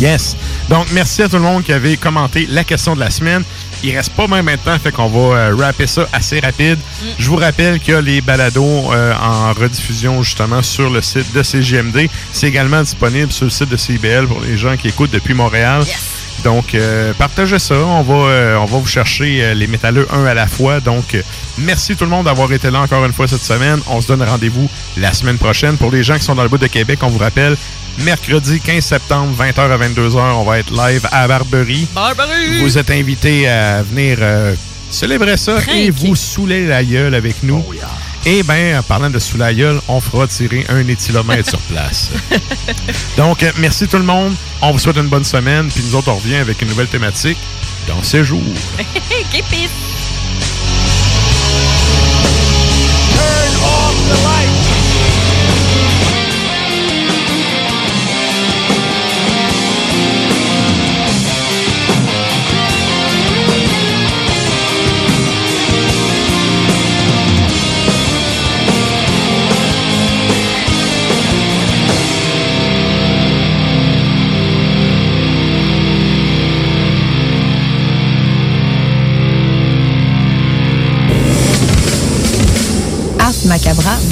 [0.00, 0.36] Yes.
[0.68, 3.44] Donc, merci à tout le monde qui avait commenté la question de la semaine.
[3.82, 6.78] Il reste pas même maintenant, fait qu'on va euh, rapper ça assez rapide.
[7.18, 11.32] Je vous rappelle qu'il y a les balados euh, en rediffusion justement sur le site
[11.34, 12.08] de CGMD.
[12.32, 15.84] C'est également disponible sur le site de CBL pour les gens qui écoutent depuis Montréal.
[16.42, 17.74] Donc, euh, partagez ça.
[17.74, 20.80] On va, euh, on va vous chercher euh, les métalleux un à la fois.
[20.80, 21.16] Donc,
[21.58, 23.80] merci tout le monde d'avoir été là encore une fois cette semaine.
[23.86, 25.76] On se donne rendez-vous la semaine prochaine.
[25.76, 27.56] Pour les gens qui sont dans le bout de Québec, on vous rappelle,
[27.98, 31.86] mercredi 15 septembre, 20h à 22h, on va être live à Barberie.
[31.94, 32.60] Barberie!
[32.60, 34.54] Vous êtes invités à venir euh,
[34.90, 37.64] célébrer ça et vous saouler la gueule avec nous.
[38.26, 42.10] Et bien, en parlant de sous la gueule, on fera tirer un éthylomètre sur place.
[43.18, 44.34] Donc, euh, merci tout le monde.
[44.62, 45.68] On vous souhaite une bonne semaine.
[45.68, 47.38] Puis nous autres, on revient avec une nouvelle thématique
[47.86, 48.40] dans ces jours.
[49.30, 49.70] Keep it.
[54.04, 54.43] Macabre